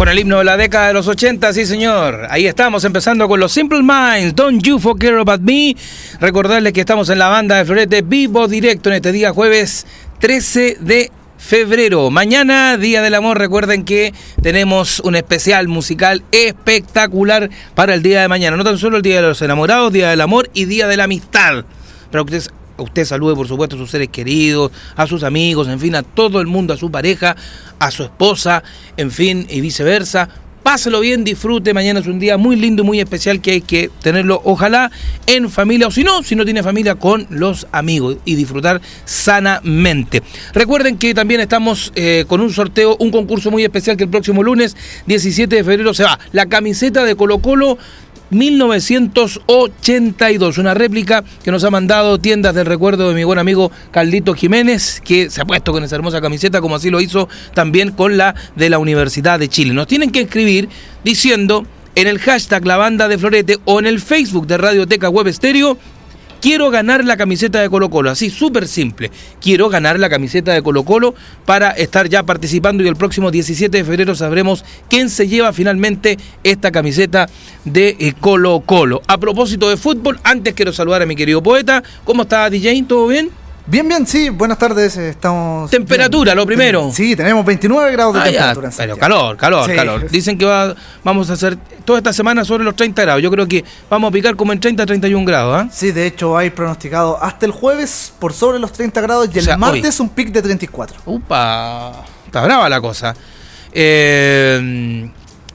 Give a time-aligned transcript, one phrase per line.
[0.00, 2.26] Con el himno de la década de los 80, sí señor.
[2.30, 5.76] Ahí estamos, empezando con los Simple Minds, Don't You Forget About Me.
[6.18, 9.86] Recordarles que estamos en la banda de Florete vivo directo en este día jueves
[10.20, 12.10] 13 de febrero.
[12.10, 18.28] Mañana, Día del Amor, recuerden que tenemos un especial musical espectacular para el día de
[18.28, 18.56] mañana.
[18.56, 21.04] No tan solo el Día de los Enamorados, Día del Amor y Día de la
[21.04, 21.66] Amistad.
[22.10, 22.48] Pero ustedes
[22.80, 26.40] usted salude por supuesto a sus seres queridos, a sus amigos, en fin, a todo
[26.40, 27.36] el mundo, a su pareja,
[27.78, 28.62] a su esposa,
[28.96, 30.28] en fin, y viceversa.
[30.62, 31.72] Páselo bien, disfrute.
[31.72, 34.90] Mañana es un día muy lindo y muy especial que hay que tenerlo, ojalá,
[35.26, 40.22] en familia o si no, si no tiene familia, con los amigos y disfrutar sanamente.
[40.52, 44.42] Recuerden que también estamos eh, con un sorteo, un concurso muy especial que el próximo
[44.42, 46.18] lunes, 17 de febrero, se va.
[46.32, 47.78] La camiseta de Colo Colo
[48.30, 50.58] 1982.
[50.58, 55.00] Una réplica que nos ha mandado tiendas del recuerdo de mi buen amigo Caldito Jiménez,
[55.04, 58.34] que se ha puesto con esa hermosa camiseta, como así lo hizo también con la
[58.56, 59.74] de la Universidad de Chile.
[59.74, 60.68] Nos tienen que escribir
[61.04, 65.26] diciendo en el hashtag La Banda de Florete o en el Facebook de Radioteca Web
[65.26, 65.76] Estéreo
[66.40, 68.10] quiero ganar la camiseta de Colo Colo.
[68.10, 69.10] Así, súper simple.
[69.40, 71.14] Quiero ganar la camiseta de Colo Colo
[71.44, 76.18] para estar ya participando y el próximo 17 de febrero sabremos quién se lleva finalmente
[76.42, 77.28] esta camiseta
[77.64, 79.02] de eh, Colo Colo.
[79.06, 81.82] A propósito de fútbol, antes quiero saludar a mi querido poeta.
[82.04, 82.84] ¿Cómo está DJ?
[82.88, 83.30] ¿Todo bien?
[83.66, 85.70] Bien, bien, sí, buenas tardes, estamos...
[85.70, 86.90] Temperatura, lo primero.
[86.92, 88.70] Sí, tenemos 29 grados de Ah, ya, temperatura.
[88.76, 88.98] pero Santiago.
[88.98, 89.76] calor, calor, Sí.
[89.76, 90.10] calor.
[90.10, 93.22] Dicen que va, vamos a hacer toda esta semana sobre los 30 grados.
[93.22, 95.68] Yo creo que vamos a picar como en 30 31 grados, ¿ah?
[95.70, 99.44] Sí, de hecho hay pronosticado hasta el jueves por sobre los 30 grados y el
[99.44, 100.96] sea, martes un pic de 34.
[101.06, 101.92] Upa,
[102.26, 103.14] está brava la cosa.
[103.72, 105.08] Eh,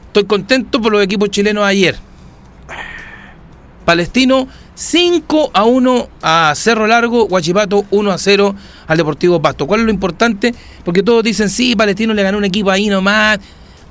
[0.08, 1.98] estoy contento por los equipos chilenos ayer.
[3.84, 8.56] Palestino 5 a 1 a Cerro Largo, Guachipato 1 a 0
[8.88, 9.66] al Deportivo Pasto.
[9.66, 10.53] ¿Cuál es lo importante?
[10.84, 13.40] Porque todos dicen, sí, Palestino le ganó un equipo ahí nomás.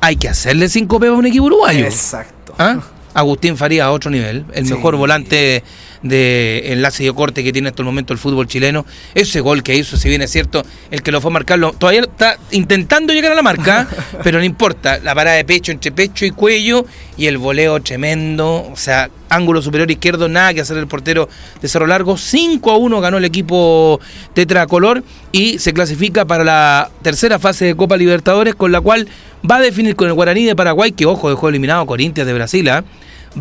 [0.00, 1.86] Hay que hacerle 5 pesos a un equipo uruguayo.
[1.86, 2.54] Exacto.
[2.58, 2.78] ¿Ah?
[3.14, 4.74] Agustín Farías a otro nivel, el Sí.
[4.74, 5.62] mejor volante
[6.04, 8.86] de enlace y corte que tiene hasta el momento el fútbol chileno.
[9.14, 12.02] Ese gol que hizo, si bien es cierto, el que lo fue a marcarlo, todavía
[12.02, 13.88] está intentando llegar a la marca,
[14.22, 14.98] pero no importa.
[14.98, 16.84] La parada de pecho entre pecho y cuello
[17.16, 21.28] y el voleo tremendo, o sea, ángulo superior izquierdo, nada que hacer el portero
[21.60, 22.18] de Cerro Largo.
[22.18, 23.98] 5 a 1 ganó el equipo
[24.34, 29.08] tetracolor y se clasifica para la tercera fase de Copa Libertadores, con la cual
[29.50, 32.34] va a definir con el Guaraní de Paraguay, que ojo, dejó eliminado a Corinthians de
[32.34, 32.84] Brasil, ¿ah?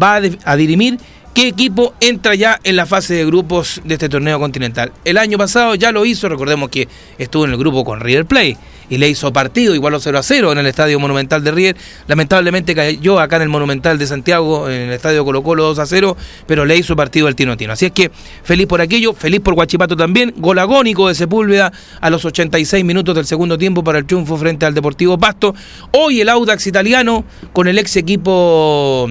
[0.02, 0.98] va a, a dirimir
[1.34, 4.92] qué equipo entra ya en la fase de grupos de este torneo continental.
[5.04, 8.58] El año pasado ya lo hizo, recordemos que estuvo en el grupo con River Plate
[8.90, 11.76] y le hizo partido, igual 0 a 0 en el Estadio Monumental de River.
[12.08, 15.86] Lamentablemente cayó acá en el Monumental de Santiago, en el Estadio Colo Colo 2 a
[15.86, 17.74] 0, pero le hizo partido al Tino Tino.
[17.74, 18.12] Así es que
[18.44, 20.34] feliz por aquello, feliz por Guachipato también.
[20.38, 24.66] Gol agónico de Sepúlveda a los 86 minutos del segundo tiempo para el triunfo frente
[24.66, 25.56] al Deportivo Pasto.
[25.92, 29.10] Hoy el Audax italiano con el ex equipo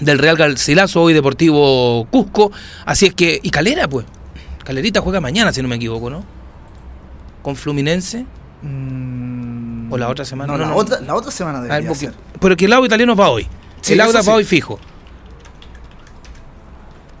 [0.00, 2.52] del Real Garcilaso, hoy Deportivo Cusco.
[2.84, 4.06] Así es que, y Calera, pues.
[4.64, 6.24] Calerita juega mañana, si no me equivoco, ¿no?
[7.42, 8.26] Con Fluminense.
[8.62, 10.52] Mm, ¿O la otra semana?
[10.52, 10.76] No, No, la, no.
[10.76, 12.14] Otra, la otra semana debería porque- ser.
[12.40, 13.46] pero que el lado italiano va hoy.
[13.80, 14.28] Sí, el sí.
[14.28, 14.78] va hoy fijo.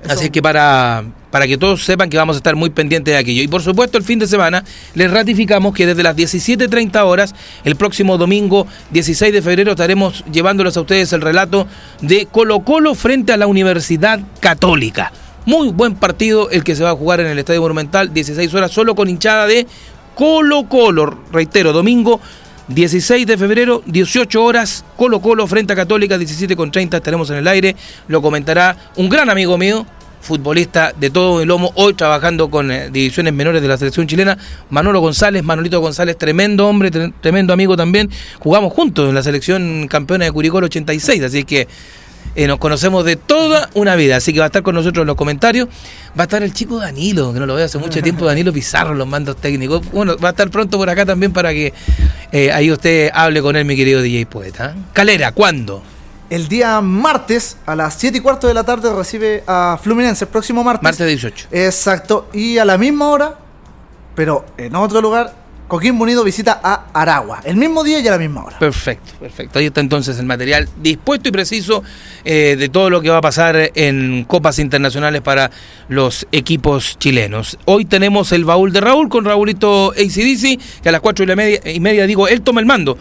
[0.04, 3.18] Eso- Así que para, para que todos sepan que vamos a estar muy pendientes de
[3.18, 3.42] aquello.
[3.42, 4.64] Y por supuesto, el fin de semana
[4.94, 7.34] les ratificamos que desde las 17.30 horas,
[7.64, 11.66] el próximo domingo 16 de febrero, estaremos llevándoles a ustedes el relato
[12.00, 15.12] de Colo Colo frente a la Universidad Católica.
[15.46, 18.70] Muy buen partido el que se va a jugar en el Estadio Monumental, 16 horas,
[18.70, 19.66] solo con hinchada de
[20.14, 21.18] Colo Colo.
[21.32, 22.20] Reitero, domingo
[22.68, 27.36] 16 de febrero, 18 horas, Colo Colo frente a Católica, 17 con 30, estaremos en
[27.36, 27.74] el aire.
[28.08, 29.86] Lo comentará un gran amigo mío,
[30.20, 34.36] futbolista de todo el lomo, hoy trabajando con eh, divisiones menores de la selección chilena,
[34.68, 38.10] Manolo González, Manolito González, tremendo hombre, tre- tremendo amigo también.
[38.38, 41.68] Jugamos juntos en la selección campeona de Curicó el 86, así que
[42.38, 45.08] eh, nos conocemos de toda una vida, así que va a estar con nosotros en
[45.08, 45.66] los comentarios.
[46.16, 48.94] Va a estar el chico Danilo, que no lo veo hace mucho tiempo, Danilo Pizarro,
[48.94, 49.82] los mandos técnicos.
[49.90, 51.74] Bueno, va a estar pronto por acá también para que
[52.30, 54.76] eh, ahí usted hable con él, mi querido DJ Poeta.
[54.92, 55.82] Calera, ¿cuándo?
[56.30, 60.30] El día martes a las 7 y cuarto de la tarde recibe a Fluminense, el
[60.30, 60.84] próximo martes.
[60.84, 61.48] Martes 18.
[61.50, 62.28] Exacto.
[62.32, 63.36] Y a la misma hora,
[64.14, 65.34] pero en otro lugar,
[65.68, 67.40] Coquimbo Unido visita a Aragua.
[67.44, 68.58] El mismo día y a la misma hora.
[68.58, 69.58] Perfecto, perfecto.
[69.58, 71.84] Ahí está entonces el material dispuesto y preciso
[72.24, 75.50] eh, de todo lo que va a pasar en copas internacionales para
[75.88, 77.58] los equipos chilenos.
[77.66, 81.36] Hoy tenemos el baúl de Raúl con Raúlito ACDC, que a las 4 y, la
[81.36, 82.96] media, y media digo, él toma el mando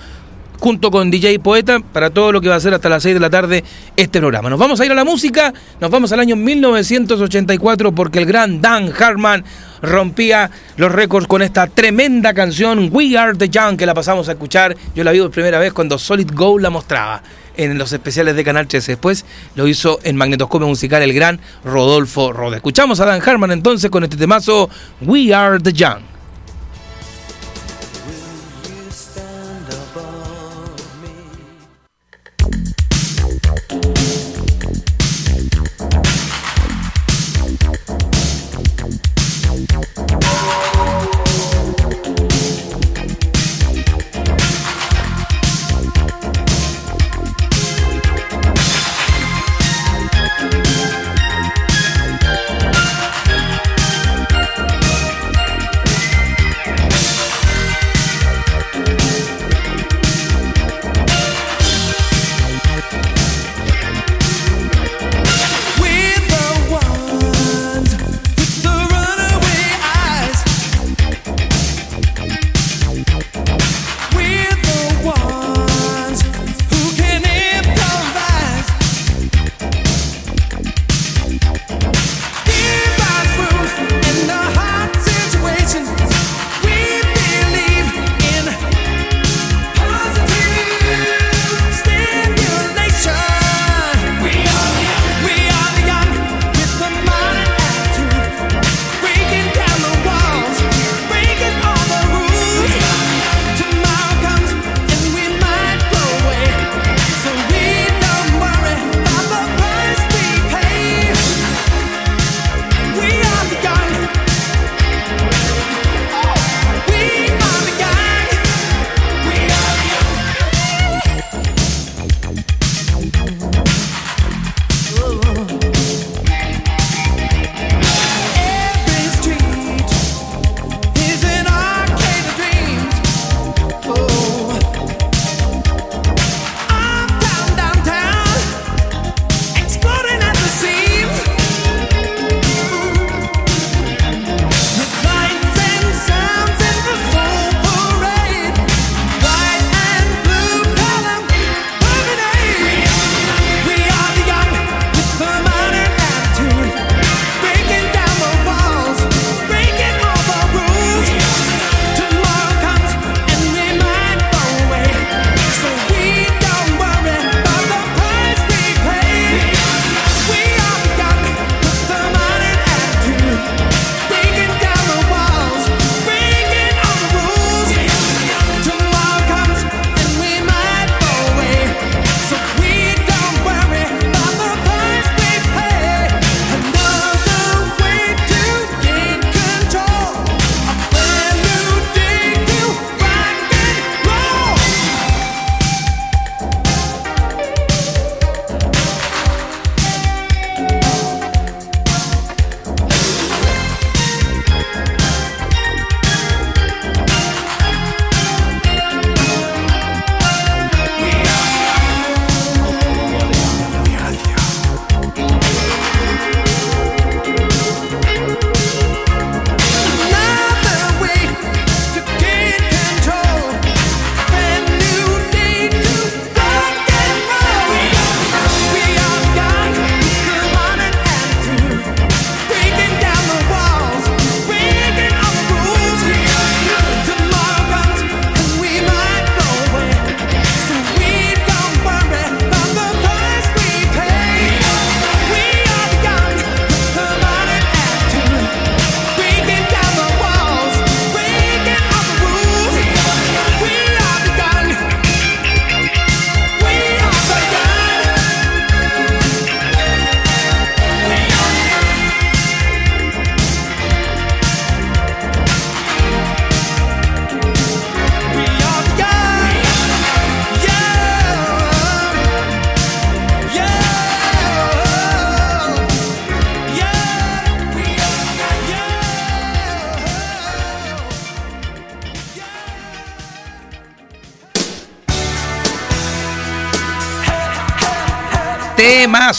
[0.60, 3.20] junto con DJ Poeta para todo lo que va a ser hasta las 6 de
[3.20, 3.64] la tarde
[3.96, 4.50] este programa.
[4.50, 8.62] Nos vamos a ir a la música, nos vamos al año 1984 porque el gran
[8.62, 9.44] Dan Hartman
[9.82, 14.34] rompía los récords con esta tremenda canción We Are the Young que la pasamos a
[14.34, 14.76] escuchar.
[14.96, 17.22] Yo la vi por primera vez cuando Solid Gold la mostraba
[17.56, 18.94] en los especiales de Canal 13.
[18.94, 19.26] Después
[19.56, 22.58] lo hizo en Magnetoscopio Musical el gran Rodolfo Roda.
[22.58, 24.70] Escuchamos a Dan Hartman entonces con este temazo
[25.02, 26.17] We Are the Young.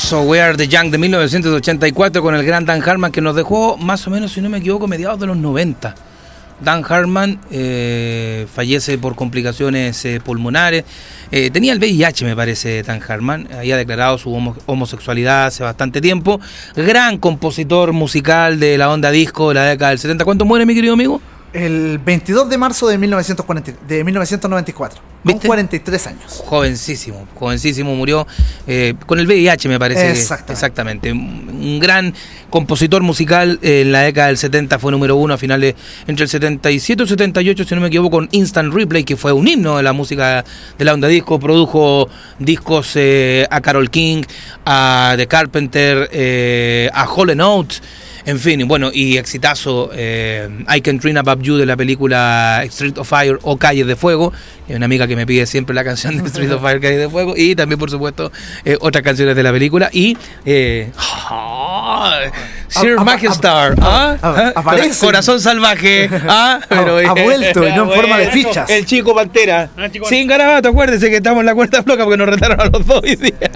[0.09, 3.77] Temazo, We Are the Young de 1984 con el gran Dan Harman que nos dejó
[3.77, 5.95] más o menos, si no me equivoco, mediados de los 90.
[6.61, 10.85] Dan Harman eh, fallece por complicaciones eh, pulmonares.
[11.31, 13.49] Eh, tenía el VIH, me parece, Dan Harman.
[13.53, 14.33] Había declarado su
[14.65, 16.41] homosexualidad hace bastante tiempo.
[16.75, 20.25] Gran compositor musical de la onda disco de la década del 70.
[20.25, 21.21] ¿Cuánto muere, mi querido amigo?
[21.53, 25.01] El 22 de marzo de, 1940, de 1994.
[25.25, 26.43] Con 43 años.
[26.47, 28.27] Jovencísimo, jovencísimo, murió
[28.67, 30.11] eh, con el VIH, me parece.
[30.11, 30.53] Exactamente.
[30.53, 31.13] exactamente.
[31.13, 32.15] Un gran
[32.51, 35.75] compositor musical en la década del 70, fue número uno a finales
[36.07, 39.33] entre el 77 y el 78, si no me equivoco, con Instant Replay, que fue
[39.33, 40.45] un himno de la música
[40.79, 41.41] de la onda disco.
[41.41, 44.23] Produjo discos eh, a Carol King,
[44.65, 47.83] a The Carpenter, eh, a Hollow Notes.
[48.25, 52.99] En fin, bueno, y exitazo eh, I Can Dream About You de la película Street
[52.99, 54.33] of Fire o Calles de Fuego.
[54.69, 57.35] Una amiga que me pide siempre la canción de Street of Fire, Calles de Fuego.
[57.37, 58.31] Y también, por supuesto,
[58.65, 59.89] eh, otras canciones de la película.
[59.93, 60.17] Y.
[60.45, 60.91] Eh,
[62.69, 64.53] Sir Majestar, ¿ah?
[65.01, 66.61] Corazón salvaje, ¿ah?
[66.69, 68.71] Pero, ha, vuelto, no en forma de fichas.
[68.71, 69.71] El chico Pantera.
[69.77, 72.87] Ah, Sin garabato, acuérdese que estamos en la cuarta floca porque nos retaron a los
[72.87, 73.35] dos hoy día.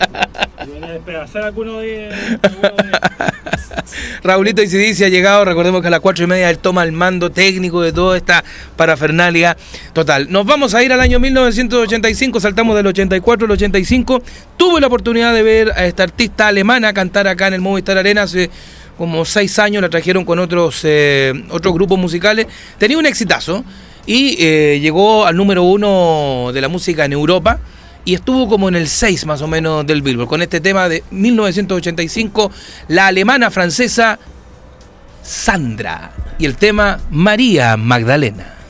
[4.22, 7.30] Raulito Isidici ha llegado, recordemos que a las cuatro y media él toma el mando
[7.30, 8.44] técnico de toda esta
[8.76, 9.56] parafernalia
[9.92, 10.30] total.
[10.30, 14.22] Nos vamos a ir al año 1985, saltamos del 84 al 85.
[14.56, 18.22] Tuve la oportunidad de ver a esta artista alemana cantar acá en el Movistar Arena
[18.22, 18.50] hace
[19.02, 22.46] como seis años, la trajeron con otros, eh, otros grupos musicales.
[22.78, 23.64] Tenía un exitazo
[24.06, 27.58] y eh, llegó al número uno de la música en Europa
[28.04, 31.02] y estuvo como en el 6 más o menos del Billboard, con este tema de
[31.10, 32.52] 1985,
[32.86, 34.20] la alemana francesa
[35.20, 38.61] Sandra y el tema María Magdalena.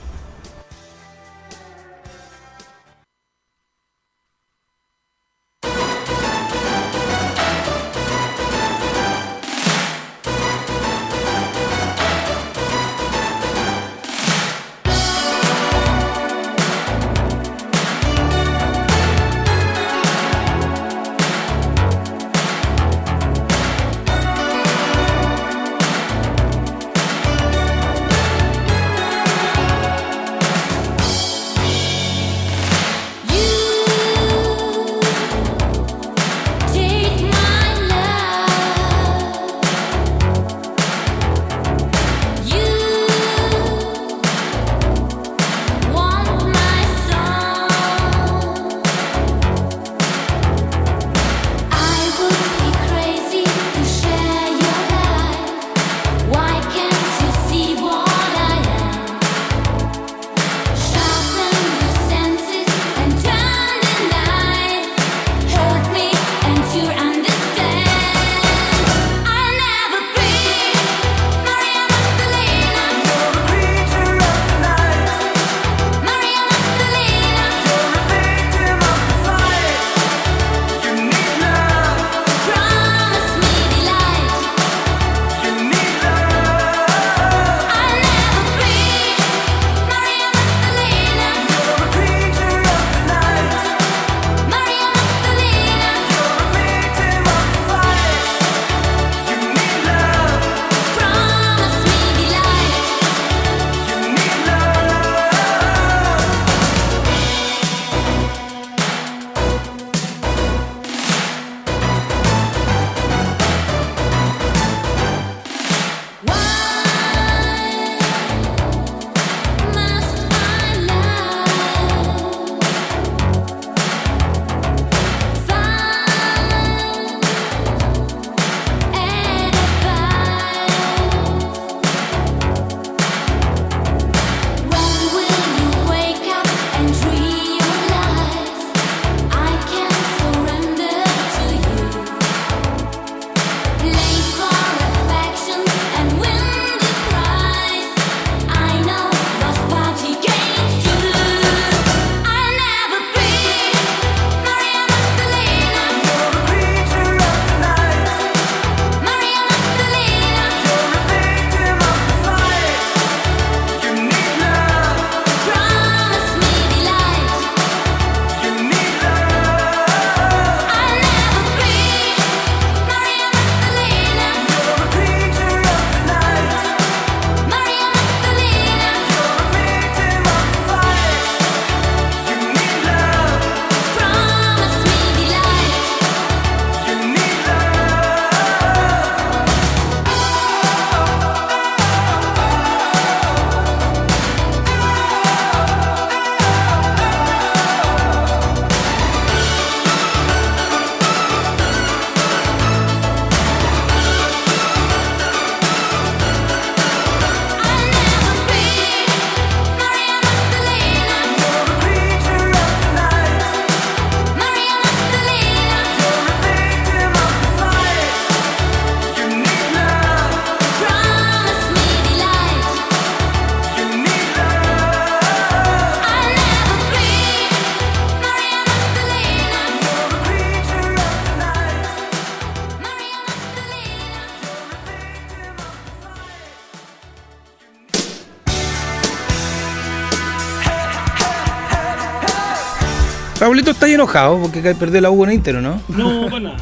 [243.52, 245.78] Raulito está ahí enojado porque ca- perdió la U con Inter, ¿o ¿no?
[245.88, 246.56] No, para nada.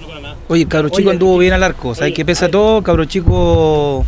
[0.00, 0.36] No para nada.
[0.46, 1.96] Oye, cabro chico Oye, anduvo bien al arco.
[1.96, 2.80] ¿Sabes qué pesa todo?
[2.80, 4.06] Cabro chico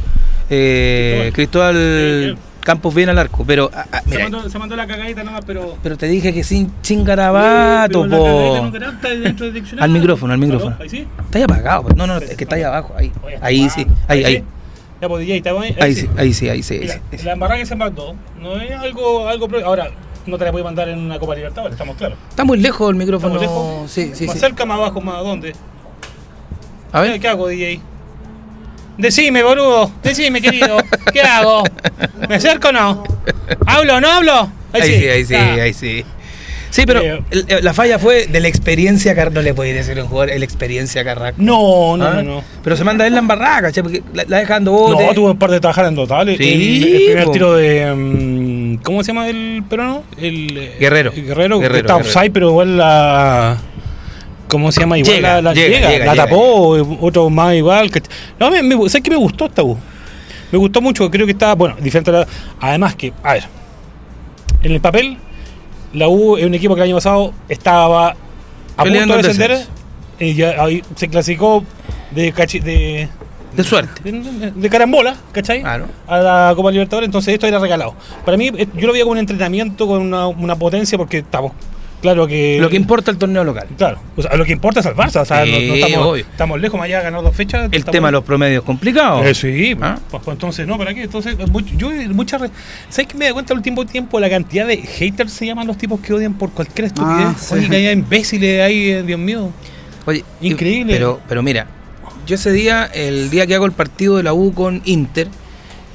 [0.49, 3.43] eh, Cristóbal Campos bien al arco.
[3.45, 5.77] Pero, ah, ah, Se mandó, se mandó la cagadita nomás, pero.
[5.83, 9.77] pero te dije que sin, sin garabato, Pero la cagadita po.
[9.77, 9.83] no.
[9.83, 10.77] Al micrófono, al micrófono.
[10.79, 11.09] Ahí sí.
[11.25, 11.89] Está ahí apagado.
[11.97, 12.95] No, no, es que está ahí abajo.
[12.97, 13.87] Ahí, Oye, ahí ah, sí.
[14.07, 14.37] Ahí, ahí.
[14.37, 14.45] sí.
[15.01, 15.77] Ya, pues, DJ, ahí.
[15.81, 16.75] Ahí sí, ahí sí, ahí sí.
[16.75, 17.25] ahí Mira, sí, ahí sí.
[17.25, 19.91] la embarrada que se mandó no es algo, algo Ahora,
[20.27, 22.19] no te la voy a mandar en una Copa Libertadores, estamos claros.
[22.29, 23.35] Está muy lejos el micrófono.
[23.41, 23.91] ¿Estamos lejos?
[23.91, 24.41] Sí, sí, más sí.
[24.41, 25.55] cerca, más abajo, más dónde.
[26.93, 27.21] A ver.
[27.21, 27.81] ¿Qué hago, DJ?
[28.99, 29.91] Decime, boludo.
[30.03, 30.77] Decime, querido.
[31.13, 31.65] ¿Qué hago?
[32.29, 33.05] ¿Me acerco o no?
[33.67, 34.51] ¿Hablo o no hablo?
[34.73, 35.55] Ahí sí, ahí sí, Ah.
[35.63, 36.05] ahí sí.
[36.71, 39.35] Sí, pero Eh, el- la falla fue de la experiencia Carrasco.
[39.37, 41.43] No le podía decir a un jugador el experiencia Carrasco.
[41.43, 42.15] No, no, ¿Ah?
[42.17, 42.45] no, no.
[42.63, 43.83] Pero se manda él la embarrada, ¿cachai?
[43.83, 45.05] Porque la, la dejando bote.
[45.05, 46.29] No, tuvo un par de tajadas en total.
[46.29, 47.33] El- Sí, el, el primer po.
[47.33, 47.87] tiro de.
[48.79, 50.05] ¿Cómo se llama el peruano?
[50.19, 51.13] El, eh, Guerrero.
[51.13, 52.09] el Guerrero, Guerrero, está Guerrero.
[52.09, 53.59] offside, pero igual la.
[54.49, 54.99] ¿Cómo se llama?
[54.99, 57.91] Igual Llega, la, la llega, llega, llega, la tapó, otro más igual.
[57.91, 58.03] Que,
[58.39, 59.79] no, me, me, ¿sabes qué me gustó esta U?
[60.51, 62.27] Me gustó mucho, creo que está, bueno, diferente a la.
[62.61, 63.45] Además que, a ver,
[64.63, 65.17] en el papel,
[65.93, 68.17] la U es un equipo que el año pasado estaba
[68.77, 69.67] a Peleando punto de descender.
[70.19, 71.65] Y ya ahí se clasificó
[72.11, 73.09] de, de,
[73.57, 74.01] De suerte.
[74.11, 75.61] de, de carambola, ¿cachai?
[75.63, 75.87] Claro.
[76.07, 77.95] A la Copa Libertadores, entonces esto era regalado.
[78.25, 81.53] Para mí, eh, yo lo veía como un entrenamiento con una, una potencia porque estamos,
[82.01, 82.59] claro que...
[82.61, 83.67] Lo que importa el torneo local.
[83.77, 86.79] Claro, o sea, lo que importa es el Barça, o sea, no- estamos, estamos lejos,
[86.79, 87.69] más allá de ganar dos fechas.
[87.73, 89.27] El tema de los promedios complicados.
[89.27, 89.99] Eh, sí, ¿Ah?
[90.11, 91.03] pues, pues, entonces, no, ¿para qué?
[91.03, 92.51] Entonces, much- yo, muchas re-
[92.89, 95.77] ¿Sabes que me da cuenta el último tiempo la cantidad de haters se llaman los
[95.77, 97.27] tipos que odian por cualquier estupidez?
[97.27, 97.55] Ah, sí.
[97.55, 99.51] Oye, que haya imbéciles ahí, eh, Dios mío.
[100.07, 100.95] Oye, Increíble.
[100.95, 101.67] Pero, pero mira,
[102.31, 105.27] yo ese día, el día que hago el partido de la U con Inter,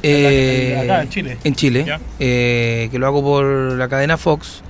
[0.04, 1.38] eh, Acá, en Chile.
[1.46, 4.62] en Chile, eh, que lo hago por la cadena Fox,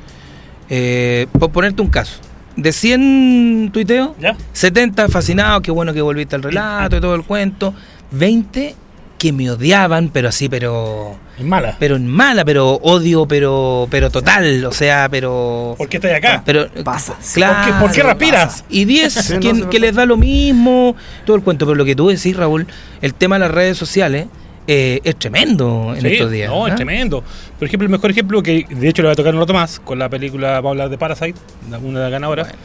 [0.70, 2.20] eh, por ponerte un caso.
[2.56, 4.38] De 100 tuiteos, ¿Ya?
[4.54, 7.74] 70 fascinados, qué bueno que volviste al relato y todo el cuento.
[8.12, 8.76] 20
[9.18, 11.76] que me odiaban, pero así, pero Es mala.
[11.80, 16.44] pero en mala, pero odio, pero pero total, o sea, pero ¿Por qué estoy acá?
[16.46, 17.16] pero Pasa.
[17.34, 17.56] claro.
[17.56, 18.66] ¿Por qué, por qué respiras?
[18.70, 21.96] Y 10 Sí, no, que, les da lo mismo, todo el cuento, pero lo que
[21.96, 22.68] tú decís, Raúl,
[23.02, 24.28] el tema de las redes sociales
[24.68, 26.50] eh, es tremendo en Sí, estos días.
[26.50, 26.70] No, ¿ah?
[26.70, 27.24] es tremendo.
[27.58, 29.80] Por ejemplo, el mejor ejemplo, que de hecho le va a tocar un rato más,
[29.80, 32.48] con la película, vamos a hablar de Parasite, la- una de las ganadoras.
[32.48, 32.64] Bueno.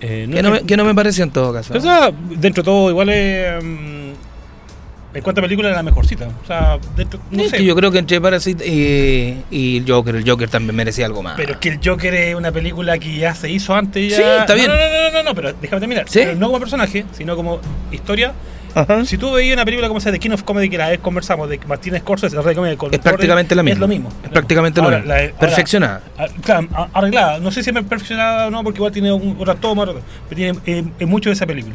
[0.00, 1.74] Eh, Que no, me, que no me pareció en todo caso.
[1.76, 3.64] O sea, dentro de todo, igual es.
[3.64, 4.07] mm,
[5.14, 6.28] en cuanto a película, la mejorcita.
[6.42, 7.56] O sea, dentro, no Es sé.
[7.58, 11.22] que yo creo que entre Parasite y, y el Joker, el Joker también merecía algo
[11.22, 11.34] más.
[11.36, 14.10] Pero es que el Joker es una película que ya se hizo antes.
[14.10, 14.16] Ya...
[14.16, 14.68] Sí, está bien.
[14.68, 16.04] No, no, no, no, no, no, pero déjame terminar.
[16.08, 16.20] ¿Sí?
[16.20, 18.32] Pero no como personaje, sino como historia.
[18.74, 19.02] Ajá.
[19.06, 21.48] Si tú veías una película como esa de King of Comedy que la vez conversamos,
[21.48, 23.74] de Martínez Scorsese, la red de comedia con Es prácticamente la misma.
[23.74, 24.12] Es lo mismo.
[24.22, 25.14] Es prácticamente lo Ahora, mismo.
[25.14, 26.02] la- ahora, Perfeccionada.
[26.42, 27.38] Claro, arreglada.
[27.40, 30.02] No sé si es perfeccionada o no, porque igual tiene un, otra toma, pero
[30.36, 31.74] tiene eh, mucho de esa película.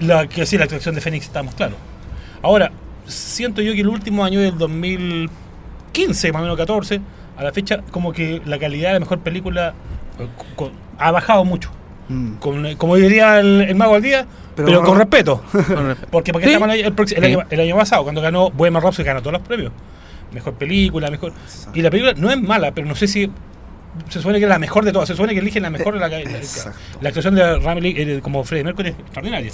[0.00, 1.76] La que sí, la actuación de Fénix estamos claros.
[2.42, 2.72] Ahora,
[3.06, 7.00] siento yo que el último año del 2015, más o menos 14,
[7.36, 9.74] a la fecha, como que la calidad de la mejor película
[10.18, 10.26] eh,
[10.98, 11.70] ha bajado mucho.
[12.08, 12.34] Mm.
[12.34, 14.26] Con- como diría el, el mago al día,
[14.56, 15.42] pero, Pero- con respeto.
[16.10, 16.52] Porque, porque Sí.
[16.54, 17.30] estamos el, proxi- el Sí.
[17.32, 19.72] año, el año pasado, cuando ganó Bohemian Rhapsody, ganó todos los premios.
[20.32, 21.32] Mejor película, mejor.
[21.74, 23.30] Y la película no es mala, pero no sé si.
[24.08, 25.06] Se supone que es la mejor de todas.
[25.08, 26.78] Se supone que eligen la mejor de la, la, Exacto.
[27.00, 29.50] la actuación de Rami Lee, eh, como Freddie Mercury es extraordinaria.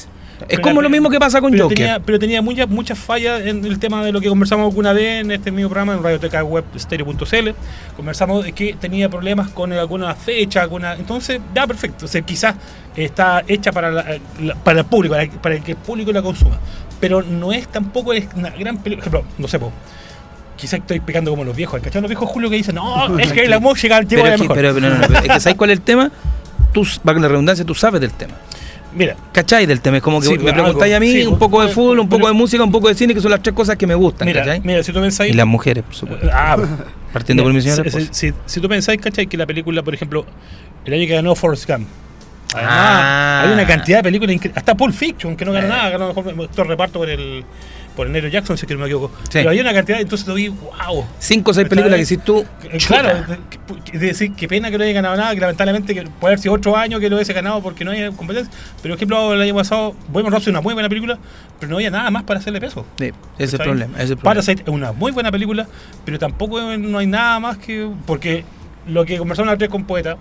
[0.48, 1.76] Es como lo mismo que pasa con pero Joker.
[1.76, 5.22] Tenía, pero tenía muchas muchas fallas en el tema de lo que conversamos alguna vez
[5.22, 7.50] en este mismo programa, en Radioteca Web Stereo.cl.
[7.96, 10.94] Conversamos que tenía problemas con alguna fecha, alguna.
[10.94, 12.04] Entonces, ya perfecto.
[12.04, 12.54] O sea, quizás
[12.94, 16.58] está hecha para, la- la- para el público, para, para que el público la consuma.
[17.00, 19.04] Pero no es tampoco es una gran película.
[19.10, 19.58] Por ejemplo, no sé,
[20.58, 21.80] quizás estoy pecando como los viejos.
[21.80, 22.02] ¿Cachai?
[22.02, 24.56] Los viejos Julio que dicen, no, es que la música llegó Pero, es que, mejor.
[24.56, 26.10] pero, pero no, no, pero es que ¿sabes cuál es el tema?
[26.72, 28.34] Tú, para la redundancia, tú sabes del tema.
[28.94, 29.98] Mira, ¿Cachai del tema?
[29.98, 32.26] Es como que Sí, me preguntáis a mí sí, un poco de fútbol, un poco
[32.26, 34.40] de música, un poco de cine, que son las tres cosas que me gustan, mira,
[34.40, 34.60] ¿cachai?
[34.62, 35.32] mira, si tú pensáis.
[35.32, 36.28] Y las mujeres, por supuesto.
[36.32, 36.56] Ah,
[37.12, 39.26] Partiendo por mi Mira, señora si- si tú pensáis, ¿cachai?
[39.26, 40.24] Que la película, por ejemplo,
[40.84, 41.86] el año que ganó Forrest Gump.
[42.54, 43.42] Además, Ah.
[43.44, 45.70] hay una cantidad de películas Hasta Pulp Fiction, que no ganó Eh.
[45.70, 47.44] nada, ganó mejor mejor reparto por el
[47.94, 49.10] por el Negro Jackson, si es que no me equivoco.
[49.24, 49.30] Sí.
[49.32, 51.04] Pero hay una cantidad, entonces lo vi, wow.
[51.18, 52.46] Cinco o seis películas que decís tú.
[52.62, 52.78] Eh.
[52.86, 56.34] Claro, de- de decir, qué pena que no haya ganado nada, que lamentablemente que puede
[56.34, 58.52] haber sido otro año que lo hubiese ganado porque no hay competencia.
[58.80, 61.18] Pero, por ejemplo, el año pasado, Bohemian Rhapsody es una muy buena película,
[61.58, 62.86] pero no había nada más para hacerle peso.
[63.00, 64.00] Sí, ese es el problema.
[64.00, 64.16] ese.
[64.16, 65.66] Parasite es una muy buena película,
[66.04, 67.90] pero tampoco no hay nada más que.
[68.06, 68.44] Porque
[68.86, 70.16] lo que conversamos la vez con Poeta,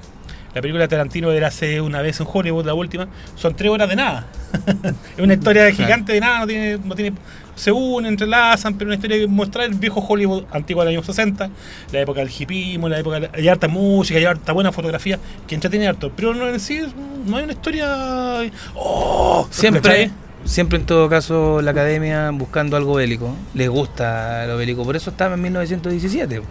[0.58, 3.08] La película de Tarantino era hace una vez en Hollywood, la última.
[3.36, 4.26] Son tres horas de nada.
[5.16, 7.16] es una historia gigante de nada, no tiene, no tiene,
[7.54, 11.52] se unen, entrelazan, pero una historia que muestra el viejo Hollywood antiguo del año 60,
[11.92, 15.54] la época del hipismo, la época de hay harta música, hay harta buena fotografía, que
[15.54, 16.12] entretiene harto.
[16.16, 16.82] Pero no en sí
[17.28, 18.52] no hay una historia.
[18.74, 19.48] ¡Oh!
[19.52, 20.10] Siempre,
[20.44, 23.36] siempre en todo caso la academia buscando algo bélico.
[23.54, 24.84] Les gusta lo bélico.
[24.84, 26.42] Por eso estaba en 1917.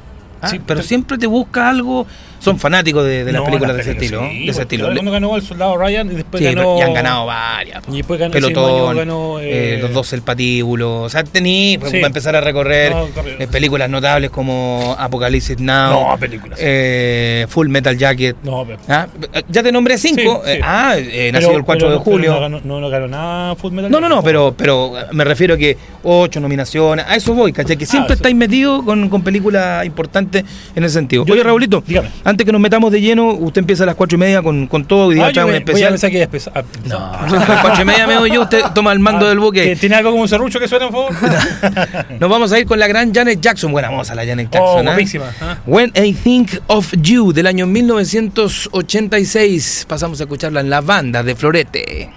[0.40, 2.07] Ah, Sí, pero- siempre te busca algo.
[2.38, 4.20] Son fanáticos de, de las No, películas de ese estilo.
[4.31, 4.88] sí, de ese estilo.
[4.90, 6.79] Uno ganó el soldado Ryan y después Sí, ganó.
[6.79, 7.83] y han ganado varias.
[7.90, 8.33] Y después ganó.
[8.33, 11.03] Pelotón, ganó, eh, eh, los dos el patíbulo.
[11.03, 16.11] O sea, tení pues, para empezar a recorrer No, eh, películas notables como Apocalypse Now,
[16.11, 16.59] No, películas.
[17.49, 18.37] Full Metal Jacket.
[18.42, 18.79] No, pero.
[18.88, 19.07] Ah,
[19.49, 20.42] Ya te nombré cinco.
[20.62, 22.35] Ah, pero- nacido el 4 pero- de julio.
[22.35, 25.55] no, ganó, no, no ganó nada Full Metal No, no, no, pero, pero me refiero
[25.55, 27.77] a que ocho nominaciones, a eso voy, ¿cachai?
[27.77, 28.20] Que siempre eso.
[28.20, 30.44] estáis metidos con, con películas importantes
[30.75, 31.25] en ese sentido.
[31.25, 32.09] Yo- Oye, Raulito, dígame.
[32.29, 34.85] Antes que nos metamos de lleno, usted empieza a las cuatro y media con, con
[34.85, 36.11] todo y día Ah, yo un me- voy a especial.
[36.11, 39.27] que ah, No, a las cuatro y media me voy yo, usted toma el mando
[39.27, 39.77] ah, del ¿que buque.
[39.77, 41.39] ¿Tiene algo como un serrucho que suena, por favor?
[42.21, 43.71] Nos vamos a ir con la gran Janet Jackson.
[43.73, 44.77] Buena moza la Janet Jackson.
[44.77, 44.85] oh, ¿eh?
[44.85, 45.25] guapísima.
[45.41, 45.57] ah.
[45.67, 49.87] When I Think of You del año 1986.
[49.89, 52.11] Pasamos a escucharla en la banda de Florete.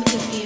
[0.00, 0.41] Think of you.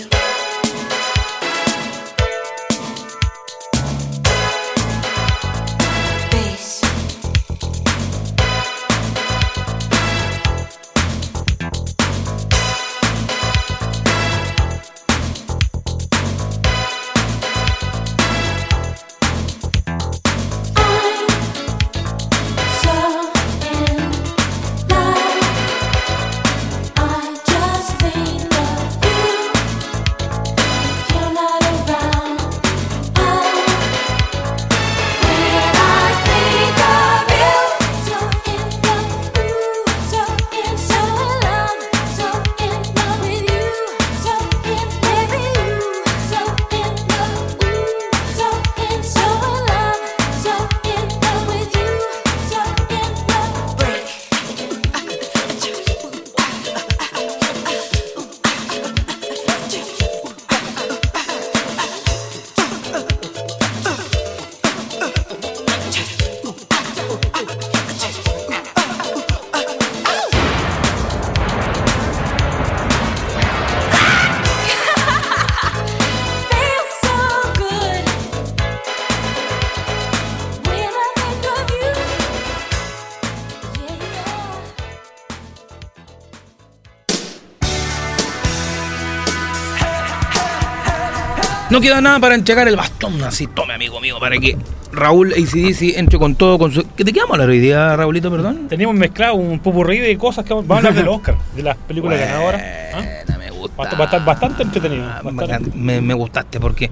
[91.77, 94.57] No queda nada para entregar el bastón, así, tome amigo mío, para que
[94.93, 96.83] Raúl ACDC entre con todo, con su...
[96.97, 98.67] ¿De qué vamos a hablar hoy día, Raulito, perdón?
[98.67, 102.19] Teníamos mezclado un popurrí de cosas que vamos a hablar del Oscar, de las películas
[102.19, 102.63] ganadoras.
[102.95, 103.37] ¿ah?
[103.37, 103.95] Me gusta.
[104.21, 105.05] Bastante entretenido.
[105.05, 105.53] Ah, bastante.
[105.53, 105.73] bacán.
[105.75, 106.91] Me, me gustaste porque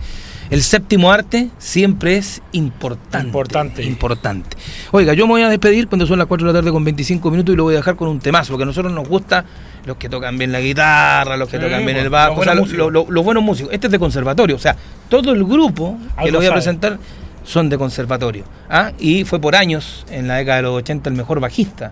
[0.51, 3.27] el séptimo arte siempre es importante.
[3.27, 3.83] Importante.
[3.85, 4.55] Importante.
[4.97, 7.29] Oiga, yo me voy a despedir cuando son las 4 de la tarde con 25
[7.29, 9.45] minutos y lo voy a dejar con un temazo, porque a nosotros nos gusta
[9.87, 12.69] los que tocan bien la guitarra, los que Sí, tocan bien el bajo, los o
[12.69, 13.73] sea, los buenos músicos.
[13.73, 14.77] Este es de conservatorio, o sea,
[15.09, 16.61] todo el grupo que lo voy a sabe.
[16.61, 16.99] presentar
[17.43, 18.45] son de conservatorio.
[18.71, 18.93] ¿ah?
[19.01, 21.91] Y fue por años, en la década de los 80, el mejor bajista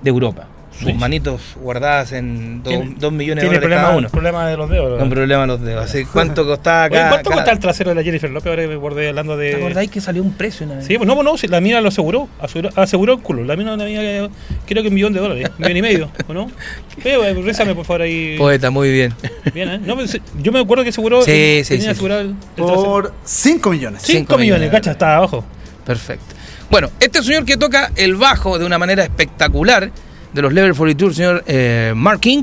[0.00, 0.46] de Europa.
[0.78, 0.92] Sus Sí.
[0.94, 4.08] manitos guardadas en 2 Tiene- millones de Tiene dólares problema, cada uno.
[4.10, 5.02] problema de los dedos.
[5.02, 5.84] Un problema los dedos.
[5.84, 8.48] Así, ¿Cuánto costaba Oye, ¿Cuánto cada- cuesta el trasero de la Jennifer López?
[8.50, 9.50] Ahora que me acordé hablando de.
[9.50, 10.86] ¿Te acordáis que salió un precio una vez?
[10.86, 13.42] Sí, pues no, pues no, la mina lo aseguró, aseguró, aseguró el culo.
[13.44, 14.28] La mina, la mina
[14.66, 16.48] creo que un millón de dólares, un millón y medio, ¿o no?
[17.02, 18.36] Sí, güey, rézame por favor ahí.
[18.38, 19.14] Poeta, muy bien.
[19.54, 19.80] Bien, ¿eh?
[19.84, 21.22] No, pues, yo me acuerdo que aseguró.
[21.22, 21.90] Sí, sí, tenía sí.
[21.90, 22.82] asegurado el, el trasero.
[22.84, 24.02] Por 5 millones.
[24.02, 24.12] Sí.
[24.12, 24.80] 5 cinco millones, millones.
[24.80, 25.44] cacha, está abajo.
[25.84, 26.34] Perfecto.
[26.70, 29.90] Bueno, este señor que toca el bajo de una manera espectacular
[30.32, 32.42] de los Level 42, el señor eh, Mark King,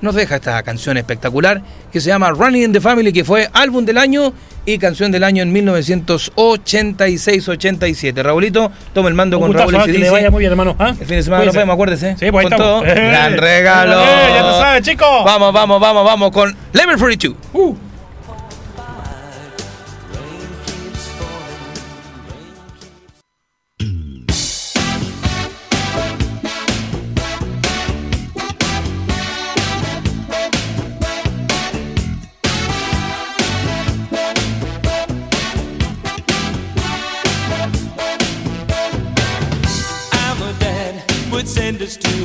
[0.00, 1.60] nos deja esta canción espectacular
[1.90, 4.32] que se llama Running in the Family, que fue álbum del año
[4.66, 8.22] y canción del año en 1986-87.
[8.22, 10.76] Raulito, toma el mando con Raúl ah, que le vaya muy bien, hermano.
[10.78, 10.90] ¿ah?
[10.90, 12.16] El fin de semana nos vemos, acuérdese.
[12.18, 12.84] Sí, pues ahí con todo.
[12.84, 14.00] Eh, Gran regalo.
[14.00, 15.24] eh, ya te sabes, chicos.
[15.24, 17.36] Vamos, vamos, vamos, vamos con Level 42.
[17.52, 17.74] Uh.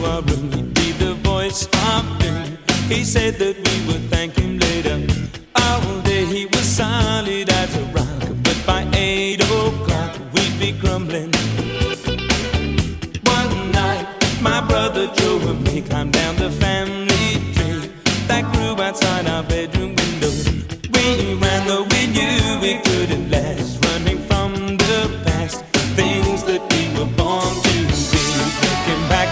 [0.06, 0.52] Our room.
[0.52, 2.58] He'd the voice of doom.
[2.90, 4.98] He said that we would thank him later.
[5.56, 8.22] All day he was solid as a rock.
[8.44, 11.32] But by eight o'clock we'd be crumbling.
[13.24, 14.06] One night,
[14.42, 17.92] my brother Joe and me climbed down the family tree
[18.28, 19.28] that grew outside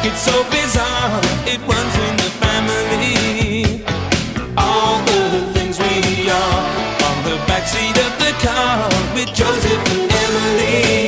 [0.10, 1.22] it's so bizarre.
[1.46, 3.84] It runs in the family.
[4.58, 6.62] All the things we are
[7.08, 10.99] on the backseat of the car with Joseph and Emily.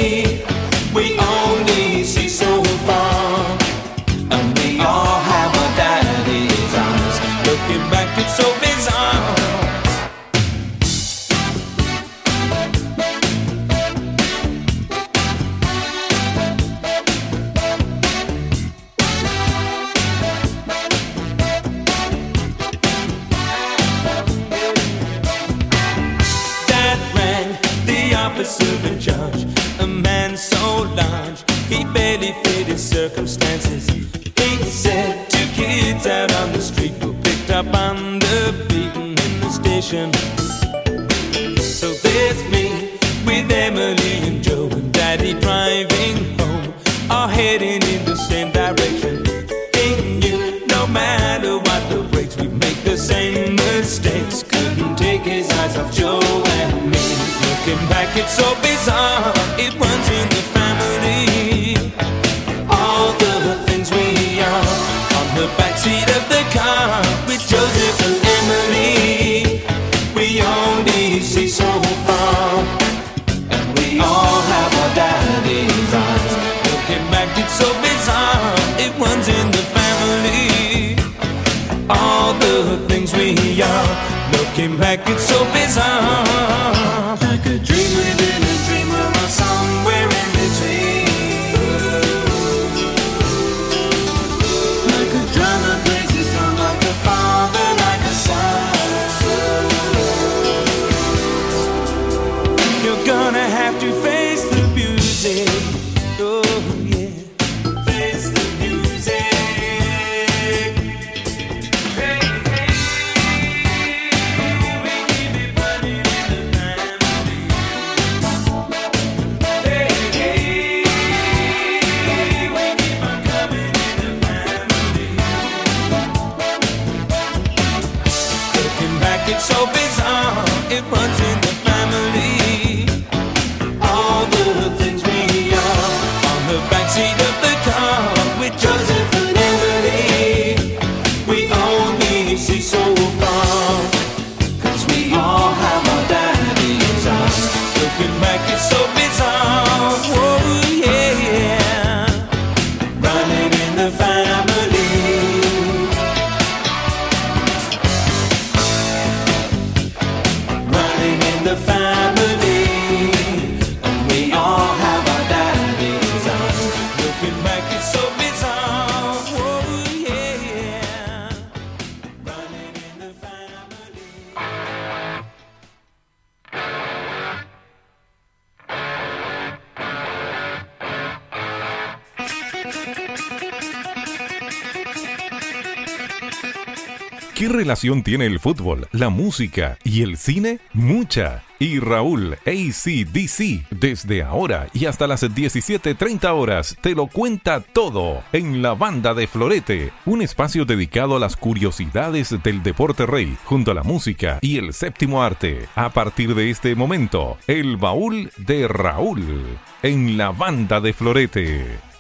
[187.82, 190.60] ¿Qué relación tiene el fútbol, la música y el cine?
[190.72, 191.42] Mucha.
[191.58, 198.62] Y Raúl ACDC, desde ahora y hasta las 17.30 horas, te lo cuenta todo en
[198.62, 203.74] la banda de Florete, un espacio dedicado a las curiosidades del deporte rey, junto a
[203.74, 205.68] la música y el séptimo arte.
[205.74, 211.91] A partir de este momento, el baúl de Raúl, en la banda de Florete.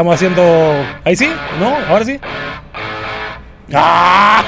[0.00, 0.42] Estamos haciendo.
[1.04, 1.28] ¿Ahí sí?
[1.60, 1.76] ¿No?
[1.90, 2.18] ¿Ahora sí?
[3.74, 4.42] ¡Ah!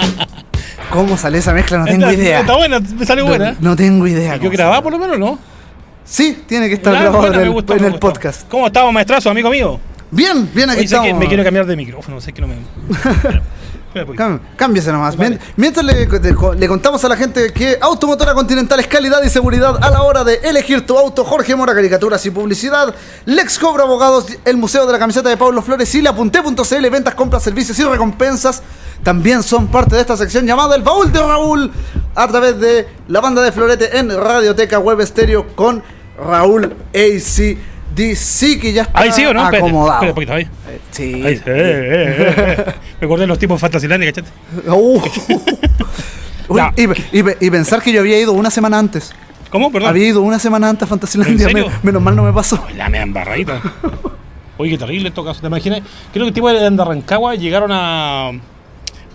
[0.90, 1.78] ¿Cómo sale esa mezcla?
[1.78, 2.40] No tengo Está- idea.
[2.40, 3.54] Está buena, me No, buena.
[3.60, 4.34] no tengo idea.
[4.34, 4.82] ¿Yo grababa sale.
[4.82, 5.38] por lo menos no?
[6.04, 8.08] Sí, tiene que estar grabado buena, en el, gustó, en me el gustó.
[8.08, 8.48] podcast.
[8.48, 9.78] ¿Cómo estamos, maestrazo, amigo mío?
[10.10, 11.20] Bien, bien, aquí Oye, sé que estamos.
[11.20, 12.56] me quiero cambiar de micrófono, sé que no me.
[14.56, 15.16] Cámbiese nomás.
[15.16, 15.38] Vale.
[15.56, 20.02] Mientras le, contamos a la gente que Automotora Continental es calidad y seguridad a la
[20.02, 21.24] hora de elegir tu auto.
[21.24, 22.94] Jorge Mora, caricaturas y publicidad.
[23.24, 27.14] Lex Cobra Abogados, el Museo de la Camiseta de Pablo Flores y la Punté.cl, ventas,
[27.14, 28.62] compras, servicios y recompensas.
[29.02, 31.70] También son parte de esta sección llamada El Baúl de Raúl
[32.14, 35.82] a través de la banda de Florete en Radioteca Web Estéreo con
[36.18, 36.74] Raúl
[38.04, 39.44] ACDC que ya está Ahí sí o no?
[39.44, 39.94] Acomodado.
[39.94, 40.42] espera poquito, ahí.
[40.44, 41.14] Eh, Sí.
[41.24, 42.74] Ahí, eh, eh, eh.
[43.00, 44.30] Me acordé de los tipos Fantasylandia, ¿cachate?
[44.70, 45.00] Uh.
[46.48, 49.12] Uy, y, y- y pensar que yo había ido una semana antes.
[49.50, 49.70] ¿Cómo?
[49.72, 49.90] Perdón.
[49.90, 51.48] Había ido una semana antes a Fantasylandia.
[51.82, 52.64] Menos mal no me pasó.
[52.76, 53.60] La mea embarradita.
[54.58, 55.40] Oye, qué terrible esto caso.
[55.40, 55.80] ¿Te imaginas?
[56.12, 58.30] Creo que el tipo de Rancagua llegaron a.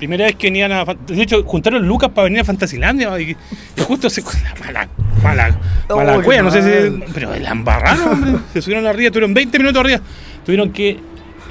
[0.02, 0.84] Primera vez que venían a.
[0.84, 3.20] De hecho, juntaron lucas para venir a Fantasilandia.
[3.20, 3.38] Y,
[3.78, 4.24] y justo se.
[4.24, 4.90] La mala.
[5.22, 5.60] Mala.
[5.90, 7.04] Mala Oh, cueva, no sé si.
[7.14, 8.32] Pero la embarraron, hombre.
[8.52, 10.00] Se subieron arriba, tuvieron 20 minutos arriba.
[10.44, 11.00] Tuvieron que.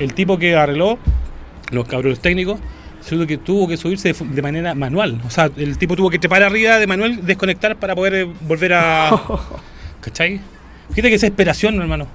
[0.01, 0.99] El tipo que arregló,
[1.71, 2.59] los cabros técnicos,
[3.29, 5.21] que, tuvo que subirse de, manera manual.
[5.25, 8.73] O sea, el tipo tuvo que trepar arriba de manual, desconectar para poder eh, volver
[8.75, 9.11] a.
[10.01, 10.41] ¿Cachai?
[10.89, 12.09] Fíjate que esa esperación, hermano.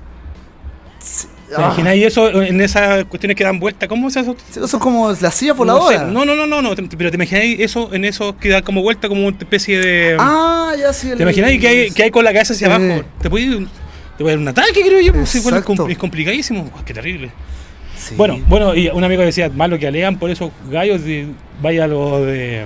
[1.47, 3.87] ¿Te Ah, imagináis eso en esas cuestiones que dan vuelta?
[3.87, 4.35] ¿Cómo es eso?
[4.49, 5.99] eso es como la silla No, voladora.
[5.99, 6.05] sé.
[6.05, 9.07] no, no, no, no, no, pero te imagináis eso en eso que da como vuelta,
[9.07, 10.17] como una especie de.
[10.19, 11.11] Ah, ya sí.
[11.15, 13.03] ¿Te imagináis que hay, que hay con la cabeza hacia abajo?
[13.21, 13.67] Te puede,
[14.17, 15.13] te dar un ataque, creo yo.
[15.13, 16.71] pues, es, complicadísimo.
[16.85, 17.31] Qué terrible.
[18.17, 21.01] Bueno, bueno, y un amigo decía, malo que alegan por esos gallos,
[21.61, 22.65] vaya lo de.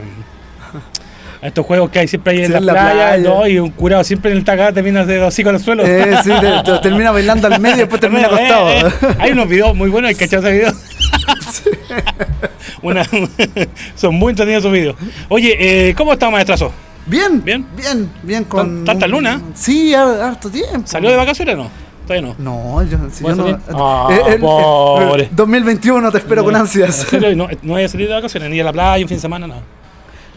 [1.41, 3.29] A estos juegos que hay siempre ahí en Sí, la, en la playa, playa.
[3.29, 3.47] ¿no?
[3.47, 5.83] y un curado siempre en el tacá termina de hocico al suelo.
[5.85, 8.69] Eh, sí, te- te- termina bailando al medio y después termina Eh, acostado.
[8.71, 9.15] eh, eh.
[9.19, 10.73] Hay unos videos muy buenos, hay que echar ese video.
[12.81, 13.05] Una-
[13.95, 14.95] son muy entretenidos esos videos.
[15.29, 16.71] Oye, eh, ¿cómo está maestrazo?
[17.05, 17.65] Bien, Bien.
[17.75, 18.85] bien, bien con.
[18.85, 19.41] ¿Tanta luna?
[19.55, 20.81] Sí, har- harto tiempo.
[20.85, 21.89] ¿Salió de vacaciones o no?
[22.21, 22.35] No.
[22.39, 23.43] No, yo, si ¿Vas yo no.
[23.43, 23.57] salir?
[23.71, 24.07] Ah,
[24.41, 25.29] pobre.
[25.31, 27.05] 2021 te espero con ¿En ansias.
[27.13, 29.45] No, no voy a salir de vacaciones, ni a la playa, un fin de semana,
[29.45, 29.61] nada.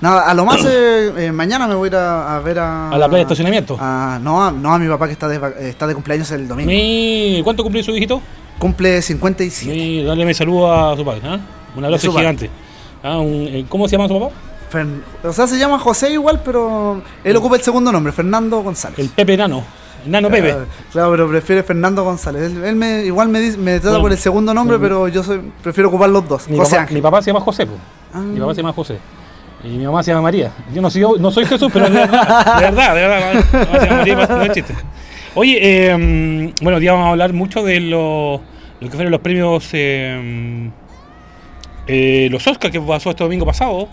[0.02, 2.90] Nada, a lo más eh, eh, mañana me voy a ir a, a ver a.
[2.90, 3.76] ¿A la playa de estacionamiento?
[3.80, 6.48] a- no, a, no, a mi papá que está de, eh, está de cumpleaños el
[6.48, 6.68] domingo.
[6.70, 8.20] Mi- ¿Cuánto cumplió su hijito?
[8.58, 9.72] Cumple 57.
[9.74, 11.20] Sí, dale mi saludo a su padre.
[11.24, 11.38] ¿ah?
[11.76, 12.50] Un abrazo gigante.
[13.02, 14.34] Ah, un- eh, ¿Cómo se llama su papá?
[14.72, 18.98] Fern- o sea, se llama José igual, pero él ocupa el segundo nombre, Fernando González.
[18.98, 19.62] El Pepe Nano.
[20.04, 20.50] Nano Pepe.
[20.50, 22.50] Ah, Claro, pero prefiere Fernando González.
[22.50, 24.96] Él, él me, igual me, dice- me trata Bueno, por el segundo nombre, bueno.
[24.96, 26.48] pero yo soy, prefiero ocupar los dos.
[26.48, 26.94] Mi José papá, Ángel.
[26.96, 27.68] mi papá se llama José.
[28.12, 28.18] Ah.
[28.18, 28.98] Mi papá se llama José.
[29.64, 30.50] Y mi mamá se llama María.
[30.74, 33.90] Yo no soy, no soy Jesús, pero de verdad, de verdad, de verdad.
[33.90, 34.74] María, no es chiste.
[35.34, 38.40] Oye, eh, bueno, hoy día vamos a hablar mucho de lo,
[38.80, 40.68] lo que fueron los premios, eh,
[41.86, 43.88] eh, los Oscars que pasó este domingo pasado,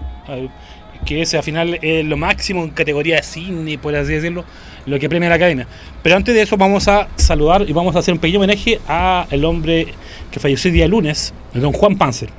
[1.05, 4.43] que ese al final es lo máximo en categoría de cine, por así decirlo,
[4.87, 5.67] lo que premia la cadena.
[6.01, 9.27] Pero antes de eso vamos a saludar y vamos a hacer un pequeño homenaje a
[9.29, 9.87] el hombre
[10.31, 12.29] que falleció el día lunes, don Juan Panzer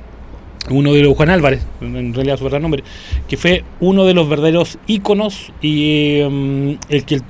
[0.69, 2.83] uno de los Juan Álvarez, en realidad su verdadero nombre,
[3.27, 7.21] que fue uno de los verdaderos íconos y eh, el que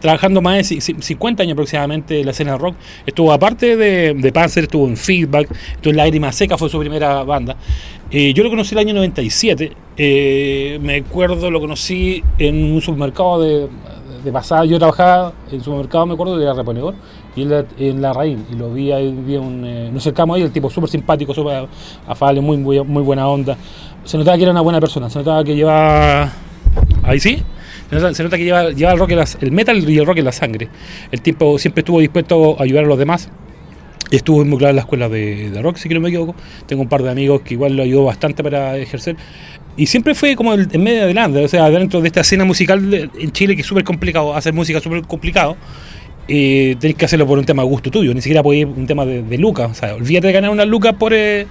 [0.00, 2.74] trabajando más de ci- 50 años aproximadamente en la escena rock,
[3.04, 7.22] estuvo aparte de, de Panzer, estuvo en Feedback, estuvo en Lágrima Seca, fue su primera
[7.22, 7.56] banda.
[8.10, 13.42] Eh, yo lo conocí el año 97, eh, me acuerdo, lo conocí en un supermercado
[13.42, 13.68] de,
[14.24, 16.94] de pasada, yo trabajaba en supermercado, me acuerdo, de reponedor,
[17.36, 20.36] y en la, en la raíz, y lo vi ahí, vi un, eh, nos acercamos
[20.36, 21.66] ahí, el tipo súper simpático, súper
[22.06, 23.56] afable, muy, muy, muy buena onda.
[24.04, 26.32] Se notaba que era una buena persona, se notaba que llevaba...
[27.02, 27.42] Ahí sí,
[27.88, 30.24] se nota, se nota que lleva, lleva el, rock el metal y el rock en
[30.24, 30.68] la sangre.
[31.10, 33.28] El tipo siempre estuvo dispuesto a ayudar a los demás.
[34.10, 36.34] Estuvo involucrado en la escuela de, de rock, si no me equivoco.
[36.66, 39.16] Tengo un par de amigos que igual lo ayudó bastante para ejercer.
[39.76, 42.90] Y siempre fue como el, en medio adelante, o sea, dentro de esta escena musical
[42.90, 45.56] de- en Chile que es súper complicado, hacer música súper complicado.
[46.30, 48.86] Eh, tenés que hacerlo por un tema de gusto tuyo, ni siquiera podés ir un
[48.86, 49.70] tema de, de lucas.
[49.70, 51.12] O sea, olvídate de ganar unas lucas por.
[51.12, 51.46] eh,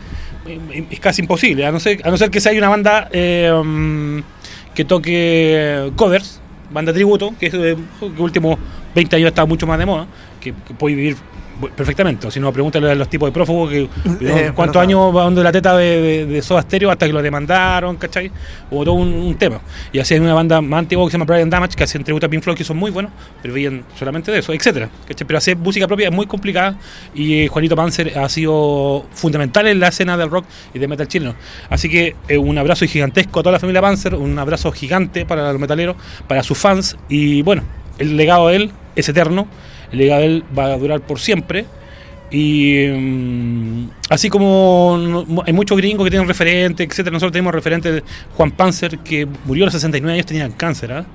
[0.48, 3.52] eh, es casi imposible, a no ser, a no ser que sea una banda eh,
[3.64, 4.20] mm,
[4.74, 6.40] que toque covers,
[6.72, 8.58] banda tributo, que es eh, que últimos
[8.96, 10.08] 20 años está mucho más de moda,
[10.40, 11.18] que, que puede vivir
[11.76, 12.28] perfectamente.
[12.28, 13.90] O si no, pregúntale a los tipos de prófugos que
[14.22, 17.22] Eh, cuántos años va dando la teta de, de, de Soda Stereo hasta que lo
[17.22, 18.32] demandaron, ¿cachai?
[18.70, 19.60] Hubo todo un, un tema.
[19.92, 22.26] Y así hay una banda más antigua que se llama Brian Damage, que hacen tributo
[22.26, 23.12] a Pink Floyd, que son muy buenos,
[23.42, 24.90] pero viven solamente de eso, etcétera.
[25.08, 25.26] ¿cachai?
[25.26, 26.78] Pero hacer música propia es muy complicada
[27.14, 31.08] y eh, Juanito Panzer ha sido fundamental en la escena del rock y de metal
[31.08, 31.36] chileno.
[31.70, 35.52] Así que eh, un abrazo gigantesco a toda la familia Panzer, un abrazo gigante para
[35.52, 35.96] los metaleros,
[36.28, 37.64] para sus fans y bueno,
[38.00, 39.48] el legado de él es eterno,
[39.92, 41.66] el legado de él va a durar por siempre.
[42.32, 44.98] Y mm, así como
[45.46, 48.04] hay muchos gringos que tienen referentes, etcétera, nosotros tenemos referentes de
[48.36, 51.06] Juan Panzer, que murió a los 69 años, tenía cáncer, ¿ah?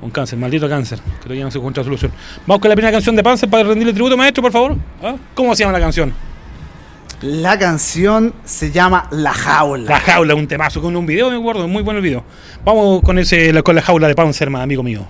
[0.00, 2.10] Un cáncer, maldito cáncer, que todavía no se encuentra solución.
[2.46, 4.76] Vamos con la primera canción de Panzer para rendirle tributo, maestro, por favor.
[5.00, 5.14] ¿Ah?
[5.34, 6.12] ¿Cómo se llama la canción?
[7.20, 9.88] La canción se llama La Jaula.
[9.88, 12.24] La jaula, un temazo con un video, me acuerdo, muy bueno el video.
[12.64, 15.06] Vamos con ese con la jaula de Panzer, más amigo mío.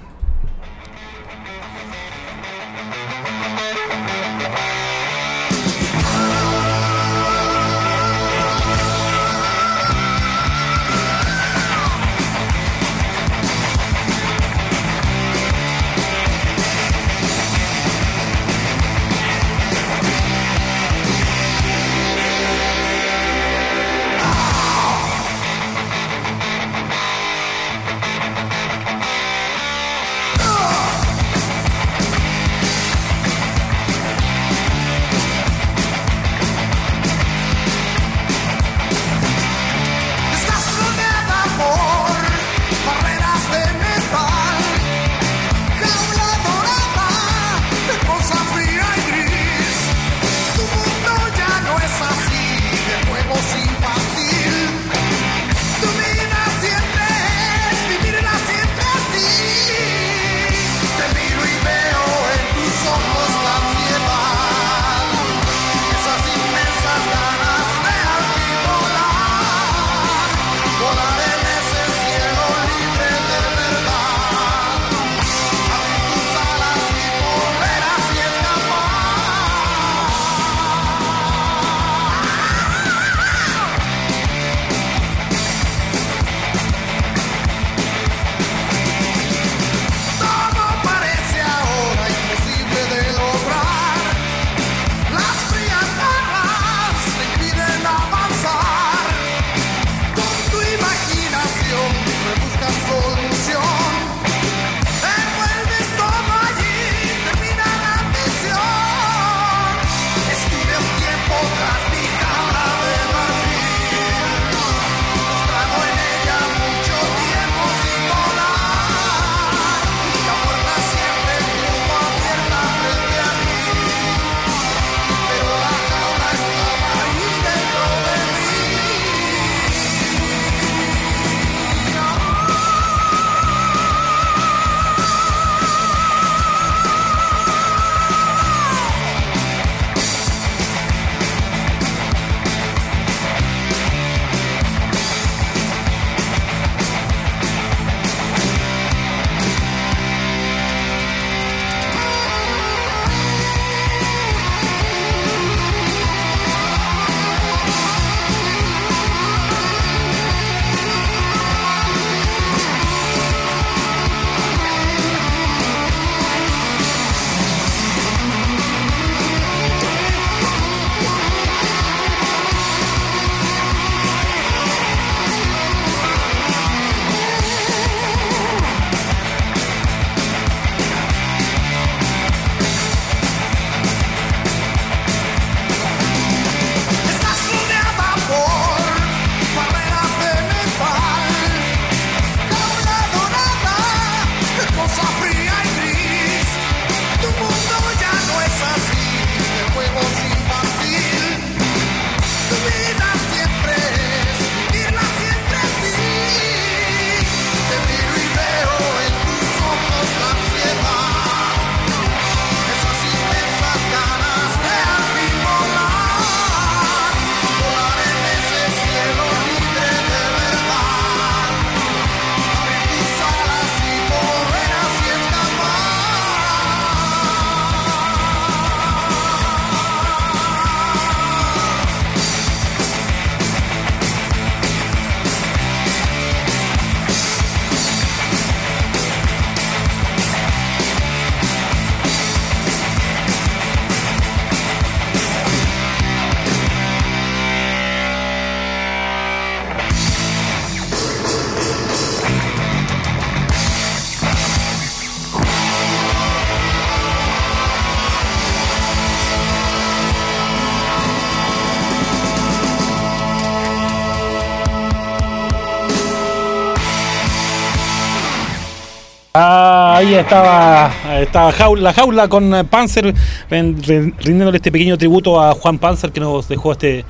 [270.20, 273.14] Estaba, estaba jaula- la jaula con eh, Panzer,
[273.50, 277.04] rindiéndole este pequeño tributo a Juan Panzer que nos dejó este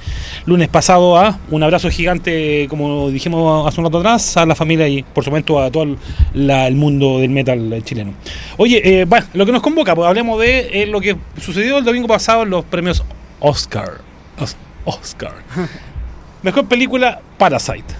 [0.46, 1.16] lunes pasado.
[1.18, 1.38] ah.
[1.50, 5.61] Un abrazo gigante, como dijimos hace un rato atrás, a la familia y por supuesto
[5.61, 5.98] a todo el,
[6.34, 8.14] la- el mundo del metal chileno.
[8.57, 11.84] Oye, eh, bueno, lo que nos convoca, pues hablemos de eh, lo que sucedió el
[11.84, 13.03] domingo pasado en los premios
[13.40, 13.98] Oscar.
[14.38, 15.32] Os- Oscar.
[16.42, 17.94] Mejor película, Parasite.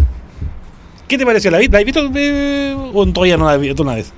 [1.07, 1.51] ¿Qué te pareció?
[1.51, 4.13] ¿La, vi- la has visto eh, o todavía no la has visto una vez?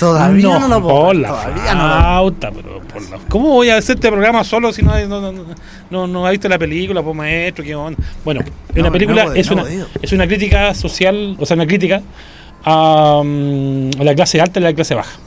[0.00, 1.12] Todavía no, lo puedo.
[1.12, 4.72] la Todavía no lo flauta, pero por la- ¿Cómo voy a hacer este programa solo
[4.72, 5.44] si no, no, no,
[5.90, 7.98] no, no ha visto la película, pues maestro, qué onda?
[8.24, 8.40] Bueno,
[8.74, 9.70] No, una película no, es, no una,
[10.02, 12.02] es una crítica social, o sea, una crítica
[12.64, 15.18] a, mm, a la clase alta y la clase baja.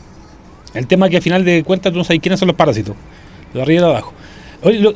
[0.73, 2.95] El tema que al final de cuentas tú no sabes quiénes son los parásitos,
[3.53, 4.13] de arriba y de abajo.
[4.63, 4.93] Oye, lo-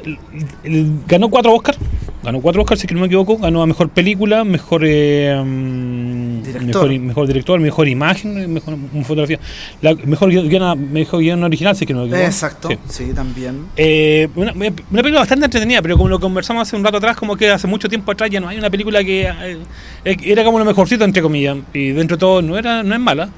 [0.63, 1.77] el- ganó cuatro Oscars,
[2.23, 6.41] ganó cuatro Oscars, si que no me equivoco, ganó a mejor película, mejor eh, mm,
[6.43, 6.87] Director.
[6.89, 9.39] mejor, mejor director, mejor imagen, mejor fotografía,
[9.81, 12.25] la, mejor guion, mejor guion original, si que no me equivoco.
[12.25, 12.77] Exacto, Sí.
[12.87, 13.65] sí, también.
[13.75, 17.35] Eh, una, una película bastante entretenida, pero como lo conversamos hace un rato atrás, como
[17.35, 19.57] que hace mucho tiempo atrás ya no hay una película que eh,
[20.05, 23.01] eh, era como lo mejorcito, entre comillas, y dentro de todo no, era, no es
[23.01, 23.29] mala,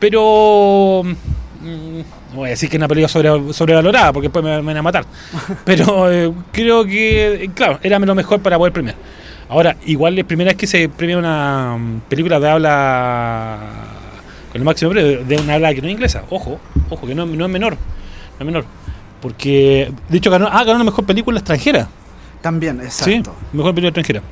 [0.00, 1.02] pero...
[1.04, 2.00] mm,
[2.32, 4.76] no voy a decir que es una película sobre, sobrevalorada, porque después me, me van
[4.78, 5.04] a matar.
[5.64, 8.96] Pero eh, creo que, claro, era lo mejor para poder premiar.
[9.48, 13.58] Ahora, igual es primera vez que se premia una mm, película de habla
[14.50, 16.24] con el máximo premio, de una habla que no es inglesa.
[16.30, 16.58] Ojo,
[16.88, 17.72] ojo, que no, no es menor.
[17.74, 18.64] No es menor.
[19.20, 21.88] Porque, de hecho, ganó, ah, ganó la mejor película extranjera.
[22.40, 23.34] También, Sí, exacto.
[23.52, 24.22] mejor película extranjera.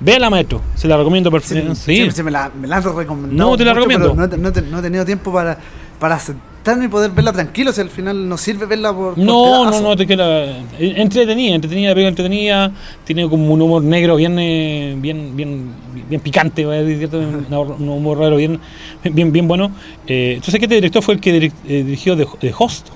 [0.00, 0.60] Véala, maestro.
[0.74, 1.76] Se la recomiendo perfectamente.
[1.76, 2.10] sí, Sí.
[2.10, 3.50] sí, me, la, me la han recomendado.
[3.50, 4.14] No, te la mucho, recomiendo.
[4.14, 5.58] No, no no he tenido tiempo para,
[6.00, 6.18] para
[6.64, 7.72] sentarme y poder verla tranquilo.
[7.72, 9.14] Si al final no sirve verla por.
[9.14, 12.72] por No, no, no, te queda entretenida, entretenida, la película entretenida,
[13.04, 15.70] tiene como un humor negro bien, eh, bien, bien,
[16.08, 18.58] bien picante, un, humor raro bien,
[19.04, 19.72] bien, bien bueno.
[20.06, 21.52] Eh, entonces, ¿qué este director fue el que eh,
[21.84, 22.88] dirigió de, de Host?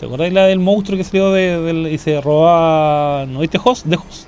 [0.00, 3.86] ¿Te acordás la del monstruo que salió de, del- y se robaba, ¿no viste Host?
[3.86, 4.26] De Host.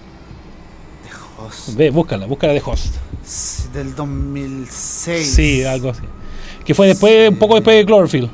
[1.38, 2.94] Host, Ve, búscala, búscala de Host.
[3.24, 5.34] sí, Del 2006.
[5.34, 6.02] Sí, algo así.
[6.70, 8.30] Que fue después, un poco después de Cloverfield.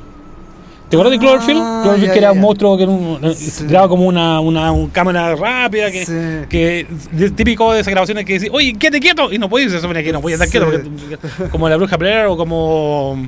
[0.89, 1.59] ¿Te acuerdas de Cloverfield?
[1.59, 3.65] Ah, Cloverfield ya, que era ya, un monstruo que era un, eh, Sí.
[3.65, 6.47] grababa como una, una, un cámara rápida que, Sí.
[6.47, 10.11] que típico de esas grabaciones que dice, oye, quédate quieto, y no se supone que
[10.13, 10.59] no podías estar Sí.
[10.59, 10.87] quieto,
[11.27, 13.27] porque- como la bruja Blair o como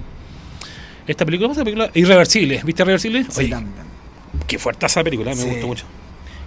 [1.07, 1.99] esta película, ¿cómo se llama la película?
[1.99, 3.23] Irreversible, ¿viste Irreversible?
[3.23, 3.73] Sí, Oye, también.
[4.45, 5.85] qué fuerte esa película, me gustó mucho.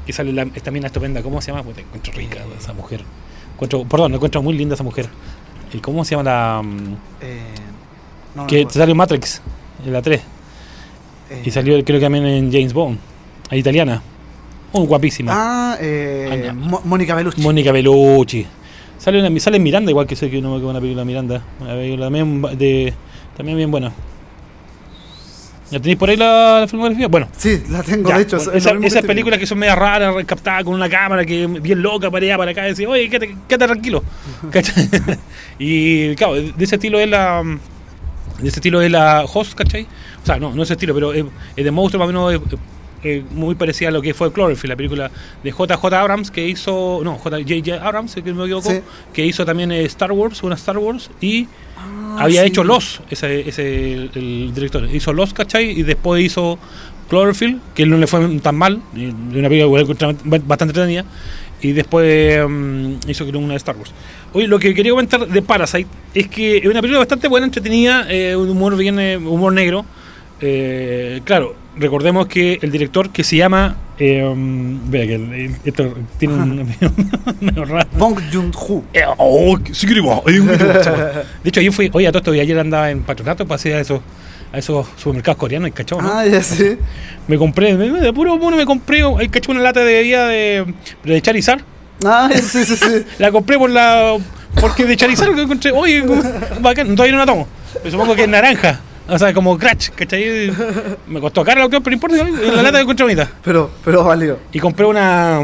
[0.06, 1.64] Que sale la, esta mina estupenda, ¿cómo se llama?
[1.64, 3.02] Pues te encuentro rica esa mujer.
[3.54, 5.08] Encuentro, perdón, encuentro muy linda esa mujer.
[5.74, 6.62] ¿Y cómo se llama la...?
[6.62, 7.40] mm, Eh,
[8.34, 8.78] no, no que recuerdo.
[8.78, 9.42] salió Matrix,
[9.84, 10.20] en la 3.
[11.30, 12.98] Eh, Y salió, creo que también en James Bond.
[13.50, 14.02] A italiana.
[14.72, 15.32] Muy guapísima.
[15.34, 16.52] Ah, eh.
[16.54, 17.40] Mo- Mónica Bellucci.
[17.42, 18.46] Mónica Bellucci.
[18.98, 21.42] Sale, una, sale en Miranda, igual que sé que no me una película de Miranda.
[21.60, 22.94] Una película también, de,
[23.36, 23.92] también bien buena.
[25.70, 27.08] ¿La tenéis por ahí la, la filmografía?
[27.08, 27.28] Bueno.
[27.36, 28.36] sí, la tengo, ya, de hecho.
[28.36, 32.10] bueno, esa- esas películas que son medio raras, captadas con una cámara que bien loca
[32.10, 34.02] para allá, para acá, y decir, oye, quédate, quédate tranquilo.
[35.58, 37.42] Y claro, de ese estilo es la.
[38.42, 39.86] De ese estilo es la Host, ¿cachai?
[40.22, 41.24] O sea, no, no ese estilo, pero es,
[41.56, 42.50] es de monstruo más o menos
[43.04, 45.10] es- muy parecida a lo que fue Cloverfield, la película
[45.42, 48.78] de JJ Abrams que hizo, no, JJ Abrams, que no me equivoco, Sí.
[49.12, 52.48] que hizo también eh, Star Wars, una Star Wars, y Ah, había sí.
[52.48, 55.70] hecho Los, ese, ese el director, hizo Los, ¿cachai?
[55.70, 56.60] Y después hizo
[57.08, 61.04] Cloverfield, que no le fue tan mal, una película bastante entretenida,
[61.62, 63.92] y después mm, hizo creo, una de Star Wars.
[64.32, 68.06] Oye, lo que quería comentar de Parasite es que es una película bastante buena, entretenida,
[68.08, 69.84] eh, un humor bien, eh, humor negro.
[70.40, 73.76] Eh, claro, recordemos que el director que se llama.
[73.98, 76.66] Eh, mm, vea que el- esto tiene un.
[77.40, 77.88] medio raro.
[77.96, 78.82] Bong Joon-ho.
[79.18, 79.86] Oh, que- que.
[81.44, 83.80] De hecho, yo fui, oye, a todo esto, y ayer andaba en patronato, pasé a
[83.80, 84.00] esos,
[84.52, 86.12] a esos supermercados coreanos, y cachón, ¿no?
[86.12, 86.76] Ah, ya sí.
[87.26, 90.74] Me compré, de puro mono me compré, hay cachón una lata de bebida de,
[91.04, 91.62] de Charizard.
[92.04, 93.04] Ah, sí, sí, sí.
[93.18, 94.16] La compré por la.
[94.60, 96.02] Porque de Charizard que encontré, oye,
[96.60, 97.46] bacán, todavía no la tomo.
[97.74, 98.80] Pero supongo que es naranja.
[99.08, 100.52] O sea, como Crash, ¿cachai?
[101.08, 103.30] Me costó cara la cuestión, pero no importa, la lata la encontré bonita.
[103.42, 104.38] Pero, pero valió.
[104.52, 105.40] Y compré una.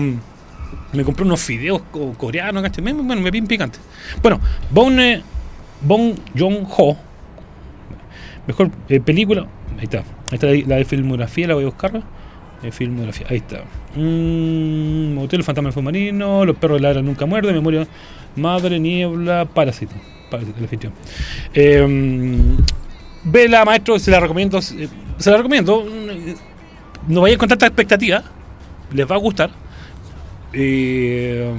[0.92, 2.82] Me compré unos fideos co- coreanos, ¿cachai?
[2.92, 3.78] Bueno, me pin picante.
[4.22, 4.40] Bueno,
[4.70, 5.22] Bong, eh,
[5.80, 6.96] Bong Joon-ho.
[8.49, 9.46] Mejor eh, película.
[9.78, 9.99] Ahí está.
[9.99, 12.03] Ahí está la, de filmografía, la voy a buscar.
[12.62, 13.59] Eh, filmografía, ahí está.
[13.94, 17.86] Mm, Motel, Fantasma del Submarino, Los perros ladran nunca muerden, Memoria
[18.34, 19.94] Madre, Niebla, Parásito.
[20.30, 20.92] Parásito, el.
[21.55, 21.86] Eh,
[23.24, 24.59] vela, maestro, se la recomiendo.
[24.59, 24.88] eh,
[25.18, 25.84] Se la recomiendo.
[27.07, 28.22] No vayáis con tanta expectativa.
[28.92, 29.51] Les va a gustar.
[30.53, 31.53] Eh,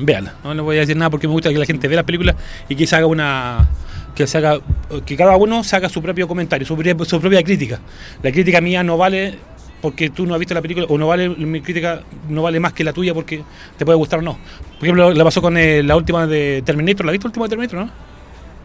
[0.00, 0.34] véanla.
[0.42, 2.34] No les voy a decir nada porque me gusta que la gente vea la película
[2.68, 3.68] y quizá haga una
[4.14, 4.58] que se haga,
[5.04, 7.80] que cada uno haga su propio comentario, su, propia- su propia crítica.
[8.22, 9.38] La crítica mía no vale
[9.80, 12.72] porque tú no has visto la película, o no vale mi crítica no vale más
[12.72, 13.42] que la tuya porque
[13.76, 14.38] te puede gustar o no.
[14.78, 17.50] Por ejemplo, la pasó con eh, la última de Terminator, ¿la viste la última de
[17.50, 17.90] Terminator, no?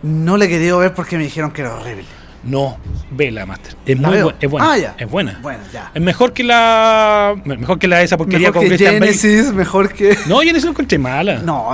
[0.02, 2.06] No le he querido ver porque me dijeron que era horrible.
[2.42, 2.78] No,
[3.12, 3.76] vela, Master.
[3.86, 4.72] Es ¿La muy es buena.
[4.72, 4.96] Ah, ya.
[4.98, 5.40] Es buena.
[5.42, 5.92] Bueno, ya.
[5.94, 8.94] Es mejor que la mejor que la esa porquería Mejor con que Christian.
[8.94, 10.18] Genesis, mejor que.
[10.26, 11.40] No, Genesis lo encontré mala.
[11.40, 11.70] No,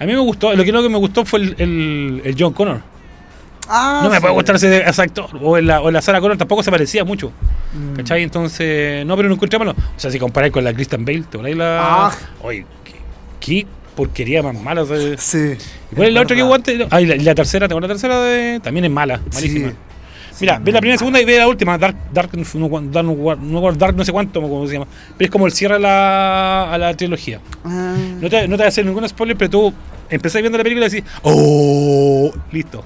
[0.00, 2.52] A mí me gustó, lo que no que me gustó fue el, el- el John
[2.52, 2.80] Connor.
[3.68, 4.20] Ah, no me sí.
[4.20, 5.26] puede gustar ese, ese actor.
[5.40, 7.32] O en, la, o en la Sarah Connor tampoco se parecía mucho.
[7.72, 7.96] Mm.
[7.96, 8.22] ¿Cachai?
[8.22, 9.72] Entonces, no, pero no encontré malo.
[9.72, 11.78] O sea, si comparáis con la Kristen Bale, ¿te acordáis la.
[12.08, 12.12] Ah.
[12.42, 12.92] Oye, qué,
[13.40, 13.66] qué
[13.96, 14.82] porquería más mala.
[14.82, 15.16] o sea.
[15.16, 15.56] Sí.
[15.92, 16.86] ¿Y ¿Cuál es la otra que antes?
[16.90, 18.20] Ah, y la, y la tercera, ¿te acuerdas la tercera?
[18.22, 18.60] De...
[18.60, 19.70] También es mala, malísima.
[19.70, 19.76] Sí.
[20.40, 23.06] Mira, ve la primera segunda y ve la última, Dark, Dark, no, Dark,
[23.40, 24.86] no, Dark no sé cuánto, cómo se llama.
[25.16, 27.40] Pero es como el cierre a la, a la trilogía.
[27.64, 29.72] Ah, No te, no te voy a hacer ningún spoiler, pero tú
[30.10, 32.32] empezás viendo la película y decís, ¡Oh!
[32.50, 32.84] Listo.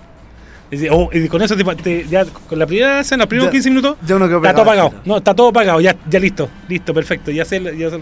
[0.90, 3.70] "Oh", y con eso te, te- ya, con la primera escena, los primeros Ya- 15
[3.70, 4.94] minutos, ya uno quedó está todo pagado.
[5.06, 7.98] No, está todo pagado, ya, ya listo, listo, perfecto, ya sé, ya sé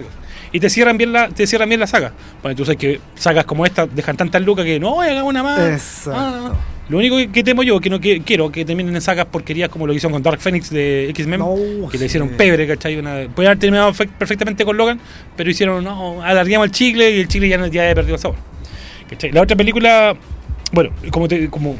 [0.50, 2.12] Y te cierran bien la, te cierran bien la saga.
[2.42, 5.60] Bueno, tú sabes que sagas como esta dejan tantas lucas que no, haga una más.
[5.60, 6.20] Exacto.
[6.20, 6.52] Ah.
[6.88, 9.86] Lo único que, temo yo, que no que- quiero que terminen en sagas porquerías como
[9.88, 11.56] lo que hicieron con Dark Phoenix de X-Men, No,
[11.90, 12.96] que le hicieron pebre, ¿cachai?
[12.96, 15.00] Una, podían haber terminado fe- perfectamente con Logan,
[15.36, 18.36] pero hicieron, no, alargamos el chicle y el chicle ya, ya había perdido el sabor.
[19.10, 19.32] ¿Cachai?
[19.32, 20.14] La otra película,
[20.72, 21.76] bueno, como, te, como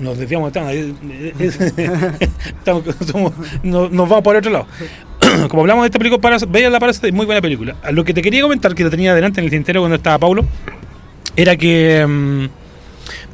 [0.00, 0.60] nos- desviamos de
[2.58, 3.32] estamos- somos-
[3.62, 4.66] nos, nos vamos por otro lado.
[5.48, 7.76] como hablamos de esta película, para, vean la Parasite, es muy buena película.
[7.92, 10.44] Lo que te quería comentar, que lo tenía delante en el tintero cuando estaba Paulo,
[11.36, 12.04] era que...
[12.06, 12.59] mm,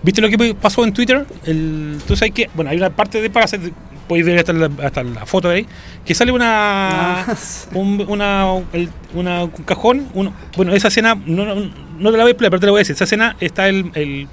[0.03, 1.27] ¿Viste lo que pasó en Twitter?
[1.45, 3.73] El, Tú sabes que, bueno, hay una parte de Parasite,
[4.09, 5.67] podéis ver hasta la, hasta la foto de ahí,
[6.05, 7.21] que sale una.
[7.23, 7.69] Ah, sí.
[7.75, 10.09] un, una, el- una- un cajón.
[10.57, 12.79] bueno, esa escena, no, no, no te la voy a explicar, pero te la voy
[12.79, 12.95] a decir.
[12.95, 14.29] Esa escena está el, el,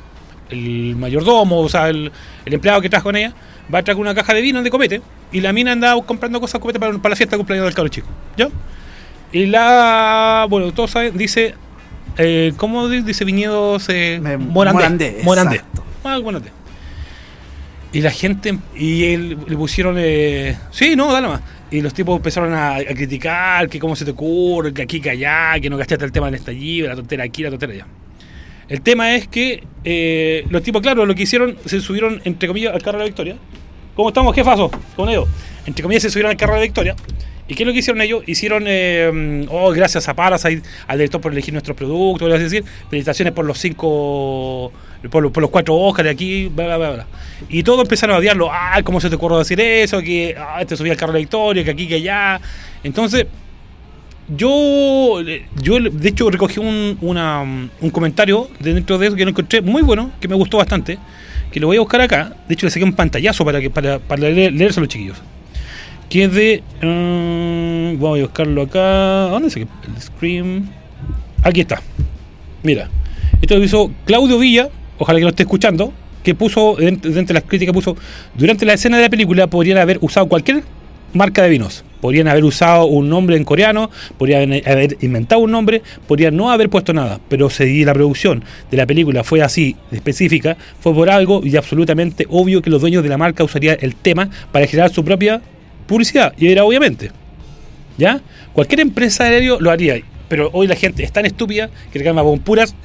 [0.49, 2.11] el mayordomo, o sea, el,
[2.45, 3.33] el empleado que trabaja con ella,
[3.73, 6.53] va a traer una caja de vino de copete, y la mina anda comprando cosas
[6.53, 8.07] de copete para, para la fiesta de cumpleaños del cabro chico.
[8.37, 8.49] ¿Ya?
[9.31, 10.45] Y la.
[10.49, 11.55] Bueno, todos saben, dice.
[12.17, 13.87] Eh, ¿Cómo di- dice viñedos?
[13.89, 14.73] Eh, Me- Morandé.
[14.77, 15.55] Morandé, Morandé.
[15.55, 15.83] exacto.
[16.03, 16.19] Ah.
[17.91, 18.57] Y la gente.
[18.75, 19.95] Y él, le pusieron.
[19.99, 21.41] Eh, sí, no, dale más.
[21.71, 25.09] Y los tipos empezaron a, a criticar que cómo se te ocurre, que aquí, que
[25.11, 27.87] allá, que no gastaste el tema del estallido, la tontera aquí, la tontera allá.
[28.69, 32.73] El tema es que eh, los tipos, claro, lo que hicieron, se subieron, entre comillas,
[32.73, 33.35] al carro de la victoria.
[33.95, 34.71] ¿Cómo estamos, jefazo?
[34.95, 35.27] Con ellos.
[35.65, 36.95] Entre comillas, se subieron al carro de victoria.
[37.47, 38.23] ¿Y qué es lo que hicieron ellos?
[38.25, 43.33] Hicieron, eh, oh, gracias a Parasite, al director por elegir nuestros productos, es decir, felicitaciones
[43.33, 44.71] por los cinco,
[45.11, 47.07] por, los- cuatro Oscars de aquí, bla, bla, bla, bla.
[47.49, 48.49] Y todos empezaron a odiarlo.
[48.51, 50.01] Ah, ¿cómo se te ocurrió decir eso?
[50.01, 52.39] Que ah, te subía al carro de victoria, que aquí, que allá.
[52.83, 53.27] Entonces,
[54.35, 55.19] yo,
[55.61, 59.81] yo de hecho recogí un, un comentario de dentro de eso que lo encontré muy
[59.81, 60.97] bueno, que me gustó bastante,
[61.53, 62.35] que lo voy a buscar acá.
[62.47, 65.17] De hecho le saqué un pantallazo para que para, para leer, leerse a los chiquillos.
[66.09, 66.63] Que es de...
[66.81, 69.27] mm, voy a buscarlo acá.
[69.29, 70.67] ¿Dónde saqué el Scream?
[71.43, 71.81] Aquí está.
[72.63, 72.89] Mira.
[73.39, 75.93] Esto lo hizo Claudio Villa, ojalá que lo esté escuchando,
[76.23, 77.97] que puso, dentro de las críticas, puso,
[78.35, 80.63] durante la escena de la película podrían haber usado cualquier
[81.13, 81.83] marca de vinos.
[82.03, 86.69] Podrían haber usado un nombre en coreano, podrían haber inventado un nombre, podrían no haber
[86.69, 87.21] puesto nada.
[87.29, 92.27] Pero si la producción de la película fue así, específica, fue por algo y absolutamente
[92.29, 95.41] obvio que los dueños de la marca usarían el tema para generar su propia
[95.87, 96.33] publicidad.
[96.37, 97.09] Y era obviamente.
[97.97, 98.19] ¿Ya?
[98.51, 100.01] Cualquier empresa aéreo lo haría.
[100.27, 102.75] Pero hoy la gente es tan estúpida que reclama con puras.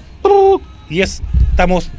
[0.89, 1.91] Y es, estamos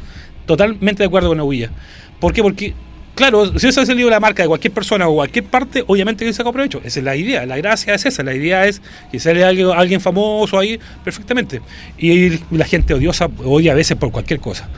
[0.46, 1.70] totalmente de acuerdo con Aguilla.
[2.18, 2.42] ¿Por qué?
[2.42, 2.72] Porque,
[3.14, 6.32] claro, si eso ha salido la marca de cualquier persona o cualquier parte, obviamente que
[6.32, 6.80] saca provecho.
[6.84, 7.46] Esa es la idea.
[7.46, 8.22] La gracia es esa.
[8.22, 8.80] La idea es
[9.10, 11.60] que sale alguien, alguien famoso ahí perfectamente.
[11.98, 14.68] Y la gente odiosa odia a veces por cualquier cosa.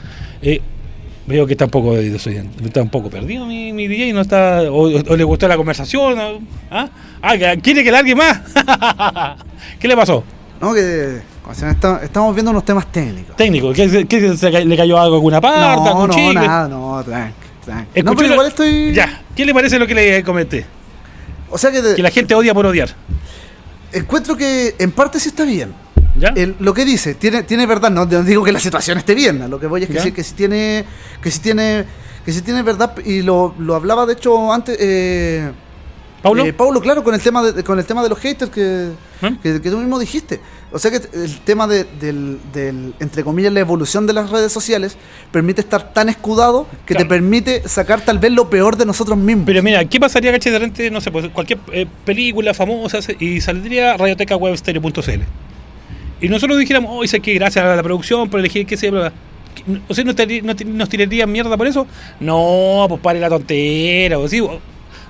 [0.41, 0.61] Eh,
[1.25, 4.89] Veo que está un poco, está un poco perdido mi, mi DJ, no está, o,
[4.89, 6.19] o le gustó la conversación.
[6.69, 6.89] ¿ah?
[7.21, 8.41] Ah, que- quiere que largue más.
[9.79, 10.21] ¿Qué le pasó?
[10.59, 11.21] No, que.
[11.49, 13.37] o sea, está- estamos viendo unos temas técnicos.
[13.37, 13.87] Técnico, ¿qué,
[14.37, 15.59] se le cayó algo a alguna parte?
[15.81, 16.33] No, algún no, chicle?
[16.45, 17.03] nada, no,
[18.03, 18.93] No, pero igual estoy.
[18.93, 20.65] Ya, ¿qué le parece lo que le comenté?
[21.49, 22.89] O sea que, la gente odia por odiar.
[23.91, 25.73] encuentro que en parte sí está bien.
[26.15, 26.29] ¿Ya?
[26.35, 29.41] El- lo que dice, tiene, tiene verdad, no, no digo que la situación esté bien,
[29.41, 30.85] a lo que voy es que sí, que sí tiene,
[31.21, 31.85] que sí tiene,
[32.23, 35.51] que sí tiene verdad, y lo, lo hablaba de hecho antes, eh,
[36.21, 36.45] ¿Paulo?
[36.45, 38.91] eh, Paulo, claro, con el tema de, con el tema de los haters que,
[39.21, 39.35] ¿Mm?
[39.41, 40.39] que, que tú mismo dijiste.
[40.75, 44.51] O sea que el tema de, del, del, entre comillas, la evolución de las redes
[44.51, 44.97] sociales
[45.31, 47.05] permite estar tan escudado que Claro.
[47.05, 49.45] te permite sacar tal vez lo peor de nosotros mismos.
[49.45, 53.15] Pero mira, ¿qué pasaría, caché, de repente, no sé, pues cualquier eh, película famosa se-
[53.19, 55.21] y saldría radiotecawebstereo.cl?
[56.21, 59.13] Y nosotros dijéramos, oh, sé que gracias a la producción por elegir qué bla".
[59.87, 61.85] O sea, ¿no te- no te- ¿nos tirarían mierda por eso?
[62.19, 64.17] No, pues pare la tontera.
[64.17, 64.59] O sí, o-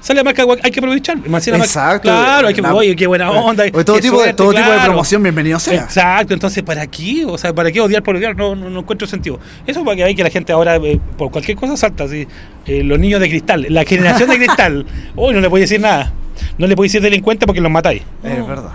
[0.03, 1.17] sale la marca, hay que aprovechar.
[1.63, 2.09] Exacto.
[2.09, 3.63] Claro, hay que, La- oye, qué buena onda.
[3.63, 5.81] Oye, todo tipo de- suerte, todo tipo de promoción, bienvenido sea.
[5.83, 7.25] Exacto, entonces, ¿para qué?
[7.25, 8.35] O sea, ¿para qué odiar por odiar?
[8.35, 9.39] No, no, no encuentro sentido.
[9.65, 12.03] Eso para que hay que la gente ahora, eh, por cualquier cosa, salta.
[12.03, 12.27] Así.
[12.65, 14.85] Eh, los niños de cristal, la generación de cristal.
[15.15, 16.11] Uy, no le podéis decir nada.
[16.57, 18.01] No le podéis decir delincuente porque los matáis.
[18.23, 18.71] Es verdad.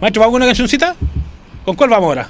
[0.00, 0.96] Maestro, ¿vamos con una cancioncita?
[1.64, 2.28] ¿Con cuál vamos ahora?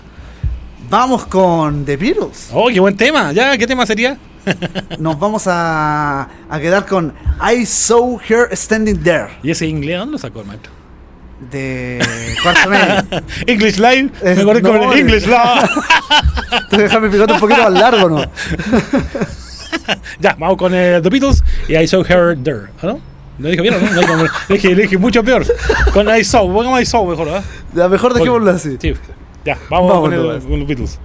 [0.90, 2.50] Vamos con The Beatles.
[2.52, 3.32] Oh, qué buen tema.
[3.32, 3.56] ¿Ya?
[3.56, 4.18] ¿Qué tema sería?
[4.98, 10.12] Nos vamos a, a quedar con I Saw Her Standing There ¿Y ese inglés dónde
[10.12, 10.72] lo sacó el maestro?
[11.50, 11.98] de
[12.42, 13.22] cuarto medio.
[13.48, 14.10] English Live.
[14.22, 15.00] Es- Me acordé no, como el eh.
[15.02, 15.68] English Live.
[16.70, 18.24] Que dejar mi picote un poquito más largo, ¿no?
[20.20, 22.66] ya, vamos con eh, The Beatles y I Saw Her There.
[22.82, 23.00] ¿Ah, ¿No?
[23.38, 24.02] Lo dije bien, ¿no?
[24.02, 25.44] No, le dije, le dije mucho peor.
[25.92, 27.44] Con I Saw, pongamos I Saw mejor, ¿verdad?
[27.74, 28.76] Ya mejor dejémoslo así.
[28.80, 28.94] Sí.
[29.44, 30.98] Ya, vamos, con, el- con los Beatles.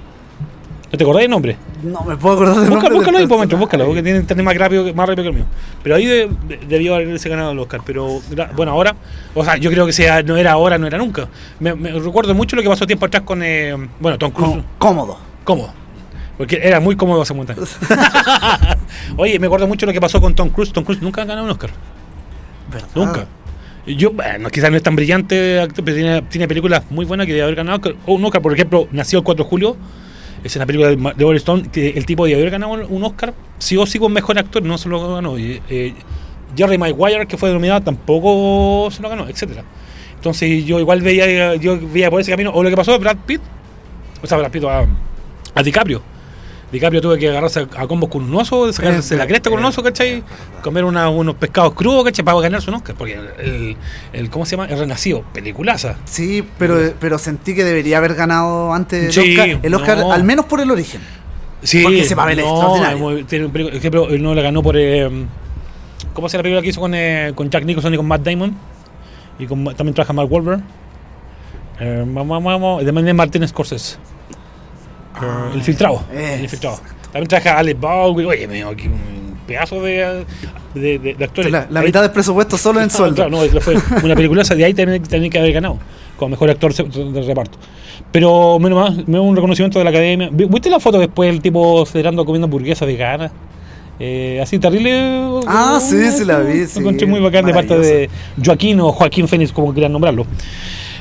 [0.91, 1.57] ¿No te acordás del nombre?
[1.83, 4.45] No me puedo acordar del Busca, nombre búscalo ahí por momento, búscalo, porque tiene internet
[4.45, 5.45] más rápido, más rápido que el mío.
[5.83, 7.81] Pero ahí de- de- debió haberse ganado el Oscar.
[7.85, 8.21] Pero
[8.55, 8.95] bueno, ahora,
[9.35, 11.27] o sea, yo creo que sea, no era ahora, no era nunca.
[11.59, 14.55] Me, me recuerdo mucho lo que pasó tiempo atrás con, eh, bueno, Tom Cruise.
[14.55, 15.17] Có- Cómodo.
[15.43, 15.73] Cómodo.
[16.37, 17.53] Porque era muy cómodo hace mucho.
[19.17, 20.71] Oye, me acuerdo mucho lo que pasó con Tom Cruise.
[20.71, 21.71] Tom Cruise nunca ha ganado un Oscar.
[22.71, 22.87] ¿Verdad?
[22.95, 23.25] Nunca.
[23.87, 27.43] Yo, bueno, quizás no es tan brillante, pero tiene, tiene películas muy buenas que debe
[27.43, 27.95] haber ganado.
[28.05, 29.77] Un Oscar, por ejemplo, nació el 4 de julio.
[30.43, 33.33] Es una película de, de Oliver Stone que el tipo debe haber ganado un Oscar.
[33.59, 35.35] Sí o sí con mejor actor, no se lo ganó.
[35.37, 35.93] Eh,
[36.55, 39.63] Jerry Maguire, que fue denominado, tampoco se lo ganó, etcétera
[40.15, 42.51] Entonces yo igual veía, yo veía por ese camino.
[42.53, 43.41] O lo que pasó Brad Pitt,
[44.21, 44.85] o sea, Brad Pitt a,
[45.55, 46.16] a DiCaprio.
[46.71, 49.59] DiCaprio tuve que agarrarse a, a combos con un oso, sacarse Eh, la cresta con
[49.59, 50.21] un eh, oso, ¿cachai?
[50.61, 52.25] Comer una- unos pescados crudos, ¿cachai?
[52.25, 52.95] Para ganarse un Oscar.
[52.97, 53.75] Porque
[54.13, 54.67] el, ¿cómo se llama?
[54.69, 55.95] El Renacido, peliculaza.
[56.05, 60.11] Sí, pero, pero sentí que debería haber ganado antes el Sí, Oscar, el Oscar no.
[60.11, 60.99] al menos por el origen.
[61.63, 62.97] Sí, Porque ese papel es extraordinario.
[62.97, 64.75] muy- tiene un película- ejemplo, no la ganó por.
[64.77, 65.09] eh,
[66.13, 68.55] ¿Cómo se la película que hizo con, eh, con Jack Nicholson y con Matt Damon?
[69.39, 70.61] Y con, también trabaja Mark Wahlberg.
[71.79, 73.97] Eh, vamos, vamos, de Martin Scorsese.
[75.21, 76.03] Eh, el filtrado.
[76.13, 76.79] eh, el infiltrado.
[77.11, 78.25] También trabaja Alec Baldwin.
[78.27, 80.25] Oye, me aquí un pedazo de,
[80.75, 81.51] de, de- de actores.
[81.51, 83.15] La, mitad del presupuesto solo en Ah, sueldo.
[83.15, 85.01] Claro, no, fue una película de ahí también
[85.31, 85.77] que haber ganado,
[86.17, 87.57] como mejor actor se- de reparto.
[88.11, 90.29] Pero menos más, me dio un reconocimiento de la academia.
[90.31, 93.31] Vi- ¿Viste la foto después del tipo celebrando comiendo hamburguesa vegana?
[93.99, 94.91] Eh, así terrible.
[95.47, 98.09] Ah, sí, sí la vi, sí, encontré muy bacán de parte de
[98.45, 100.27] Joaquín o Joaquín Fénix, como quieran nombrarlo.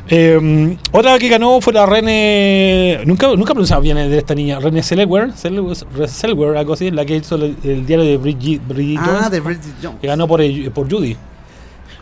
[0.08, 3.00] Eh, otra que ganó fue la René.
[3.06, 4.58] Nunca, nunca pronunciaba bien de esta niña.
[4.60, 9.06] René Selweger, Selweger, algo así, la que hizo el, el diario de Bridget, Bridget Ah,
[9.16, 9.98] Jones, de Bridget Jones.
[10.00, 11.16] que ganó por, eh, por Judy.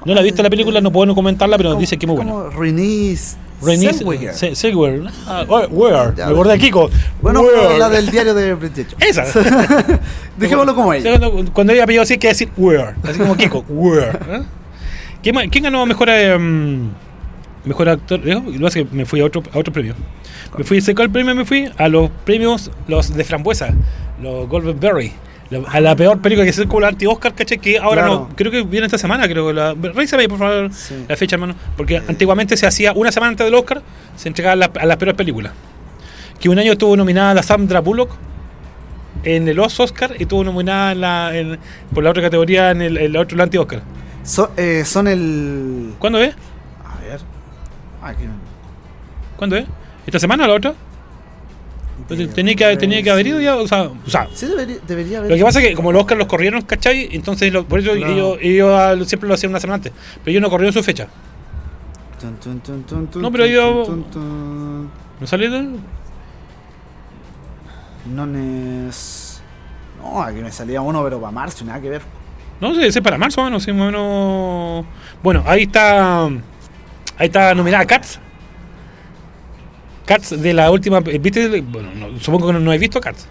[0.04, 2.16] No la he visto la película, no puedo no comentarla, pero dice que es muy
[2.22, 2.50] buena.
[2.50, 3.16] René
[3.94, 4.34] Zellweger.
[4.34, 5.04] Se- Selweger.
[5.26, 6.12] Ah, oh, where?
[6.14, 6.90] Me acordé de Kiko.
[7.22, 7.78] Bueno, Where?
[7.78, 9.16] la del diario de Bridget Jones.
[9.18, 9.24] Esa.
[10.36, 11.18] Dejémoslo como ella.
[11.54, 12.94] Cuando, ella apellido así, que decir where.
[13.02, 13.64] Así como Kiko.
[13.66, 14.10] Where.
[14.28, 14.42] ¿eh?
[15.22, 16.36] ¿Quién, ganó mejor, eh,
[17.64, 18.20] mejor actor?
[18.28, 19.94] Eh, Lo que pasa es que me fui a otro, a otro premio.
[20.56, 21.68] Me fui, ¿sé cuál premio me fui?
[21.78, 23.74] A los premios los de frambuesa,
[24.22, 25.12] los Golden Berry.
[25.50, 27.58] La- A la peor película que es como la anti-Oscar, ¿cachai?
[27.58, 28.28] Que ahora Claro.
[28.30, 29.52] no, creo que viene esta semana, creo.
[29.52, 30.94] La, revísame ahí, por favor, Sí.
[31.08, 31.54] la fecha, hermano.
[31.76, 33.82] Porque antiguamente se hacía una semana antes del Oscar,
[34.16, 35.52] se entregaban las- a las peores películas.
[36.40, 38.10] Que un año estuvo nominada la Sandra Bullock
[39.22, 41.58] en el Os Oscar y estuvo nominada en la, en-
[41.92, 43.82] por la otra categoría en el, en la otro anti-Oscar.
[44.22, 45.92] So- eh, son el.
[45.98, 46.34] ¿Cuándo es?
[48.04, 48.16] A ver.
[48.16, 48.32] Aquí no.
[49.36, 49.64] ¿Cuándo es?
[50.06, 50.74] ¿Esta semana o la otra?
[51.98, 55.18] Entonces, tenía que, tenía que haber ido ya, o sea, o sea, Sí, debería, debería
[55.18, 55.30] haber.
[55.30, 57.08] Lo que pasa es que como los Oscars los corrieron, ¿cachai?
[57.12, 58.12] Entonces, lo- por eso Claro.
[58.12, 59.92] ellos, ellos ah, siempre lo hacían una semana antes.
[60.22, 61.06] Pero ellos no corrieron su fecha.
[62.20, 63.86] Tun, tun, tun, tun, tun, No, pero yo-.
[65.20, 65.78] ¿No salieron?
[68.12, 68.24] No
[68.88, 69.40] es.
[70.02, 72.02] No, aquí me salía uno, pero para marzo, nada que ver.
[72.60, 74.86] No ese es para marzo, más o menos, sí, más o menos.
[75.22, 76.28] Bueno, ahí está.
[77.18, 78.18] Ahí está nominada Cats.
[80.06, 81.00] Cats de la última.
[81.00, 81.60] ¿Viste?
[81.62, 83.26] Bueno, no, supongo que no, no he visto Cats.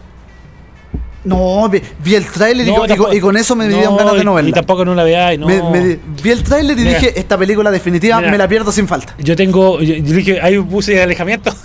[1.25, 3.65] No, vi, vi el tráiler y, No, con- y con- tampoco- y con eso me
[3.67, 4.49] no, dieron ganas de novela.
[4.49, 5.47] Y tampoco no la veáis, no.
[5.47, 6.99] Me- me di- vi el tráiler y Mira.
[6.99, 8.29] dije, esta película definitiva Mira.
[8.31, 9.15] me la pierdo sin falta.
[9.19, 9.79] Yo tengo.
[9.81, 11.53] Yo, yo dije, ahí puse alejamiento.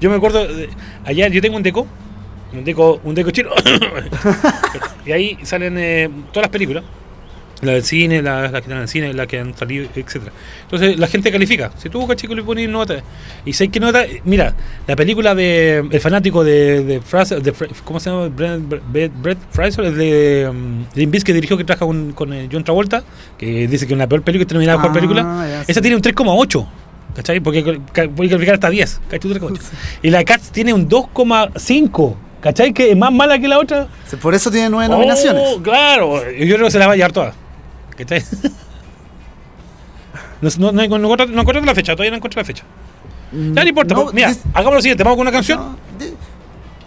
[0.00, 0.46] yo me acuerdo.
[0.46, 0.68] de-
[1.04, 1.86] Allá yo tengo un deco.
[2.52, 3.50] Un deco, un deco chino.
[5.06, 6.84] y ahí salen eh, todas las películas.
[7.62, 10.32] La del cine, las la que están en el cine, las que han salido, etcétera
[10.64, 11.70] Entonces la gente califica.
[11.78, 13.02] Si tú, chico, le pones nota.
[13.46, 14.04] Y sé que nota.
[14.24, 14.54] Mira,
[14.86, 17.42] la película de El fanático de, de Fraser.
[17.42, 17.54] De,
[17.84, 18.28] ¿Cómo se llama?
[18.28, 22.62] Brett, Brett, Fraser, es de um, Limp que dirigió que trabaja con, con eh, John
[22.62, 23.02] Travolta.
[23.38, 25.64] Que dice que es la peor película, terminada por Ah, película.
[25.66, 26.66] Esa tiene un 3,8.
[27.14, 27.40] ¿Cachai?
[27.40, 29.00] Porque puede calificar hasta 10.
[29.08, 29.30] ¿Cachai?
[29.30, 29.58] 3,8.
[30.02, 32.16] Y la Cats tiene un 2,5.
[32.42, 32.72] ¿Cachai?
[32.74, 33.88] Que es más mala que la otra.
[34.20, 35.42] Por eso tiene nueve nominaciones.
[35.46, 36.22] Oh, claro.
[36.30, 37.45] Yo creo que se la va a llevar todas.
[37.96, 38.22] ¿Cachai?
[40.40, 42.62] No, no, no, no encuentro, no encuentro la fecha, todavía no encuentro la fecha.
[43.32, 45.76] Ya no importa, No, pues, mira, hagamos lo siguiente, vamos con una canción.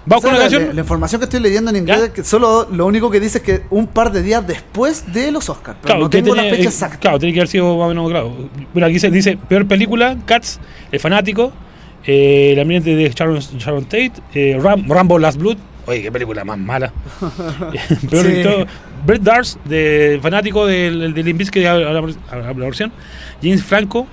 [0.05, 0.75] Vamos con una la, canción.
[0.75, 3.43] la información que estoy leyendo en inglés es que solo lo único que dice es
[3.43, 5.77] que un par de días después de los Oscars.
[5.81, 6.97] Pero Claro, no tengo tenía- la fecha eh, exacta.
[6.99, 8.33] Claro, tiene que haber sido más o menos claro.
[8.73, 10.59] Bueno, aquí dice, dice peor película, Cats,
[10.91, 11.51] El Fanático,
[12.05, 15.57] eh, El ambiente de Sharon, Sharon Tate, eh, Ram- Rambo Last Blood,
[15.89, 16.91] Oye, qué película más mala.
[18.09, 18.31] Peor Sí.
[18.31, 18.65] de todo,
[19.05, 22.91] Brett Dars, de fanático del, del Limp Bizkit, a la, versión.
[23.41, 24.07] James Franco,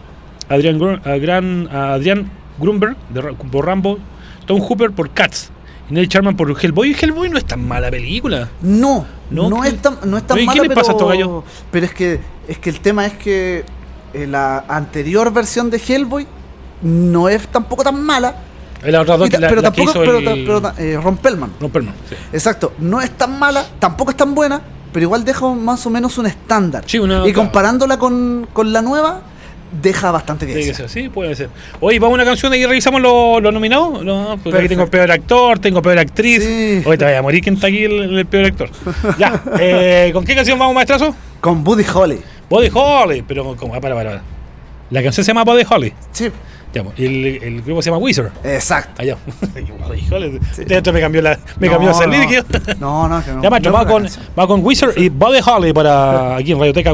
[0.48, 3.98] Adrian, Gru- a Gran- a Adrian Grunberg, de, por Rambo.
[4.46, 5.50] Tom Hooper por Cats.
[5.90, 6.96] Y Neil Charman por Hellboy.
[7.00, 8.48] Hellboy no es tan mala película.
[8.62, 9.68] No, No, no, ¿qué?
[9.68, 11.44] es tan, no es tan ¿qué mala, le pero, pasa a estos gallos?
[11.70, 13.64] pero es que es que el tema es que
[14.14, 16.26] eh, la anterior versión de Hellboy
[16.82, 18.36] no es tampoco tan mala,
[18.92, 20.96] la otra dos la, pero la tampoco, pero, el- pero ta- eh,
[22.08, 22.14] sí.
[22.32, 24.60] Exacto, no es tan mala, tampoco es tan buena,
[24.92, 26.84] pero igual deja más o menos un estándar.
[26.86, 29.20] Sí, una- y comparándola con, con la nueva,
[29.82, 31.50] deja bastante ser, sí, puede ser.
[31.80, 34.02] Oye, vamos a una canción y revisamos los nominados.
[34.04, 36.42] No, aquí tengo peor actor, tengo peor actriz.
[36.44, 36.82] Sí.
[36.86, 38.70] Oye, te vaya a morir quién está aquí el, el peor actor.
[39.18, 41.14] ya, eh, ¿con qué canción vamos, maestrazo?
[41.40, 42.20] Con Buddy Holly.
[42.48, 43.22] Body Holly.
[43.26, 43.74] Pero, ¿cómo?
[43.74, 44.22] Ah, para, para, para.
[44.90, 45.92] La canción se llama Body Holly.
[46.12, 46.30] Sí,
[46.96, 48.30] el, el grupo se llama Wizard.
[48.44, 49.02] exacto.
[49.02, 49.16] Allá.
[49.86, 50.40] Body Holly.
[50.58, 51.38] Este me cambió la.
[51.58, 52.16] Me cambió No, el no.
[52.16, 52.46] lírico.
[52.80, 53.42] No, no, que no.
[53.42, 54.06] Ya, no va con,
[54.38, 56.92] va con Wizard y Body Holly para aquí en Radioteca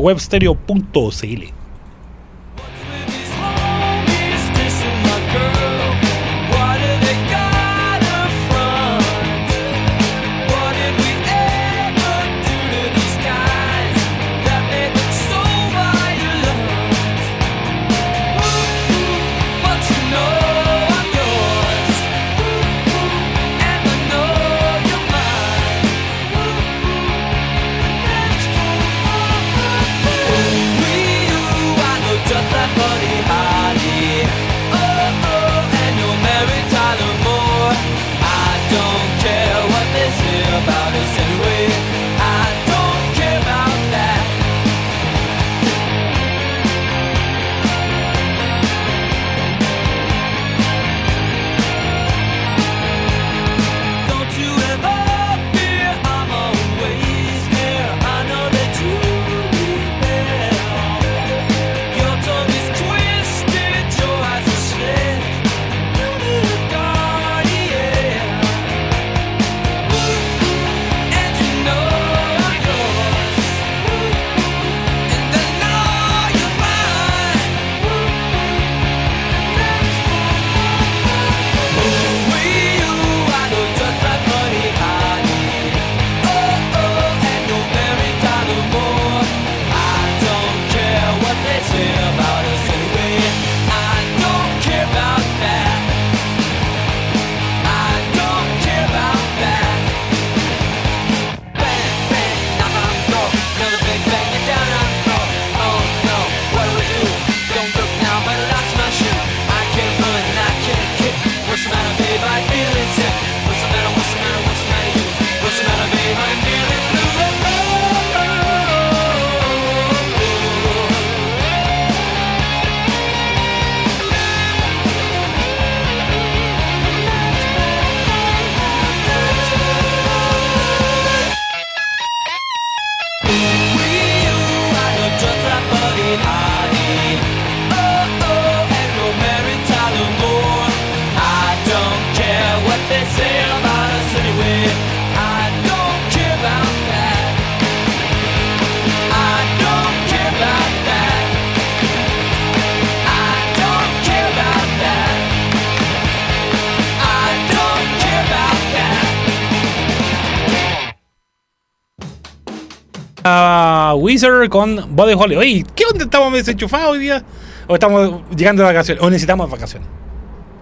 [163.25, 165.37] a Wizard con Body Holly.
[165.37, 167.23] Oye, ¿qué onda estamos desenchufados hoy día?
[167.66, 169.03] ¿O estamos llegando de vacaciones?
[169.03, 169.89] ¿O necesitamos vacaciones?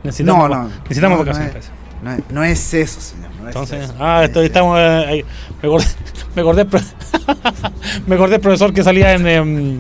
[0.03, 0.71] Necesitamos, No, no.
[0.83, 1.71] necesitamos no, vacaciones.
[2.03, 3.31] No es, no eso, señor.
[3.41, 3.95] no es Entonces, eso.
[3.99, 5.25] ah, esto- estamos eh.
[5.63, 5.85] Me acordé,
[6.35, 6.81] me acordé, pro-
[8.07, 9.79] me acordé del profesor que salía en em,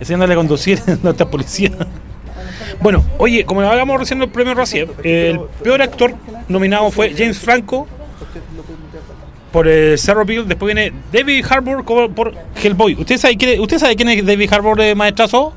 [0.00, 1.70] enseñándole a conducir en nuestra policía.
[2.82, 6.14] Bueno, oye, como hablamos recién del premio Razzie, el peor actor
[6.48, 7.86] nominado fue James Franco
[9.54, 10.48] por eh, Cerro Bill.
[10.48, 12.96] Después viene David Harbour por Hellboy.
[12.98, 15.54] ¿Usted sabe quién es, ¿usted sabe quién es David Harbour de maestrazo?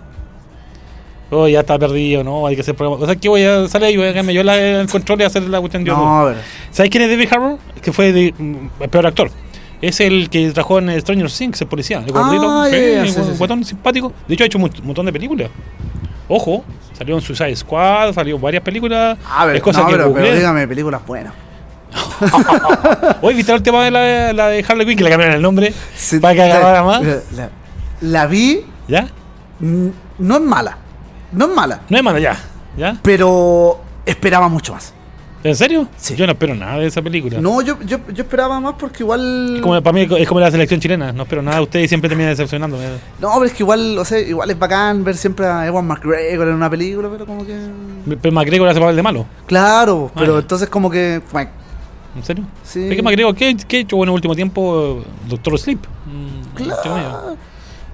[1.31, 2.45] Oh, ya está perdido, ¿no?
[2.45, 3.03] Hay que hacer programa.
[3.03, 5.23] O sea, que voy a salir y voy a quedarme yo la- el control y
[5.23, 6.39] hacer la cuestión de No, pero.
[6.71, 7.57] ¿Sabes quién es David Harbour?
[7.81, 9.31] Que fue de- mm, el peor actor.
[9.81, 12.03] Es el que trabajó en Stranger Things, el policía.
[12.05, 14.13] El gordito, Ah, ya, sí, el sí, simpático.
[14.27, 15.49] De hecho, ha hecho un montón de películas.
[16.29, 19.17] Ojo, salió en Suicide Squad, salió en varias películas.
[19.27, 21.33] A ver, es cosa no, que pero, pero dígame películas buenas.
[23.21, 25.73] Hoy viste el tema de la, la de Harley Quinn, que le cambiaron el nombre
[25.95, 27.01] Sí, para que la- agarrara más.
[27.03, 27.49] La, la-
[28.01, 29.07] la vi, ¿Ya?
[29.59, 30.77] no es mala.
[31.31, 32.37] No es mala, No es malo, ya.
[32.77, 32.97] ¿Ya?
[33.01, 34.93] pero esperaba mucho más.
[35.43, 35.87] ¿En serio?
[35.97, 36.15] Sí.
[36.15, 37.39] Yo no espero nada de esa película.
[37.39, 39.55] No, yo, yo, yo esperaba más porque igual.
[39.57, 41.13] Es como, para mí es como la selección chilena.
[41.13, 42.77] No espero nada de ustedes y siempre termina decepcionando.
[43.19, 46.47] No, pero es que igual, o sea, igual es bacán ver siempre a Ewan McGregor
[46.49, 47.55] en una película, pero como que.
[48.21, 49.25] Pero McGregor hace papel de malo.
[49.45, 50.39] Claro, pero Ah.
[50.39, 51.21] entonces como que.
[52.15, 52.43] ¿En serio?
[52.63, 52.89] Sí.
[52.89, 55.03] Que McGregor, ¿qué, qué ha hecho bueno en el último tiempo?
[55.27, 55.79] Doctor Sleep.
[56.05, 56.75] Mm, medio.
[56.81, 57.37] Claro.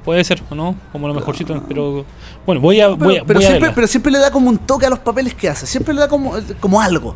[0.05, 0.75] Puede ser, ¿o no?
[0.91, 1.63] Como lo mejorcito.
[1.67, 2.05] Pero
[2.45, 3.75] bueno, voy a, voy a, Pero, pero voy a siempre, verla.
[3.75, 5.65] pero siempre le da como un toque a los papeles que hace.
[5.65, 7.15] Siempre le da como, como algo.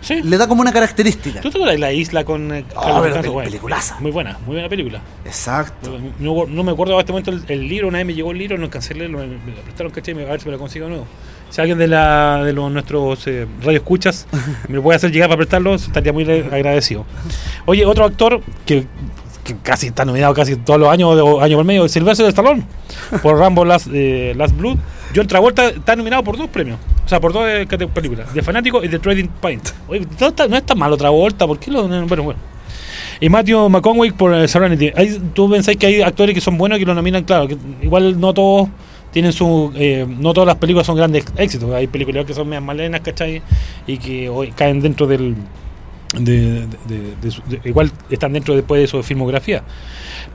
[0.00, 0.22] Sí.
[0.22, 1.40] Le da como una característica.
[1.40, 2.52] ¿Tú te acuerdas de la isla con.
[2.52, 3.96] eh, Oh, pero pel- peliculaza.
[4.00, 5.00] Muy buena, muy buena película.
[5.24, 5.98] Exacto.
[6.18, 8.38] No, no me acuerdo a este momento el, el libro, una vez me llegó el
[8.38, 10.58] libro, no alcancé a leerlo, me, me lo prestaron, caché, a ver si me lo
[10.58, 11.06] consigo de nuevo.
[11.50, 14.26] Si alguien de, la, de los, nuestros eh, radioescuchas
[14.68, 17.04] me lo puede hacer llegar para prestarlo, estaría muy agradecido.
[17.66, 18.86] Oye, otro actor que,
[19.44, 22.64] que casi está nominado casi todos los años, o año por medio, Silvestre Stallone,
[23.22, 24.78] por Rambo Last, eh, Last Blood.
[25.14, 28.82] John Travolta está nominado por dos premios, o sea, por dos eh, películas, The Fanático
[28.82, 29.68] y The Trading Point.
[29.86, 31.86] Oye, no está, no está malo Travolta, ¿por qué lo.?
[31.86, 32.40] Bueno, bueno.
[33.20, 34.92] Y Matthew McConaughey por eh, Serenity.
[35.34, 37.24] ¿Tú pensáis que hay actores que son buenos y que lo nominan?
[37.24, 38.68] Claro, que igual no todos
[39.14, 39.72] tienen su.
[39.76, 41.72] eh, no todas las películas son grandes éxitos.
[41.72, 43.40] Hay películas que son medias malenas, ¿cachai?
[43.86, 45.34] Y que hoy caen dentro del.
[46.18, 49.62] De, de- de su- de- igual están dentro después de su filmografía.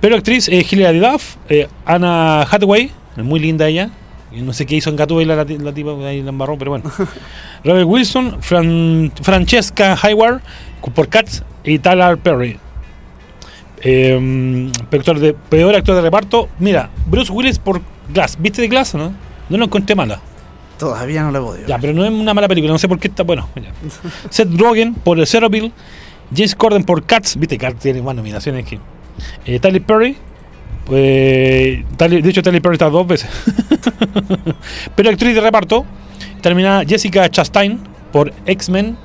[0.02, 3.90] Pero actriz eh, Hilary Duff, eh, Anna Hathaway, muy linda ella.
[4.32, 6.90] No sé qué hizo en Gatúbela la, la tipa ahí la embarró, pero bueno.
[7.64, 10.42] Robert Wilson, Fran- Francesca Hayward
[10.96, 12.58] por Cats y Tyler Perry.
[13.82, 16.50] Eh, actor de, peor actor de reparto.
[16.60, 17.82] Mira, Bruce Willis por
[18.14, 18.38] Glass.
[18.40, 19.14] ¿Viste de Glass o no?
[19.50, 20.20] No lo encontré mala.
[20.78, 21.68] Todavía no lo he podido.
[21.68, 22.72] Ya, pero no es una mala película.
[22.74, 23.24] No sé por qué está.
[23.24, 23.72] Bueno, ya.
[24.30, 25.72] Seth Rogen por Zero Bill.
[26.34, 27.36] James Corden por Cats.
[27.38, 28.80] Viste, Cats tiene más nominaciones que.
[29.46, 30.16] Eh, Tyler Perry.
[30.92, 33.30] eh, Tyler- de hecho, Tyler Perry está dos veces.
[34.96, 35.86] pero actriz de reparto.
[36.42, 37.80] Termina Jessica Chastain
[38.14, 38.96] por X-Men.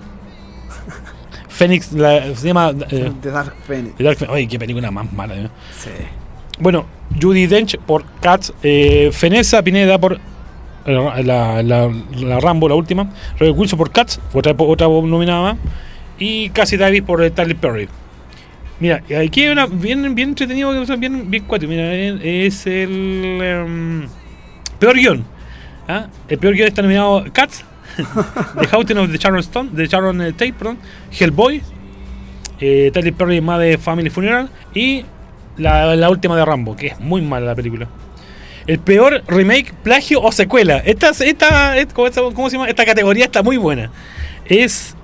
[1.48, 2.72] Phoenix, la- se llama.
[2.90, 3.96] eh, The Dark Phoenix.
[3.96, 4.36] The Dark Phoenix.
[4.36, 5.34] Ay, qué película más mala.
[5.34, 5.48] eh.
[5.78, 5.90] Sí.
[6.60, 6.86] Bueno,
[7.20, 10.20] Judy Dench por Cats, eh, Fenesa Pineda por
[10.86, 15.56] eh, la, la, Rambo, la última, Robert Wilson por Cats, otra, otra nominada
[16.18, 17.88] y Cassie Davis por eh, Tyler Perry.
[18.80, 21.68] Mira, aquí hay una bien, bien entretenido, bien, bien cuatro.
[21.68, 24.08] Mira, eh, es el em,
[24.78, 25.24] peor guion.
[25.88, 26.06] ¿ah?
[26.28, 27.64] El peor guion está nominado Cats,
[28.60, 30.78] The Haunting of the Sharon Stone, de Sharon Tate, perdón,
[31.12, 31.62] Hellboy,
[32.60, 35.04] eh, Tyler Perry de Family Funeral y
[35.56, 37.88] la, la última de Rambo, que es muy mala la película.
[38.66, 40.78] El peor remake, plagio o secuela.
[40.78, 42.68] Esta, esta, et- ¿cómo, esta- cómo se llama?
[42.68, 43.90] Esta categoría está muy buena.
[44.46, 44.96] Es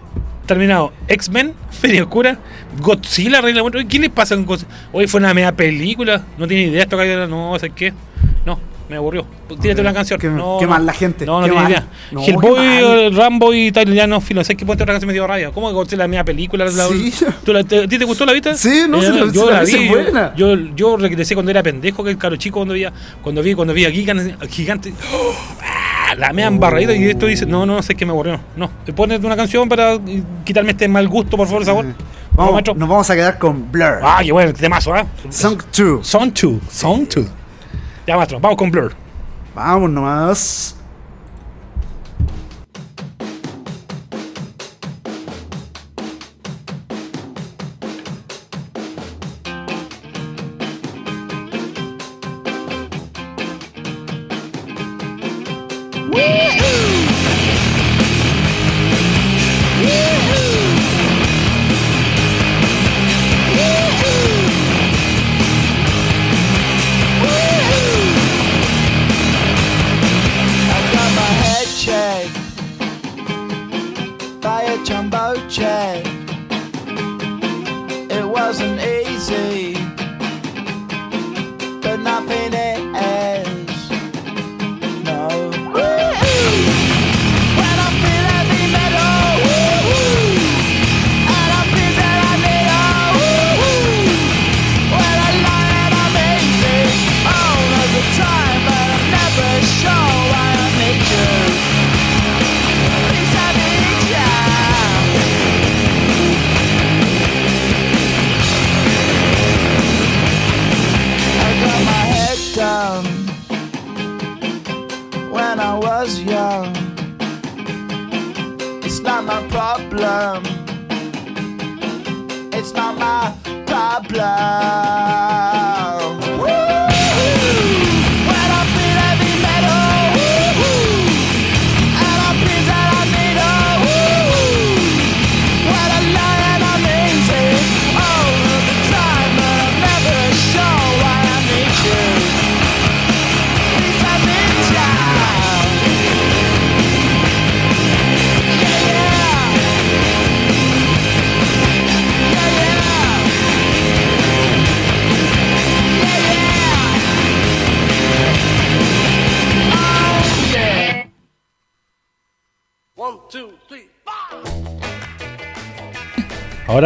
[0.46, 2.38] terminado X-Men, Feria Oscura,
[2.80, 3.86] Godzilla, Muerte.
[3.86, 4.70] ¿Qué le pasa con Godzilla?
[4.92, 6.22] Hoy fue una media película.
[6.38, 7.92] No tiene idea esto que no sé qué.
[8.90, 9.24] Me aburrió.
[9.62, 10.18] Tírate una canción.
[10.18, 10.70] Qué- no, qué no.
[10.72, 11.86] mal la gente, No, no idea.
[12.10, 14.42] No, Hellboy, eh, Rambo y Tyler ya no filo.
[14.42, 15.52] ¿Sabes qué ponte otra canción me dio rabia?
[15.52, 16.64] ¿Cómo que Godzilla la media película?
[16.64, 17.14] La- Sí.
[17.44, 18.52] ¿Tú la- te- ¿A ti te gustó la vista?
[18.56, 20.34] Sí, no, Eh, la- yo la vi, es yo- buena.
[20.36, 22.92] Yo, yo regresé cuando era pendejo, que el caro chico cuando veía,
[23.22, 24.92] cuando vi, cuando vi a Gigan, gigante.
[25.14, 25.32] ¡oh!
[25.62, 26.14] ¡Ah!
[26.16, 28.40] La media embarradita y esto dice, no, no, no sé qué me aburrió.
[28.56, 31.86] No, ponete una canción para eh, quitarme este mal gusto, por favor, sabor.
[32.32, 34.00] Vamos, nos vamos a quedar con Blur.
[34.02, 35.06] Ah, qué bueno, temazo, ¿ah?
[35.28, 36.04] Song 2.
[36.06, 37.26] Son 2, Son 2.
[38.10, 38.92] Ya, maestro, vamos con Blur.
[39.54, 40.74] Vamos nomás.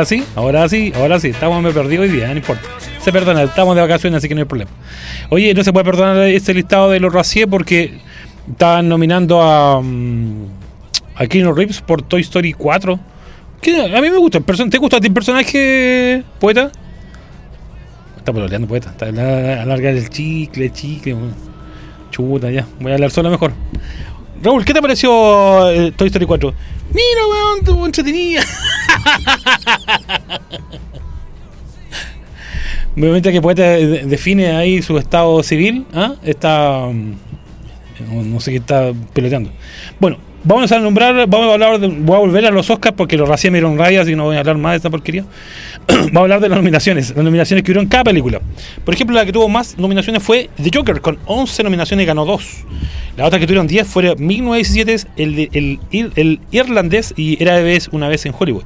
[0.04, 1.28] Ahora sí, ahora sí, ahora sí.
[1.28, 2.62] Estamos me perdí hoy día, no importa.
[3.00, 4.70] Se perdona, estamos de vacaciones, así que no hay problema.
[5.30, 8.00] Oye, no se puede perdonar este listado de los Racier porque
[8.50, 10.44] estaban nominando a, mm,
[11.14, 13.00] a Keanu Reeves por Toy Story 4.
[13.62, 14.40] Que a mí me gusta.
[14.40, 16.70] ¿Te gusta a ti el personaje, poeta?
[18.18, 18.90] Está pololeando, poeta.
[18.90, 21.16] Está alargar el chicle, chicle.
[22.10, 22.66] Chuta, ya.
[22.78, 23.54] Voy a hablar solo mejor.
[24.42, 26.54] Raúl, ¿qué te pareció eh, Toy Story 4?
[26.92, 28.42] Mira, weón, estuvo entretenida.
[32.96, 36.14] Obviamente que Poeta de- define ahí su estado civil, ¿ah?
[36.22, 39.50] está mm, no sé qué está peloteando.
[39.98, 43.16] Bueno, vamos a nombrar, vamos a hablar de, voy a volver a los Oscars porque
[43.16, 45.24] los recién me dieron rayas y no voy a hablar más de esta porquería.
[45.88, 48.40] vamos a hablar de las nominaciones, las nominaciones que hubo en cada película.
[48.84, 52.24] Por ejemplo, la que tuvo más nominaciones fue The Joker con 11 nominaciones y ganó
[52.24, 52.64] 2.
[53.16, 57.56] La otra que tuvieron 10 fue 1917, el, el, ir- el irlandés y era
[57.92, 58.64] una vez en Hollywood.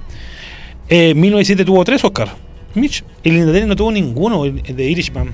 [0.88, 2.32] Eh, 1907 tuvo 3 Oscars.
[2.74, 5.32] Mitch, el irlandés no tuvo ninguno, el el de Irishman.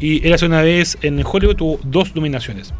[0.00, 2.72] Y era una vez en Hollywood tuvo dos nominaciones.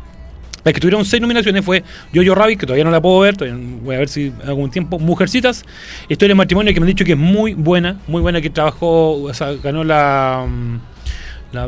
[0.64, 1.82] La que tuvieron seis nominaciones fue
[2.14, 3.34] Jojo Rabbit, que todavía no la puedo ver,
[3.82, 4.98] voy a ver si algún tiempo.
[4.98, 5.64] Mujercitas,
[6.08, 9.22] Historia de matrimonio, que me han dicho que es muy buena, muy buena, que trabajó,
[9.22, 10.46] o sea, ganó la.
[10.48, 10.76] mm,
[11.52, 11.64] la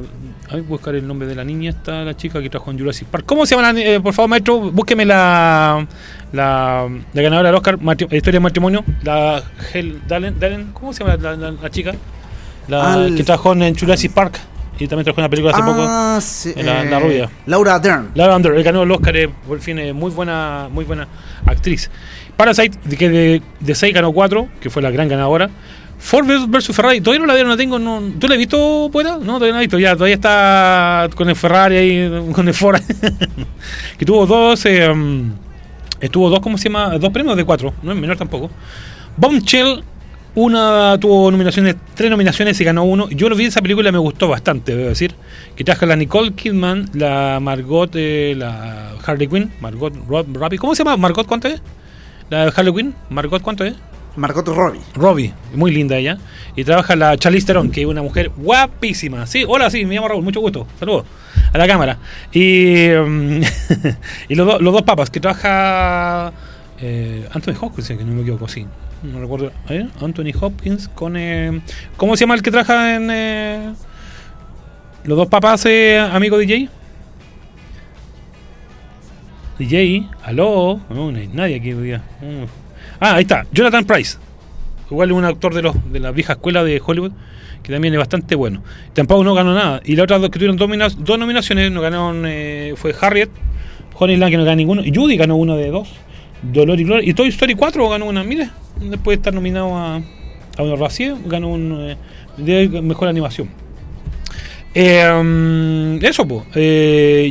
[0.51, 3.25] a buscar el nombre de la niña, esta, la chica que trabajó en Jurassic Park.
[3.27, 3.73] ¿Cómo se llama?
[3.73, 5.87] la eh, por favor, maestro, búsqueme la,
[6.33, 9.43] la, la ganadora del Oscar, matri- Historia de matrimonio, la
[9.73, 11.95] Hel Dalen, Dalen, ¿cómo se llama la, la- la chica?
[12.69, 14.39] La Al- que trabajó en Jurassic Park
[14.83, 15.85] y también en una película hace poco.
[15.89, 17.31] Ah, sí, La- la eh, rubia.
[17.47, 18.11] Laura Dern.
[18.15, 21.07] Lara Under eh, ganó el Oscar, eh, por fin, muy buena, muy buena
[21.47, 21.91] actriz.
[22.37, 25.51] Parasite, que de, de 6 ganó 4, que fue la gran ganadora.
[25.99, 27.79] Ford vs Ferrari, todavía no la veo, no tengo.
[27.79, 29.19] No, ¿Tú la has visto, Poeta?
[29.19, 29.79] No, todavía no la he visto.
[29.79, 32.81] Ya, todavía está con el Ferrari ahí, con el Ford.
[33.99, 34.65] que tuvo dos.
[34.67, 35.31] eh, um,
[36.01, 36.99] estuvo dos, ¿cómo se llama?
[36.99, 38.51] Dos premios de cuatro, no es menor tampoco.
[39.17, 39.85] Bombshell,
[40.35, 43.09] una tuvo nominaciones, tres nominaciones y ganó uno.
[43.11, 45.15] Yo lo vi esa película y me gustó bastante, debo decir.
[45.57, 50.59] Que trajo la Nicole Kidman, la Margot, eh, la Harley Quinn, Margot Rob- Robbie.
[50.59, 50.97] ¿Cómo se llama?
[50.97, 51.61] ¿Margot cuánto es?
[52.31, 53.75] La de Harley Quinn, Margot cuánto es?
[54.17, 54.81] Margot Robbie.
[54.95, 56.19] Robbie, muy linda ella.
[56.57, 59.27] Y trabaja la Charlize Theron, que es una mujer guapísima.
[59.27, 60.67] Sí, hola, sí, me llamo Raúl, mucho gusto.
[60.79, 61.05] Saludos
[61.53, 61.99] a la cámara.
[62.33, 63.41] Y, mm,
[64.29, 66.33] y los, do- los dos papas, que trabaja
[66.81, 68.67] eh, Anthony Hopkins, que no me equivoco, sí.
[69.03, 69.51] No recuerdo.
[69.69, 71.17] Ver, Anthony Hopkins con...
[71.17, 71.61] eh,
[71.97, 73.09] ¿Cómo se llama el que trabaja en...
[73.11, 73.73] eh,
[75.05, 76.69] los dos papas, eh, amigo DJ?
[79.59, 81.99] DJ, aló, no, hay nadie aquí hoy día.
[82.21, 82.45] Mm.
[83.01, 84.19] Ah, ahí está, Jonathan Price.
[84.91, 87.13] Igual es un actor de los de la vieja escuela de Hollywood,
[87.63, 88.63] que también es bastante bueno.
[88.93, 89.81] Tampoco no ganó nada.
[89.85, 93.31] Y las otras dos que tuvieron dos, nomina- dos nominaciones, no ganaron, eh, fue Harriet,
[93.99, 95.89] Honeyland que no ganó ninguno, y Judy ganó uno de dos,
[96.43, 98.51] Dolor y Gloria, y Toy Story 4 ganó una, mire,
[98.81, 101.97] después de estar nominado a, a un Racier, ganó un eh,
[102.37, 103.49] de mejor animación.
[104.75, 106.45] Eh, eso, pues.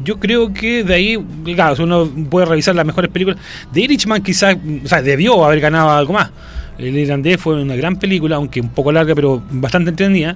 [0.03, 1.17] yo creo que de ahí,
[1.55, 3.39] claro, si uno puede revisar las mejores películas.
[3.73, 6.29] De Irishman, quizás, o sea, debió haber ganado algo más.
[6.77, 10.35] El irlandés fue una gran película, aunque un poco larga, pero bastante entretenida.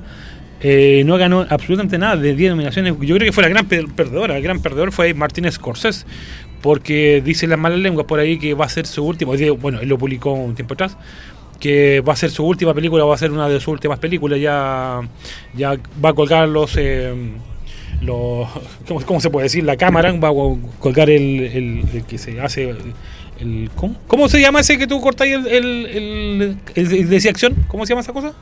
[0.61, 2.93] Eh, no ganó absolutamente nada de 10 nominaciones.
[3.01, 4.37] Yo creo que fue la gran per- perdedora.
[4.37, 6.05] El gran perdedor fue Martin Scorsese,
[6.65, 9.33] porque dice las malas lenguas por ahí que va a ser su última.
[9.61, 10.97] Bueno, él lo publicó un tiempo atrás
[11.59, 14.39] que va a ser su última película, va a ser una de sus últimas películas,
[14.39, 14.99] ya,
[15.55, 17.13] ya va a colgar los, eh,
[18.01, 18.47] los
[18.87, 19.63] ¿cómo, cómo se puede decir?
[19.63, 22.75] La cámara, va a colgar el, el- el que se hace,
[23.39, 27.53] el, ¿cómo, cómo se llama ese que tú cortáis el, el, de acción?
[27.67, 28.33] ¿Cómo se llama esa cosa?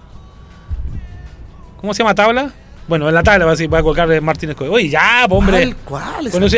[1.82, 2.54] ¿Cómo se llama tabla?
[2.88, 4.56] Bueno, en la tabla va a, decir, va a colgar Martínez.
[4.62, 5.58] Oye, ya, po, hombre.
[5.86, 6.30] ¿Cuál?
[6.32, 6.54] ¿Cuál es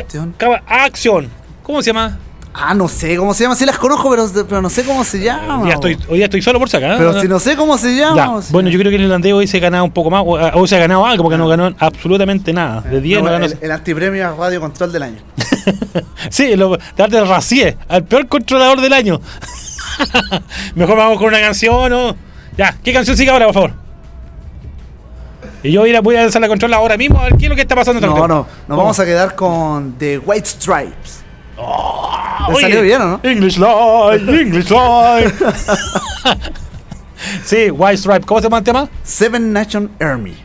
[0.67, 1.29] acción.
[1.65, 2.19] ¿Cómo se llama?
[2.53, 3.55] Ah, no sé cómo se llama.
[3.55, 5.57] Sí las conozco, pero, pero no sé cómo se llama.
[5.57, 6.95] Hoy día estoy, hoy día estoy solo por sacar.
[6.97, 8.39] Pero si no sé cómo se llama.
[8.39, 8.51] Ya.
[8.51, 10.67] Bueno, yo creo que el irlandés hoy se ha ganado un poco más, o, o
[10.67, 12.81] se ha ganado algo, porque no ganó absolutamente nada.
[12.81, 13.45] De 10 no, No, ganó.
[13.45, 15.17] el, el antipremio a Radio Control del año.
[16.29, 19.19] sí, lo, darte el Racier, al peor controlador del año.
[20.75, 22.15] Mejor vamos con una canción o.
[22.55, 23.71] Ya, ¿qué canción sigue ahora, por favor?
[25.63, 27.55] Y yo voy a, voy a la control ahora mismo, a ver qué es lo
[27.55, 27.99] que está pasando.
[27.99, 28.47] No, no.
[28.67, 31.24] Nos vamos a quedar con The White Stripes.
[31.57, 33.19] Ah, ¿Le oye, salió bien o no?
[33.23, 35.33] English Line, English Line.
[37.45, 38.25] sí, White Stripe.
[38.25, 38.89] ¿Cómo se llama el tema?
[39.03, 40.35] Seven Nation Army.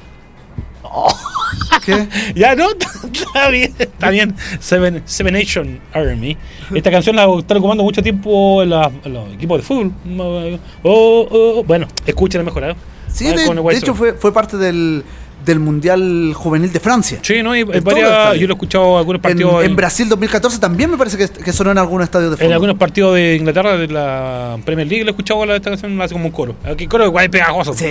[1.85, 2.09] ¿Qué?
[2.35, 4.35] Ya no, está bien, está bien.
[4.61, 6.37] Seven, Seven Nation Army.
[6.75, 9.93] Esta canción la están ocupando mucho tiempo en, la- en los equipos de fútbol.
[10.19, 11.65] Oh, oh, oh.
[11.65, 12.65] Bueno, escúchenla mejor.
[12.65, 12.77] ¿eh?
[13.09, 15.05] Sí, de, de hecho fue, fue parte del,
[15.45, 17.19] del Mundial Juvenil de Francia.
[17.23, 17.57] Sí, ¿no?
[17.57, 19.65] Y, En varias- yo lo he escuchado en algunos En, partidos.
[19.65, 22.47] en Brasil 2014 también me parece que, que sonó en algunos estadios de fútbol.
[22.49, 26.13] En algunos partidos de Inglaterra, de la Premier League, lo he escuchado la canción hace
[26.13, 26.55] como un coro.
[26.65, 27.75] Aquí coro igual es pegajoso.
[27.75, 27.87] Sí.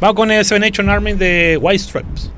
[0.00, 2.30] Vamos con el Seven Nation Army de White Stripes.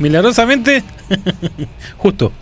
[0.00, 0.82] Milagrosamente.
[1.98, 2.32] Justo.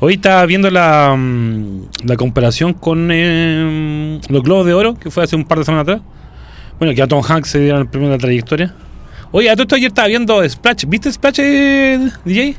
[0.00, 5.24] Hoy estaba viendo la, mm, la comparación con eh, los Globos de Oro, que fue
[5.24, 6.00] hace un par de semanas atrás.
[6.78, 8.74] Bueno, que a Tom Hanks se dieron el premio de la trayectoria.
[9.30, 10.84] Oye, a todo esto ayer estaba viendo Splash.
[10.86, 12.56] ¿Viste Splash, eh, DJ?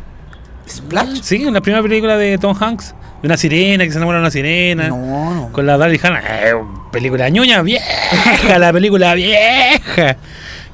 [0.68, 1.22] ¿Splash?
[1.22, 2.94] Sí, en la primera película de Tom Hanks.
[3.22, 4.90] De una sirena que se enamora de una sirena.
[4.90, 5.52] No, no.
[5.52, 6.22] Con la Daryl Hannah.
[6.26, 6.54] Eh,
[6.92, 10.18] película ñoña, vieja, la película vieja.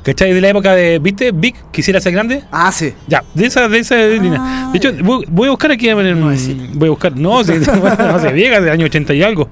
[0.06, 0.34] ¿Cachai?
[0.34, 1.32] De la época de, ¿viste?
[1.32, 2.44] Big, quisiera ser grande.
[2.52, 2.94] Ah, sí.
[3.08, 4.70] Ya, de esa, de esa línea.
[4.72, 5.88] De hecho, voy, a buscar aquí.
[5.90, 7.18] No voy a buscar.
[7.18, 7.54] No, sí,
[7.98, 9.50] no sé, vieja, del año 80 y algo.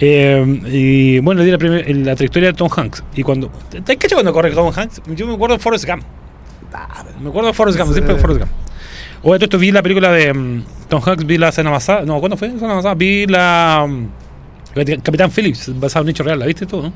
[0.00, 3.04] Eh, y bueno, le di la, primer- en la trayectoria de Tom Hanks.
[3.14, 3.50] Y cuando.
[3.70, 5.02] ¿Te cachai cuando corre Tom Hanks?
[5.14, 6.02] Yo me acuerdo de Forrest Gump.
[7.20, 8.52] Me acuerdo de Forrest Gump, siempre de Forrest Gump.
[9.24, 10.32] Oye, todo esto vi la película de.
[10.32, 12.02] mm, Tom Hanks vi la semana pasada.
[12.06, 12.48] No, ¿cuándo fue?
[12.48, 13.86] La semana pasada vi la.
[13.86, 14.06] mm,
[15.02, 16.92] Capitán Phillips, basado en un hecho real, ¿la viste tú, no?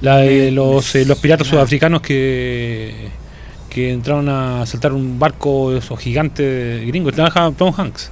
[0.00, 3.08] La de los, eh, los piratas sudafricanos que.
[3.68, 7.14] que entraron a saltar un barco, esos gigantes gringos.
[7.14, 8.10] Trabaja Tom Hanks.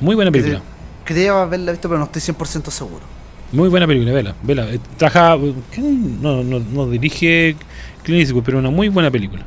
[0.00, 0.60] Muy buena película.
[1.04, 3.04] Creo haberla visto, pero no estoy 100% seguro.
[3.52, 4.34] Muy buena película, vela.
[4.42, 4.70] vela.
[4.70, 5.36] Eh, Trabaja.
[5.76, 7.56] No, no, no dirige
[8.02, 9.44] Clint Eastwood, pero una muy buena película.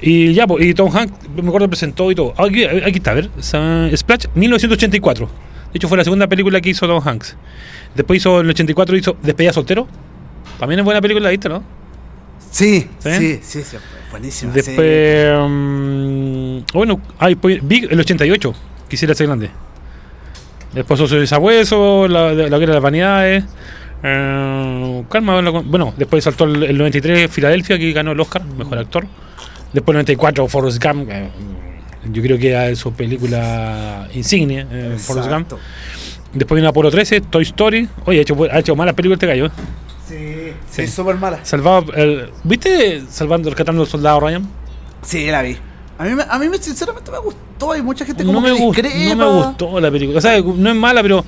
[0.00, 2.32] Y ya, y Tom Hanks, me acuerdo, presentó y todo.
[2.38, 3.30] Aquí, aquí está, a ver.
[3.40, 5.28] Splash, 1984.
[5.72, 7.36] De hecho, fue la segunda película que hizo Tom Hanks.
[7.94, 9.86] Después hizo, en el 84, hizo Despedida Soltero.
[10.58, 11.62] También es buena película, ¿viste, no?
[12.50, 13.40] Sí, ¿Sí?
[13.42, 13.76] sí, sí,
[14.10, 14.52] buenísima.
[14.54, 14.60] sí.
[14.62, 15.32] Después.
[15.48, 18.54] mm, bueno, ay, pues, Big, el 88.
[18.88, 19.50] Quisiera ser grande.
[20.72, 23.44] Después Oso de Sabueso, la, la, la Guerra de las Vanidades.
[24.02, 29.06] eh, calma, bueno, después saltó el, el 93 Filadelfia, que ganó el Oscar, mejor actor.
[29.72, 31.08] Después el 94 Forrest Gump.
[31.10, 31.28] eh,
[32.10, 35.52] yo creo que es su película insignia, eh, Forrest Gump.
[36.32, 37.88] Después vino Apolo 13, Toy Story.
[38.04, 39.50] Oye, ha hecho, ha hecho malas películas este gallo.
[40.06, 40.86] Sí, Sí.
[40.86, 41.44] sí, súper mala.
[41.44, 44.48] Salvado, el- ¿Viste Salvando, rescatando al soldado Ryan?
[45.02, 45.56] Sí, la vi.
[45.98, 47.72] A mí, a mí me- sinceramente me gustó.
[47.72, 48.82] Hay mucha gente como no me, que gustó,
[49.16, 50.18] no me gustó la película.
[50.18, 51.24] O sea, no es mala, pero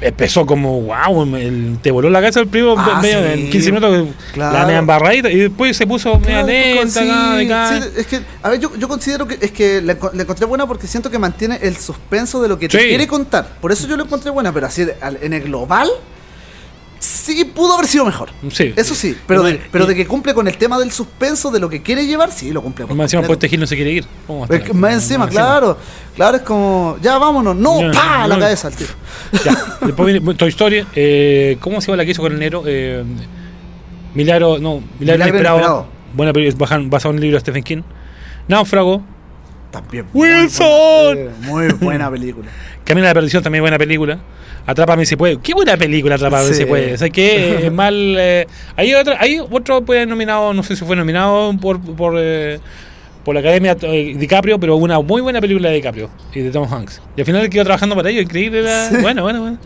[0.00, 3.40] empezó como, wow, el- te voló la cabeza el primo Ah, medio, sí.
[3.44, 4.58] en 15 minutos, Claro.
[4.58, 8.58] la media embarradita, y después se puso media Claro, lenta, sí, es que, a ver,
[8.58, 11.76] yo, yo considero que es que la, la encontré buena porque siento que mantiene el
[11.76, 13.46] suspenso de lo que te quiere contar.
[13.60, 14.84] Por eso yo la encontré buena, pero así
[15.20, 15.88] en el global,
[17.00, 18.30] sí pudo haber sido mejor.
[18.52, 18.72] Sí.
[18.76, 21.68] Eso sí, pero, de, pero de que cumple con el tema del suspenso, de lo
[21.68, 22.86] que quiere llevar, sí, lo cumple.
[22.86, 24.04] Más encima, pues este Gil no se quiere ir.
[24.74, 25.76] Más encima, Más claro.
[26.14, 28.40] Claro, es como, ya vámonos, no, Ya, pa, la no.
[28.40, 28.90] cabeza al tiro.
[29.44, 29.56] Ya,
[29.86, 30.86] después viene Toy Story.
[30.94, 32.62] Eh, ¿Cómo se llama la que hizo con el negro?
[32.66, 33.02] Eh,
[34.14, 35.56] Milagro, no, Milagro, Milagro Inesperado.
[35.56, 35.86] Inesperado.
[36.12, 37.82] Buena película, en un libro de Stephen King.
[38.48, 39.02] Náufrago.
[39.70, 40.06] También.
[40.12, 40.66] muy Wilson.
[41.14, 42.48] buena, eh, Muy buena película.
[42.84, 44.18] Camino a la perdición también buena película.
[44.66, 45.38] Atrápame si puede.
[45.40, 46.54] Qué buena película Atrápame Sí.
[46.54, 46.94] si puede.
[46.94, 47.94] O sea que es mal.
[48.18, 52.58] eh, hay otro, hay otro pues, nominado, no sé si fue nominado por por, eh,
[53.24, 56.72] por la Academia eh, DiCaprio, pero una muy buena película de DiCaprio y de Tom
[56.72, 57.00] Hanks.
[57.16, 58.62] Y al final quedó trabajando para ello, increíble.
[58.62, 59.58] la- Bueno, bueno, bueno.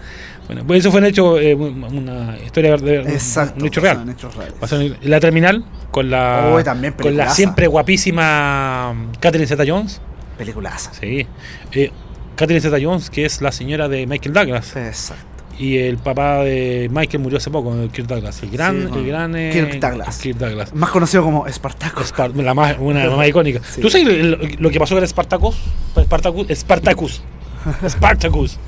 [0.47, 3.61] Bueno, pues eso fue un hecho, eh, una historia de Exacto.
[3.61, 4.03] un hecho real.
[4.03, 4.55] en hechos reales.
[4.61, 6.63] Pasó en la terminal con la
[7.01, 10.01] con la siempre guapísima um, Catherine Zeta-Jones.
[10.37, 10.93] Peliculaza.
[11.01, 11.27] Sí.
[11.73, 11.91] Eh,
[12.37, 14.77] Catherine Zeta-Jones, que es la señora de Michael Douglas.
[14.77, 15.25] Exacto.
[15.57, 18.43] Y el papá de Michael murió hace poco, Kirk Douglas.
[18.43, 20.19] El gran, Sí, el gran eh, Kirk Douglas.
[20.19, 20.75] Kirk Douglas.
[20.75, 22.03] Más conocido como Espartaco.
[22.03, 23.61] Spar- la más, una más icónica.
[23.65, 23.81] Sí.
[23.81, 25.57] ¿Tú sabes lo, lo que pasó con Spartacus?
[26.03, 26.47] Spartacus.
[26.55, 27.23] Spartacus.
[27.89, 28.59] Spartacus.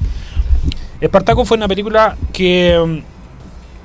[1.05, 2.79] Spartacus fue una película que.
[2.85, 3.17] mm,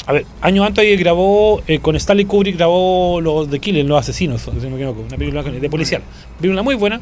[0.08, 4.42] A ver, años antes grabó, eh, con Stanley Kubrick grabó Los de Killing, Los Asesinos,
[4.42, 6.02] si no me equivoco, una película de policial.
[6.40, 7.00] Película muy buena.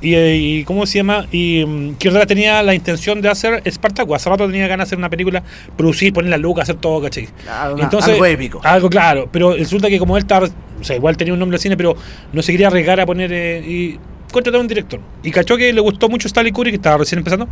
[0.00, 1.26] Y, eh, y ¿cómo se llama?
[1.32, 1.94] Y um,
[2.26, 4.16] tenía la intención de hacer Spartacus.
[4.16, 5.42] Hace rato tenía ganas de hacer una película,
[5.76, 7.28] producir, poner la luca, hacer todo, ¿cachai?
[7.42, 8.60] Claro, una- algo épico.
[8.62, 10.46] Algo claro, pero resulta que como él estaba,
[10.80, 11.96] o sea, igual tenía un nombre de cine, pero
[12.32, 13.98] no se quería arriesgar a poner eh, y
[14.30, 15.00] contrató a un director.
[15.24, 17.48] Y cachó que le gustó mucho Stanley Kubrick, que estaba recién empezando,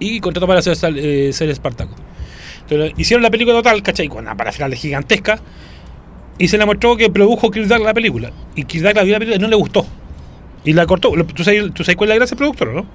[0.00, 1.94] y contrató para hacer, eh, ser Espartaco.
[2.62, 4.08] Entonces hicieron la película total, ¿cachai?
[4.08, 5.38] Con una parafernalia gigantesca,
[6.38, 8.30] y se le mostró que produjo Kirk Douglas la película.
[8.54, 9.86] Y Kirk Douglas vio la película y no le gustó.
[10.64, 11.12] Y la cortó.
[11.34, 12.86] ¿Tú sabes, tú sabes cuál es la gracia del productor, no?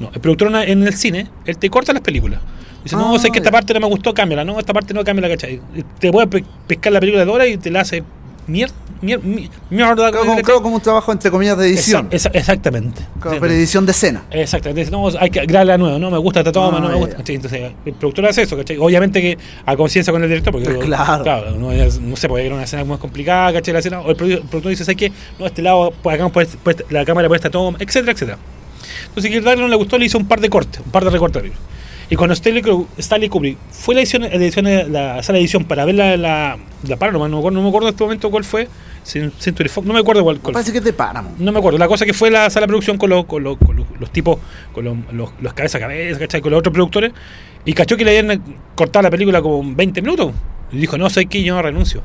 [0.00, 2.40] No, el productor en- el cine, él te corta las películas.
[2.82, 4.44] Dice, no, Ah, sé que esta parte no me gustó, cámbiala.
[4.44, 5.60] No, esta parte no, cámbiala, ¿cachai?
[5.98, 8.02] Te puede pe- pescar la película de hora y te la hace
[8.50, 9.24] mierda, mierda,
[9.70, 10.10] mierda.
[10.10, 12.08] Creo, como, creo como un trabajo entre comillas de edición.
[12.10, 13.02] Exactamente.
[13.20, 14.24] Como pero edición de escena.
[14.30, 14.90] Exactamente.
[14.90, 15.98] No, hay que grabarla de nuevo.
[15.98, 17.16] No me gusta esta toma, Ah, no me gusta.
[17.16, 17.36] ¿cachai?
[17.36, 18.76] Entonces, el productor hace eso, ¿cachai?
[18.78, 21.52] Obviamente que a conciencia con el director, porque Pues claro.
[21.56, 23.72] no, no sé, puede ir una escena más complicada, ¿cachai?
[23.72, 25.12] La escena, o el produ- el productor dice, ¿sabes qué?
[25.38, 28.38] No, este lado, pues, hagamos por por la cámara por esta toma, etcétera, etcétera.
[29.08, 31.42] Entonces, Douglas no le gustó, le hizo un par de cortes, un par de recortes.
[32.10, 35.94] Y cuando Stanley, Kubrick fue la edición, la edición la sala de edición para ver
[35.94, 38.68] la, la, la Paramount, no me acuerdo, no me acuerdo en este momento cuál fue,
[39.06, 41.38] Cen- Century Fox, no me acuerdo cuál, cuál Parece que es de Paramount.
[41.38, 41.78] no me acuerdo.
[41.78, 44.10] La cosa que fue la sala de producción con los, con los, con los, los
[44.10, 44.38] tipos,
[44.72, 46.40] con los, los, cabeza a cabeza, ¿cachai?
[46.40, 47.12] Con los otros productores.
[47.64, 48.42] Y cachó que le habían
[48.74, 50.32] cortado la película como 20 minutos.
[50.72, 52.02] Y dijo, no, sé que yo no renuncio.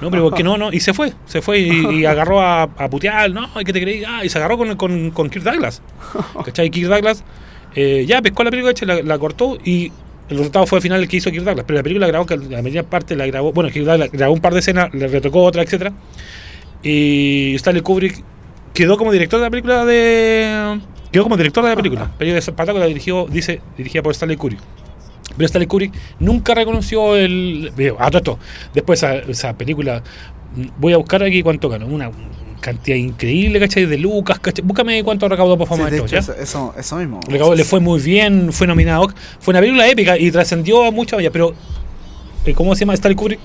[0.00, 0.56] No, pero ¿por qué no?
[0.56, 0.72] no?
[0.72, 1.12] Y se fue.
[1.24, 3.30] Se fue y, y agarró a, a putear.
[3.32, 4.04] No, ¿qué te creí?
[4.06, 5.82] Ah, y se agarró con, con, con Kirk Douglas.
[6.44, 6.70] ¿Cachai?
[6.70, 7.24] Kirk Douglas
[7.74, 9.92] eh, ya pescó la película, la, la cortó y
[10.28, 11.64] el resultado fue al final el que hizo Kirk Douglas.
[11.66, 13.52] Pero la película grabó, que la mayor parte la grabó.
[13.52, 15.92] Bueno, Kirk Douglas grabó un par de escenas, le retocó otra, etcétera
[16.82, 18.22] y Stanley Kubrick
[18.72, 20.80] quedó como director de la película de.
[21.10, 22.12] Quedó como director de la película.
[22.18, 24.60] Pero de Espartaco la dirigió, dice, dirigida por Stanley Kubrick.
[25.36, 27.72] Pero Stanley Kubrick nunca reconoció el.
[27.98, 28.38] A todo esto.
[28.74, 30.02] Después esa, esa película.
[30.54, 31.86] mm, Voy a buscar aquí cuánto ganó.
[31.86, 32.10] Una
[32.60, 33.86] cantidad increíble, ¿cachai?
[33.86, 34.64] De Lucas, ¿cachai?
[34.64, 36.18] Búscame cuánto recaudó por Sí, favor, de hecho, ¿ya?
[36.18, 37.20] eso, eso, eso mismo.
[37.28, 39.08] Recaudó, le fue muy bien, fue nominado.
[39.40, 41.54] Fue una película épica y trascendió a mucha vaya, pero
[42.44, 42.94] eh, ¿cómo se llama?
[42.94, 43.40] Stanley Kubrick,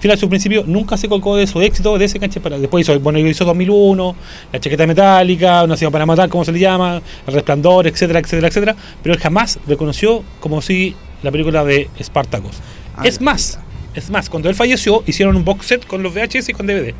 [0.00, 2.58] final su principio, nunca se colgó de su éxito, de ese canche para.
[2.58, 4.16] Después hizo, bueno, hizo 2001,
[4.52, 8.48] La chaqueta metálica, Una ciudad para matar, como se le llama, El resplandor, etcétera, etcétera,
[8.48, 8.76] etcétera.
[9.02, 12.56] Pero él jamás reconoció como si la película de Spartacus.
[12.96, 13.60] Ah, es más,
[13.94, 16.94] es más, cuando él falleció, hicieron un box set con los VHS y con DVD.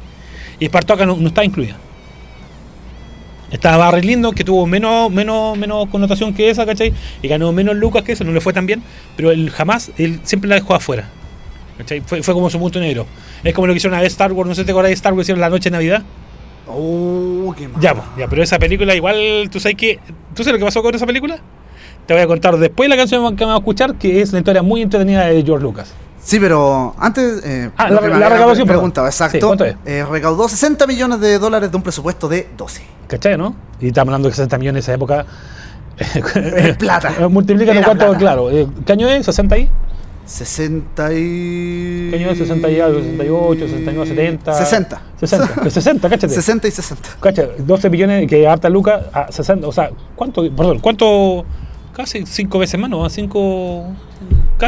[0.63, 1.77] Y Spartacus no, no está incluida.
[3.51, 6.93] Estaba Barry Lindo, que tuvo menos, menos, menos connotación que esa, ¿cachai?
[7.21, 8.81] Y ganó menos lucas que eso, no le fue tan bien.
[9.17, 11.09] Pero él jamás, él siempre la dejó afuera.
[11.79, 12.01] ¿cachai?
[12.03, 13.07] Fue, fue como su punto negro.
[13.43, 15.15] Es como lo que hicieron a Star Wars, no sé si te acuerdas de Star
[15.15, 16.05] Wars, hicieron la noche de Navidad.
[16.69, 17.83] Oh, qué mal.
[17.83, 19.99] Ya, pues, ya, pero esa película igual, ¿tú sabes qué?
[20.33, 21.41] ¿Tú sabes lo que pasó con esa película?
[22.07, 24.63] Te voy a contar después la canción que vamos a escuchar, que es la historia
[24.63, 25.93] muy entretenida de George Lucas.
[26.23, 27.43] Sí, pero antes.
[27.45, 29.47] Eh, Ah, la- la recaudación, Sí, exacto.
[29.49, 29.77] ¿cuánto es?
[29.85, 32.83] Eh, recaudó 60 millones de dólares de un presupuesto de 12.
[33.09, 33.55] ¿Cachai, no?
[33.81, 35.27] Y estamos hablando de 60 millones en esa época.
[35.99, 37.13] Es plata.
[37.29, 38.19] Multiplican Era cuánto, plata.
[38.19, 38.51] claro.
[38.51, 39.27] eh, ¿Qué año es?
[39.27, 39.69] ¿60 ahí?
[40.25, 42.09] 60 y.
[42.11, 42.39] ¿Qué año es?
[42.39, 44.55] 60 y algo, 68, 69, 70.
[44.55, 45.03] 60.
[45.19, 46.33] 60, pues 60, cáchate.
[46.35, 47.09] 60 y 60.
[47.21, 50.43] Cacha, 12 millones que harta lucas a 60, o sea, ¿cuánto?
[50.55, 51.45] Perdón, ¿cuánto?
[51.93, 53.09] Casi 5 veces más, ¿no?
[53.11, 53.85] 5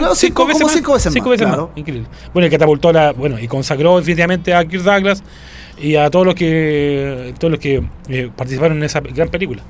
[0.00, 1.68] Claro, cinco- como cinco veces cinco más, veces claro.
[1.68, 1.78] más.
[1.78, 2.08] Increíble.
[2.32, 5.22] Bueno, y catapultó la, bueno, y consagró definitivamente a Kirk Douglas
[5.78, 9.62] y a todos los que todos los que eh, participaron en esa gran película.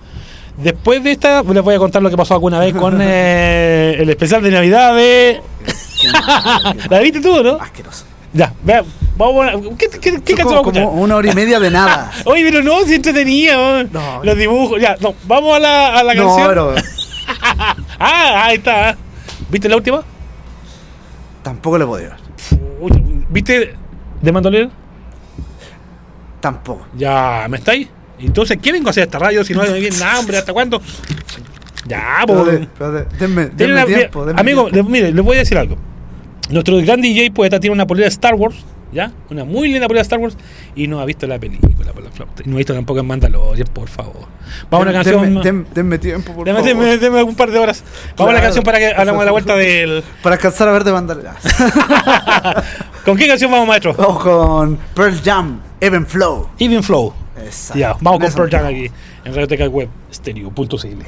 [0.56, 4.08] Después de esta, les voy a contar lo que pasó alguna vez con eh, el
[4.10, 5.40] especial de Navidad de.
[6.90, 7.54] ¿La viste tú, no?
[7.60, 8.04] Asqueroso.
[8.32, 8.82] Ya, vea,
[9.16, 9.52] vamos a.
[9.76, 10.84] ¿Qué, qué, qué canción vamos a escuchar?
[10.84, 12.10] como una hora y media de nada.
[12.24, 13.84] Oye, pero no, si entretenía.
[13.84, 14.20] No.
[14.24, 16.48] Los dibujos, ya, no, vamos a la, a la no, canción.
[16.48, 16.74] pero
[17.98, 18.96] Ah, ahí está.
[19.50, 20.02] ¿Viste la última?
[21.44, 22.18] Tampoco le podía ver.
[22.80, 22.98] Puta,
[23.30, 23.74] ¿Viste
[24.20, 24.70] de Mandolero?
[26.40, 26.86] Tampoco.
[26.96, 27.88] Ya, ¿me estáis?
[28.18, 30.36] Entonces, ¿qué vengo a hacer esta radio si no me viene nada, hombre?
[30.38, 30.80] ¿Hasta cuándo?
[31.86, 32.66] Ya, pues.
[33.18, 34.24] denme, denme tiempo.
[34.24, 34.90] denme amigo, tiempo.
[34.90, 35.76] le- mire, les voy a decir algo.
[36.50, 38.56] Nuestro gran DJ poeta tiene una polera de Star Wars,
[38.94, 39.12] ¿ya?
[39.30, 40.36] Una muy linda polera de Star Wars
[40.74, 42.42] y no ha visto la película por la flauta.
[42.44, 44.26] Y no ha visto tampoco en Mandalorian, por favor.
[44.70, 45.42] Vamos a una canción.
[45.42, 46.74] denme- denme tiempo, por Deme, favor.
[46.84, 47.82] deme- deme un par de horas.
[48.16, 50.02] Vamos a la canción para que hablamos a la vuelta del.
[50.22, 51.34] Para alcanzar a ver de bandera.
[53.04, 53.94] ¿Con qué canción vamos, maestro?
[53.94, 56.48] Vamos con Pearl Jam, Even Flow.
[56.58, 57.12] Even Flow.
[57.36, 57.78] Exacto.
[57.78, 58.90] Ya, vamos con Pearl Jam aquí
[59.24, 61.02] en Radioteca Web Stereo.cl.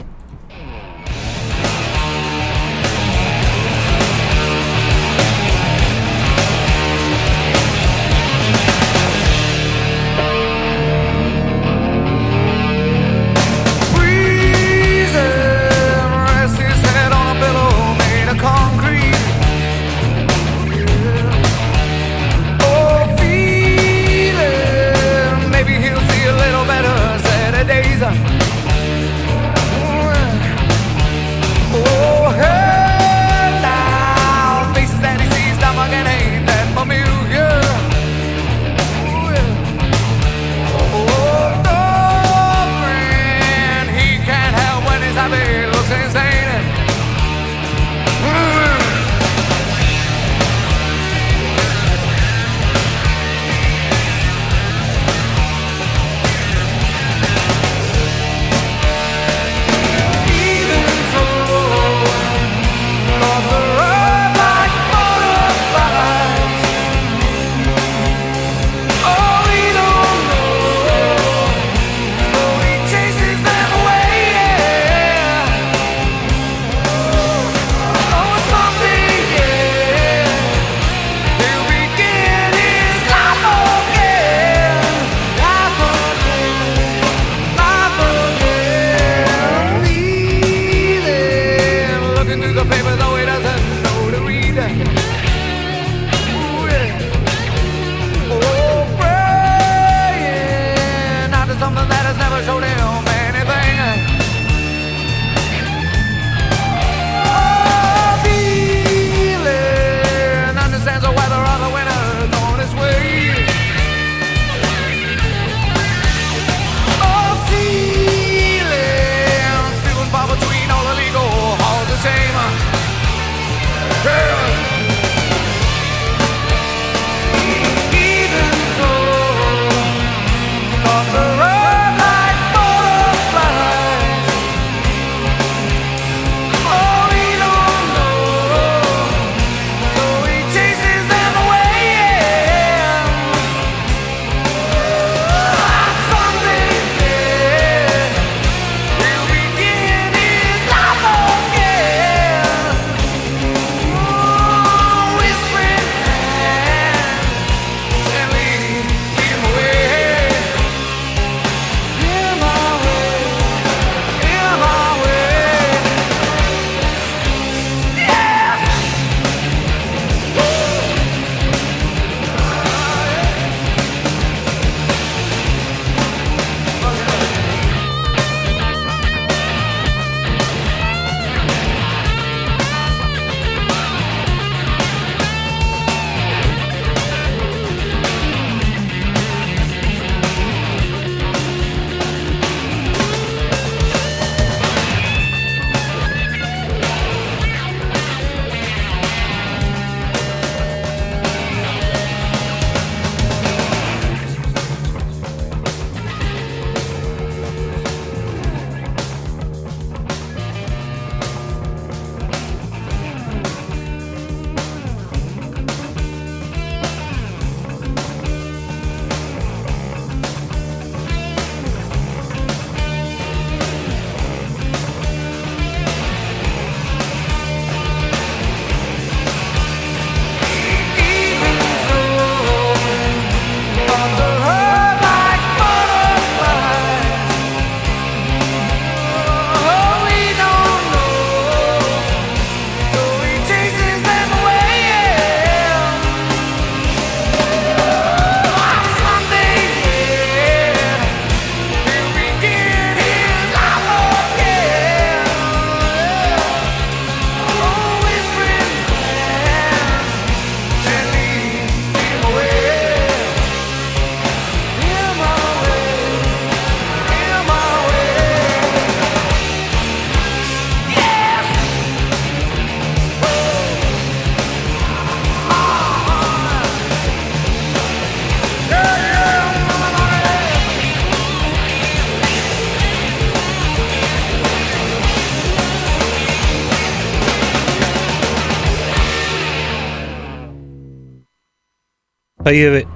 [292.47, 292.86] Ahí de...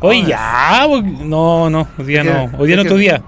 [0.00, 3.20] Hoy ya, pues, no, no, hoy día no, hoy día no es tu día.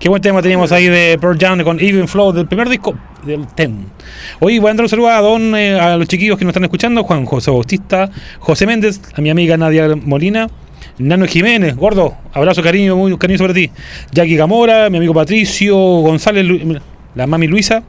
[0.00, 2.94] Qué buen tema teníamos ahí de Pearl Jam con Even Flow del primer disco
[3.26, 3.86] del TEN.
[4.38, 6.62] Hoy voy a dar un saludo a, don, eh, a los chiquillos que nos están
[6.64, 8.08] escuchando, Juan José Bautista,
[8.38, 10.46] José Méndez, a mi amiga Nadia Molina,
[10.98, 13.70] Nano Jiménez, gordo, abrazo, cariño, muy cariño sobre ti.
[14.12, 16.78] Jackie Gamora, mi amigo Patricio González, Lu-
[17.18, 17.82] la mami Luisa,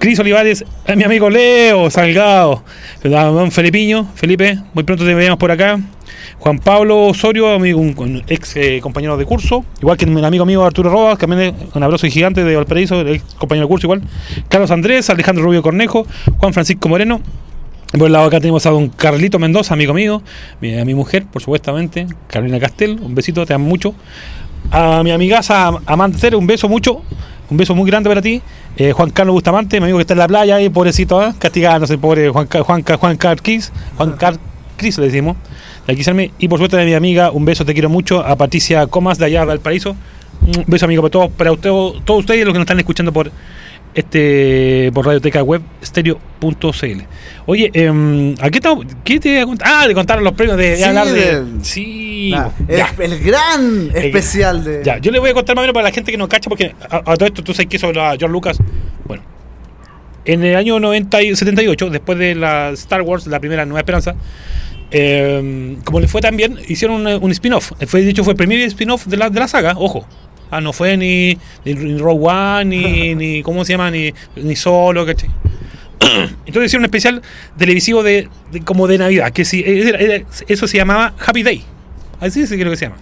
[0.00, 0.64] Cris Olivares,
[0.96, 2.64] mi amigo Leo Salgado,
[3.04, 5.78] don Felipiño, Felipe, muy pronto te veamos por acá.
[6.40, 10.64] Juan Pablo Osorio, amigo, un, ex eh, compañero de curso, igual que mi amigo mío
[10.64, 14.02] Arturo Rodas, que también es un abrazo gigante de Valparaíso, ex compañero de curso igual.
[14.48, 16.04] Carlos Andrés, Alejandro Rubio Cornejo,
[16.38, 17.20] Juan Francisco Moreno.
[17.96, 20.20] Por el lado acá tenemos a don Carlito Mendoza, amigo mío,
[20.60, 23.94] a mi mujer, por supuestamente, Carolina Castel, un besito, te amo mucho.
[24.72, 27.02] A mi amigaza Amanda Cere, un beso mucho,
[27.50, 28.42] un beso muy grande para ti.
[28.76, 31.32] Eh, Juan Carlos Bustamante, mi amigo que está en la playa ahí, pobrecito, ¿eh?
[31.38, 35.36] castigándose, pobre Juan, Juan, Juan Carquis, Juan Carquis le decimos.
[35.86, 36.32] de.
[36.38, 38.24] Y por suerte de mi amiga, un beso, te quiero mucho.
[38.24, 39.96] A Patricia Comas de allá Valparaíso.
[40.46, 41.70] Un beso amigo para todos, para usted,
[42.04, 43.30] todos ustedes los que nos están escuchando por
[43.94, 47.00] este por Radioteca Web Stereo.cl.
[47.46, 48.68] Oye, eh, ¿a qué te,
[49.04, 49.68] qué te iba a contar?
[49.70, 51.44] Ah, de contar los premios de, de Sí, hablar de.
[51.62, 52.34] Sí,
[52.68, 54.82] el, el gran El- especial de.
[54.84, 56.48] Ya, yo le voy a contar más o menos para la gente que no cacha,
[56.48, 58.58] porque a, a todo esto tú sabes que sobre a George Lucas.
[59.04, 59.22] Bueno,
[60.24, 64.14] en el año 90 y 78, después de la Star Wars, la primera Nueva Esperanza,
[64.90, 67.72] eh, como le fue tan bien, hicieron un, un spin-off.
[67.86, 70.06] Fue, de hecho, fue el primer spin-off de la, de la saga, ojo.
[70.50, 73.42] Ah, no fue ni, ni, ni Rogue One, ni, ni.
[73.42, 73.90] ¿Cómo se llama?
[73.90, 75.30] Ni, ni Solo, ¿cachai?
[76.46, 77.22] Entonces hicieron un especial
[77.56, 81.64] televisivo de, de- como de Navidad, que era- era- eso se llamaba Happy Day.
[82.20, 82.96] Así sí creo que se llama.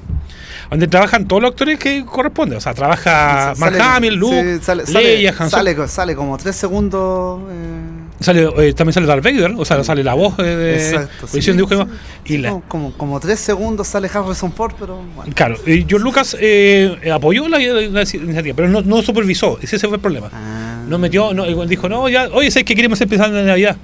[0.71, 2.57] Donde trabajan todos los actores que corresponden.
[2.57, 7.41] O sea, trabaja Mark Hamill, Luke, sí, Leia, sale, sale como tres segundos.
[7.51, 11.27] eh, Sale, eh, también sale Darth Vader, o sea, sale la voz eh, de Exacto,
[11.27, 11.41] sí.
[11.41, 11.87] de
[12.25, 15.33] y la, como, como tres segundos sale Harrison Ford, pero bueno.
[15.35, 20.01] Claro, y George Lucas eh, apoyó la, iniciativa, pero no, no supervisó, ese fue el
[20.01, 20.31] problema.
[20.33, 20.83] Ah.
[20.87, 23.77] No metió, no, dijo, no, ya, oye, sé que queremos empezar en Navidad.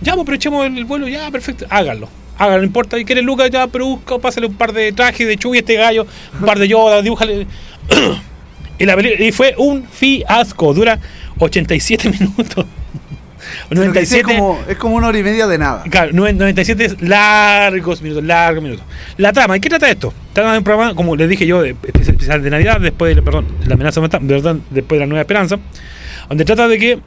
[0.00, 2.08] Ya, pues, pero echemos el vuelo, ya, perfecto, háganlo.
[2.36, 5.36] Háganlo, no importa, y quieres Lucas, ya, pero busca, pásale un par de trajes de
[5.36, 6.06] Chuy a este gallo,
[6.38, 7.46] un par de Yoda, dibújale.
[8.78, 10.98] y, la y fue un fiasco, dura
[11.38, 12.66] 87 minutos.
[13.68, 15.82] Pero que sí 97 Es como, es como una hora y media de nada.
[15.90, 18.84] Claro, noven- 97 es largos minutos, largos minutos.
[19.16, 20.12] La trama, ¿y qué trata esto?
[20.32, 23.22] Trata de un programa, como les dije yo, de, espe- especial de Navidad, después de,
[23.22, 25.58] perdón, la amenaza perdón, después de la Nueva Esperanza,
[26.28, 26.98] donde trata de que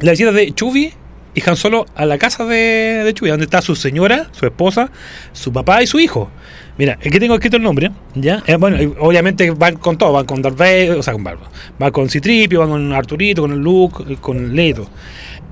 [0.00, 0.92] la visita de Chubby
[1.36, 4.90] y Han Solo a la casa de, de Chubby, donde está su señora, su esposa,
[5.32, 6.30] su papá y su hijo.
[6.76, 8.42] Mira, aquí tengo escrito el nombre, ¿ya?
[8.48, 11.92] Eh, bueno, obviamente van con todo, van con Darth Vader, o sea, con Barba, van
[11.92, 14.88] con Citripio, van con Arturito, con el Luke, con Leto.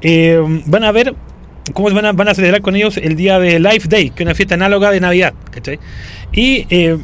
[0.02, 1.14] Eh, van a ver
[1.72, 4.26] cómo van a, van a celebrar con ellos el día de Life Day, que es
[4.26, 5.78] una fiesta análoga de Navidad, ¿cachai?
[6.32, 6.98] Y eh,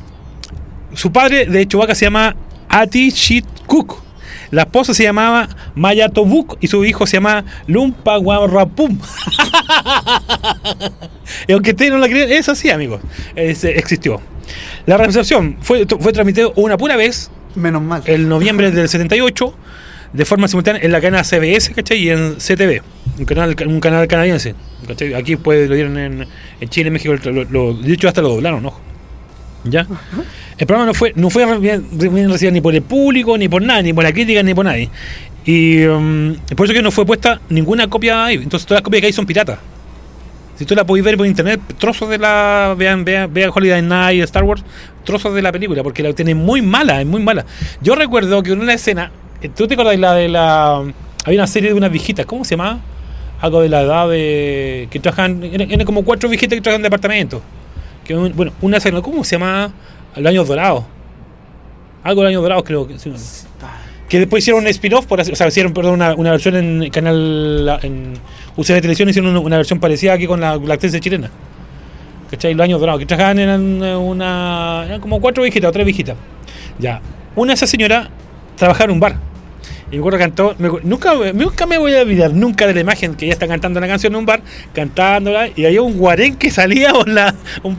[0.94, 2.34] su padre de Chewbacca se llama
[2.68, 4.02] Ati Shit Cook.
[4.50, 8.98] La esposa se llamaba Maya Tobuk y su hijo se llama Lumpa Guarrapum.
[11.46, 13.00] y aunque ustedes no la crean, es así, amigos.
[13.36, 14.20] Es, existió.
[14.86, 18.02] La recepción fue, fue transmitido una pura vez Menos mal.
[18.06, 19.54] el noviembre del 78
[20.12, 21.98] de forma simultánea en la cadena CBS, ¿cachai?
[21.98, 22.82] Y en CTV,
[23.18, 24.54] un canal, un canal canadiense,
[24.86, 25.14] ¿cachai?
[25.14, 26.26] Aquí pues lo dieron en,
[26.60, 28.80] en Chile, México, lo, lo- de hecho hasta lo doblaron, ojo.
[29.64, 29.86] ¿Ya?
[30.56, 33.60] El programa no fue, no fue bien, bien recibido ni por el público, ni por
[33.60, 34.88] nadie, ni por la crítica, ni por nadie.
[35.44, 38.36] Y um, por eso que no fue puesta ninguna copia ahí.
[38.36, 39.58] Entonces todas las copias que hay son piratas.
[40.58, 42.74] Si tú la podéis ver por internet, trozos de la.
[42.76, 44.64] Vean, vean, vean Holiday Night, Star Wars,
[45.04, 47.44] trozos de la película, porque la tiene muy mala, es muy mala.
[47.80, 49.12] Yo recuerdo que en una escena,
[49.54, 50.76] ¿tú te acuerdas de la de la.
[51.24, 52.80] Había una serie de unas viejitas, ¿cómo se llamaba?
[53.40, 54.88] Algo de la edad de.
[54.90, 55.42] que trabajan.
[55.44, 59.72] Eran, como cuatro viejitas que trabajan en un- bueno, una escena, ¿cómo se llama?
[60.16, 60.84] Los años dorados.
[62.02, 62.96] Algo de los años dorados, creo que.
[64.08, 66.88] Que después hicieron un spin-off, por así- o sea, hicieron perdón, una, una versión en
[66.90, 68.14] canal en
[68.56, 71.30] UCB Televisión, hicieron una, una versión parecida aquí con la, la actriz chilena.
[72.30, 72.54] ¿Cachai?
[72.54, 74.84] Los años dorados, que trabajaban eran eh, una.
[74.86, 76.16] eran como cuatro viejitas o tres viejitas.
[76.78, 77.00] Ya.
[77.36, 78.08] Una de esas señoras
[78.58, 79.28] trabajaba en un bar.
[79.90, 80.54] Y me acuerdo cantó.
[80.82, 83.86] nunca, nunca me voy a olvidar nunca de la imagen que ella está cantando una
[83.86, 84.42] canción en un bar,
[84.74, 87.34] cantándola, y había un guarén que salía por la.
[87.62, 87.78] Un,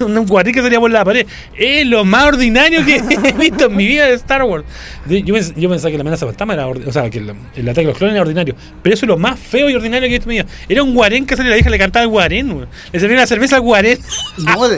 [0.00, 1.26] un guarén que salía por la pared.
[1.56, 2.96] Es lo más ordinario que
[3.28, 4.64] he visto en mi vida de Star Wars.
[5.06, 6.66] Yo, yo pensaba que la amenaza fantasma era.
[6.66, 7.30] O sea, que el,
[7.68, 8.56] ataque de los clones era ordinario.
[8.82, 10.52] Pero eso es lo más feo y ordinario que he visto en mi vida.
[10.68, 12.66] Era un guarén que salía, la hija le cantaba al guarén.
[12.92, 13.98] Le servía la cerveza al guarén.
[14.38, 14.68] No,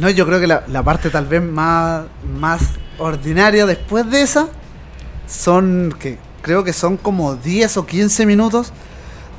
[0.00, 2.04] no, yo creo que la, la parte tal vez más,
[2.38, 2.62] más
[2.98, 4.48] ordinaria después de esa
[5.30, 8.72] son que creo que son como 10 o 15 minutos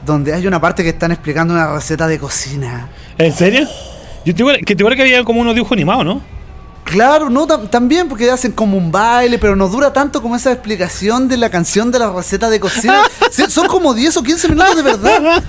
[0.05, 2.89] donde hay una parte que están explicando una receta de cocina.
[3.17, 3.67] ¿En serio?
[4.25, 6.21] Yo te que, te que había como unos dibujos animados, ¿no?
[6.83, 10.51] Claro, no, tam- también porque hacen como un baile, pero no dura tanto como esa
[10.51, 13.01] explicación de la canción de la receta de cocina.
[13.49, 15.43] Son como 10 o 15 minutos de verdad.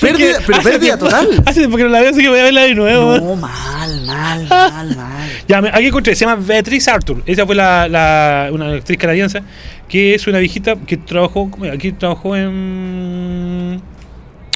[0.00, 1.28] Pérdida, pero total.
[1.46, 3.16] Hace tiempo que no la veo, así que voy a verla de nuevo.
[3.18, 5.28] No, mal, mal, mal, mal.
[5.48, 7.22] Ya, aquí encontré, se llama Beatriz Arthur.
[7.26, 9.42] Esa fue la, la- una actriz canadiense
[9.88, 13.82] que es una viejita que trabajó, aquí trabajó en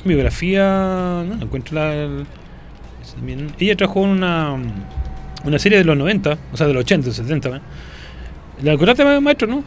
[0.04, 0.62] biografía,
[1.26, 1.94] no, no encuentro la...
[1.94, 2.26] el-
[3.14, 4.56] también- ella trabajó en una,
[5.44, 7.48] una serie de los 90, o sea, de los 80, 70.
[7.48, 7.60] ¿eh?
[8.62, 9.64] ¿La encontraste, maestro, no?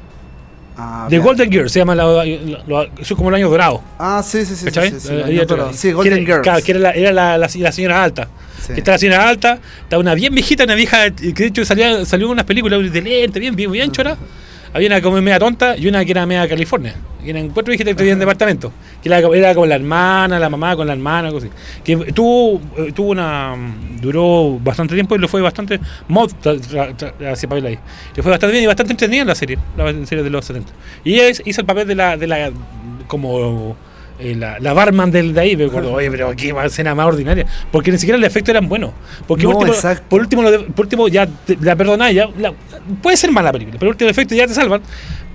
[0.81, 1.23] Ah, The bien.
[1.23, 3.81] Golden Girl, se llama, la, la- la- eso es como el año dorado.
[3.97, 4.63] Ah, sí, sí, sí.
[4.65, 4.91] ¿Cachai?
[4.91, 6.41] sí, sí, Eh, no, sí, Golden Girls.
[6.41, 8.29] claro, que era la, era la, la- señora alta.
[8.67, 12.05] Que está la señora alta, está una bien viejita, una vieja que de hecho salía,
[12.05, 14.15] salió en unas películas de lente, bien, bien, bien chora.
[14.73, 16.95] Había una como media tonta y una que era media California.
[17.23, 18.71] Y eran cuatro viejitas que en departamento.
[19.01, 21.49] Que era, era como la hermana, la mamá con la hermana, algo así.
[21.83, 23.55] Que tuvo, eh, tuvo una.
[23.99, 25.79] duró bastante tiempo y le fue bastante.
[26.07, 27.79] mod hacia papel ahí.
[28.15, 30.71] Le fue bastante bien y bastante entretenida la serie, la serie de los 70.
[31.03, 32.17] Y ella hizo el papel de la.
[32.17, 32.51] De la
[33.07, 33.75] como
[34.19, 37.45] eh, la, la barman del de ahí, me acuerdo, oye, pero qué escena más ordinaria.
[37.71, 38.91] Porque ni siquiera el efecto eran buenos.
[39.27, 42.27] Porque No, por, último, por último, lo de- por último ya te- la perdonáis, ya,
[42.37, 42.53] la-
[43.01, 44.81] puede ser mala película, pero el último efecto ya te salvan.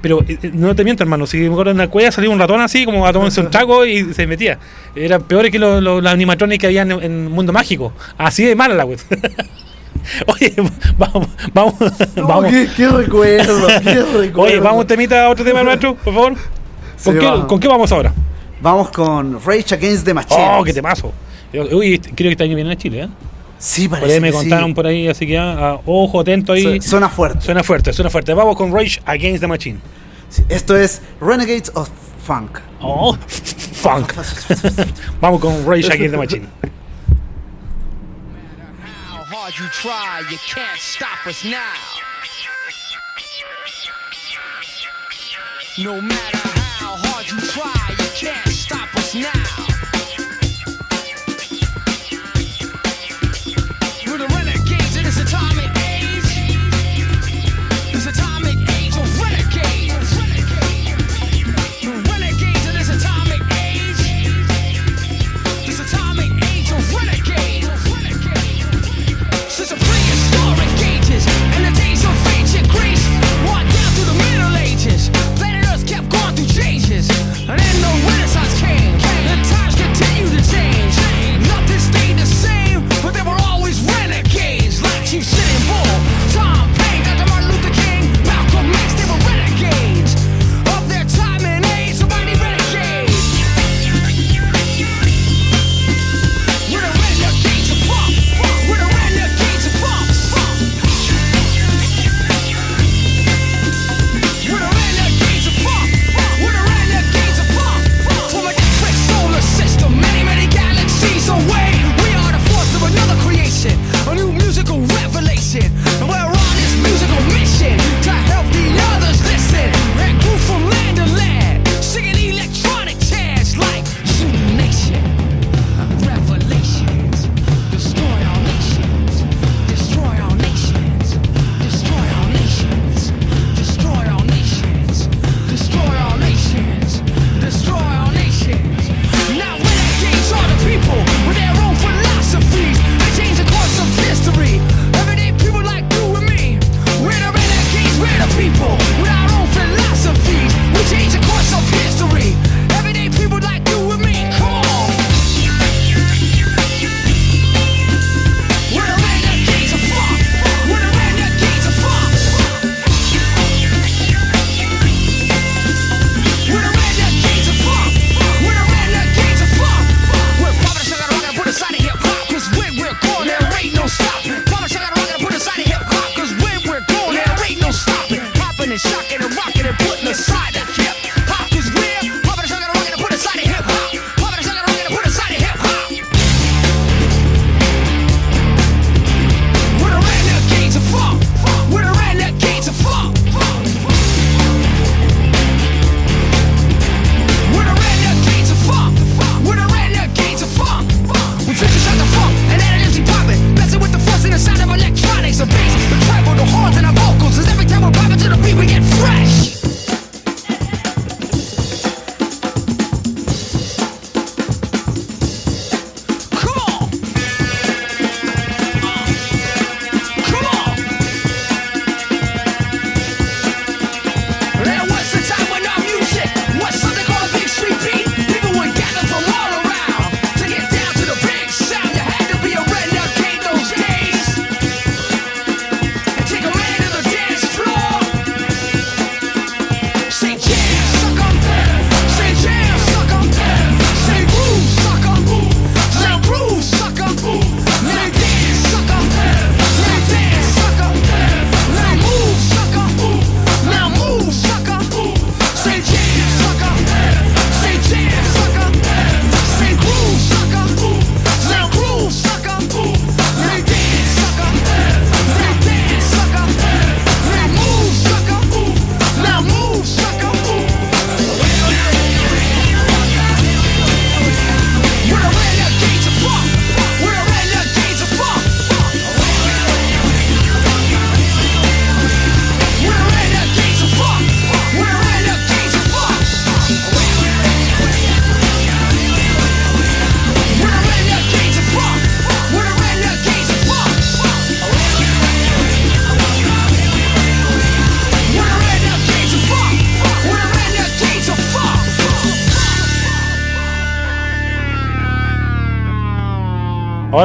[0.02, 2.38] Pero eh, eh, no te miento, hermano, si me acuerdo en la cuella salió un
[2.38, 4.58] ratón así, como a tomarse un trago y se metía.
[4.94, 7.92] Era peor que los animatronics que había en, en Mundo Mágico.
[8.18, 8.98] Así de mala la web.
[10.26, 10.52] Oye,
[10.98, 11.74] vamos, vamos,
[12.14, 12.50] No, vamos.
[12.50, 14.40] qué, qué recuerdo, qué recuerdo.
[14.42, 16.34] Oye, vamos temita a otro tema, maestro, por favor.
[16.96, 17.46] Sí, ¿Con, qué, vamos.
[17.46, 18.12] ¿Con qué vamos ahora?
[18.64, 20.40] Vamos con Rage Against the Machine.
[20.58, 21.12] Oh, qué temazo.
[21.52, 23.08] Uy, creo que este año viene a Chile, ¿eh?
[23.58, 24.38] Sí, Por parece ahí me que sí.
[24.40, 26.80] contaron por ahí, así que ah, ah, ojo, atento ahí.
[26.80, 27.42] Su- Suena fuerte.
[27.44, 28.32] Suena fuerte, suena fuerte.
[28.32, 29.78] Vamos con Rage Against the Machine.
[30.30, 31.90] Sí, Esto es Renegades of
[32.26, 32.58] Funk.
[32.80, 33.14] Oh,
[33.74, 34.14] funk.
[35.20, 36.48] Vamos con Rage Against the Machine.
[39.10, 41.60] How hard you try, you can't stop us now.
[45.76, 46.38] No matter
[46.78, 47.73] how hard you try,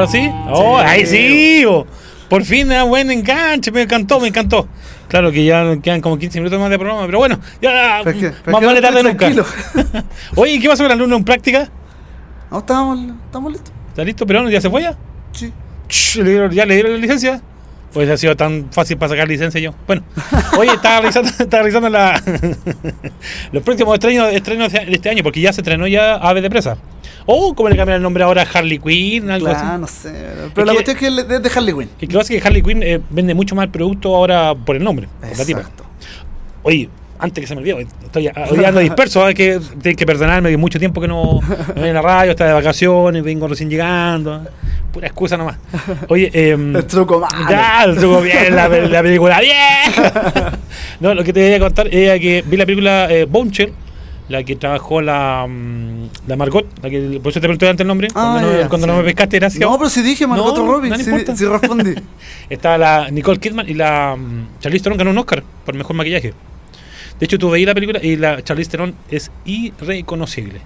[0.00, 0.30] ¿Ahora sí?
[0.48, 1.62] Oh, ahí sí.
[2.30, 3.70] Por fin, ah, buen enganche.
[3.70, 4.66] Me encantó, me encantó.
[5.08, 8.22] Claro que ya quedan como 15 minutos más de programa, pero bueno, ya Pero es
[8.24, 9.28] que- pero más vale tarde nunca.
[10.36, 11.68] Oye, ¿y ¿qué pasó con el alumno en práctica?
[12.50, 13.72] No, estamos, estamos listos.
[13.88, 14.26] ¿Está listo?
[14.26, 14.48] ¿Pero?
[14.48, 14.96] ¿Ya se fue ya?
[15.32, 15.52] Sí.
[15.88, 17.42] Ch, ¿le dieron- ¿Ya le dieron la licencia?
[17.92, 19.74] Pues ha sido tan fácil para sacar licencia yo.
[19.86, 20.04] Bueno,
[20.56, 22.22] oye, estaba revisando, estaba revisando la,
[23.52, 26.76] los próximos estrenos, estrenos de este año, porque ya se estrenó ya Ave de Presa.
[27.26, 29.80] O, como le cambian el nombre ahora, Harley Quinn, algo Claro, así.
[29.80, 30.10] no sé.
[30.10, 31.88] Pero Es la que- cuestión es que es de Harley Quinn.
[32.00, 34.76] Y que lo que es Harley Quinn eh, vende mucho más el producto ahora por
[34.76, 35.62] el nombre, por la tipa.
[36.62, 36.88] Oye,
[37.18, 40.56] antes que se me olvide, estoy hoy ando disperso, hay que, tienen que perdonarme que
[40.56, 44.42] mucho tiempo que no, no voy en la radio, está de vacaciones, vengo recién llegando.
[44.92, 45.56] Pura excusa nomás.
[46.08, 47.48] Oye, eh, El truco malo.
[47.50, 49.54] Ya, el truco bien, la, la película bien.
[51.00, 53.24] No, lo que te voy a contar era que vi la película eh,
[54.30, 57.88] la que trabajó la, mm, la Margot, la que, por eso te pregunté antes el
[57.88, 58.92] nombre, Ah, cuando, no, cuando sí.
[58.92, 59.60] no me pescaste, gracias.
[59.60, 61.36] No, pero si dije Margot No, Robbie, no importa.
[61.36, 61.94] sí respondí.
[62.48, 66.32] Estaba la Nicole Kidman y la mm, Charlize Theron ganó un Oscar por mejor maquillaje.
[67.18, 70.60] De hecho, tú veías la película y la Charlize Theron es irreconocible.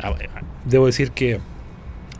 [0.00, 0.14] Ah,
[0.64, 1.40] Debo decir que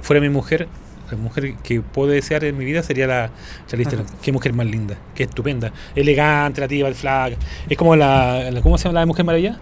[0.03, 0.69] fuera mi mujer,
[1.11, 3.31] la mujer que puedo desear en mi vida sería la
[3.67, 4.07] Charlize Theron.
[4.21, 7.37] Qué mujer más linda, qué estupenda, elegante, la tía, el flag.
[7.69, 9.59] Es como la, la- ¿cómo se llama la de Mujer Maravilla?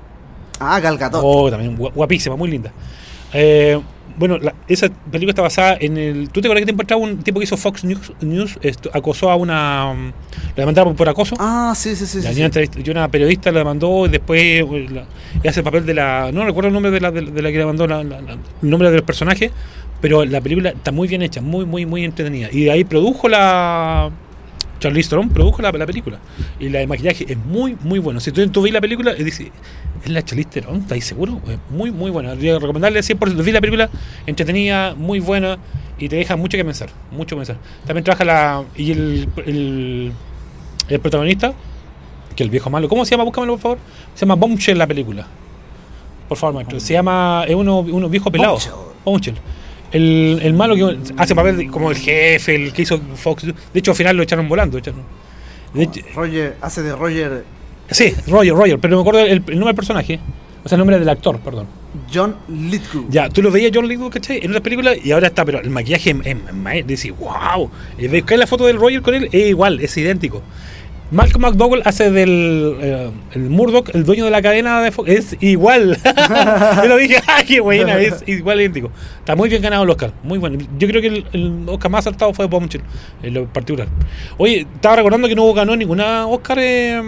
[0.60, 1.20] Ah, Gal Gadot.
[1.24, 2.72] Oh, también gua- guapísima, muy linda.
[3.32, 3.78] Eh,
[4.18, 6.30] bueno, la- esa película está basada en el.
[6.30, 9.30] ¿Tú te acuerdas que tiempo atrás un tipo que hizo Fox News, News esto, acosó
[9.30, 9.92] a una.
[9.94, 11.36] La demandaron por acoso?
[11.38, 12.20] Ah, sí, sí, sí.
[12.26, 15.04] Entrevista- y una periodista la demandó y después eh, la-
[15.42, 16.30] y hace el papel de la.
[16.32, 18.70] No recuerdo el nombre de la, de, de la que demandó, la- la- la- el
[18.70, 19.50] nombre de los personajes,
[20.00, 22.48] pero la película está muy bien hecha, muy, muy, muy entretenida.
[22.50, 24.10] Y de ahí produjo la.
[24.78, 26.18] Charlize Theron produjo la, la película.
[26.60, 28.20] Y la de maquillaje es muy, muy bueno.
[28.20, 29.48] Si tú, tú ves la película y dices,
[30.04, 30.76] ¿es la Charlize Theron?
[30.76, 31.40] ¿Estáis seguro?
[31.48, 32.34] Es muy, muy buena.
[32.34, 33.42] Yo recomendarle 100%.
[33.42, 33.90] Vi la película
[34.26, 35.58] entretenida, muy buena
[35.98, 36.90] y te deja mucho que pensar.
[37.10, 37.56] Mucho que pensar.
[37.86, 38.64] También trabaja la.
[38.76, 40.12] Y el, el,
[40.88, 41.54] el protagonista,
[42.34, 43.24] que el viejo malo, ¿cómo se llama?
[43.24, 43.78] Búscamelo, por favor.
[44.14, 45.26] Se llama Bombshell la película.
[46.28, 46.80] Por favor, maestro.
[46.80, 47.44] Se llama.
[47.48, 48.52] Es uno, uno viejo pelado.
[48.54, 48.74] Bombshell.
[49.04, 49.36] Bombshell.
[49.92, 53.44] El, el malo que hace papel como el jefe, el que hizo Fox.
[53.46, 54.78] De hecho, al final lo echaron volando.
[54.78, 55.02] echaron-
[55.74, 57.44] de hecho- Roger, hace de Roger
[57.90, 60.18] sí, Roger, Roger, pero me acuerdo el, el nombre del personaje.
[60.64, 61.66] O sea, el nombre del actor, perdón.
[62.12, 63.06] John Lithgow.
[63.08, 64.40] Ya, tú lo veías John Lithgow, ¿cachai?
[64.42, 66.36] En una película y ahora está, pero el maquillaje es, es,
[66.74, 67.70] es- decís, wow.
[67.96, 70.42] Y ves la foto del Roger con él es igual, es idéntico.
[71.10, 75.36] Malcolm McDowell hace del eh, el Murdoch, el dueño de la cadena de Fox, es
[75.40, 75.96] igual.
[76.82, 77.98] Yo lo dije, ¡ay, qué buena!
[78.00, 78.90] Es igual idéntico.
[79.20, 80.58] Está muy bien ganado el Oscar, muy bueno.
[80.78, 82.82] Yo creo que el, Oscar más acertado fue Bombshell,
[83.22, 83.88] en lo particular.
[84.36, 87.00] Oye, estaba recordando que no ganó ninguna Oscar eh,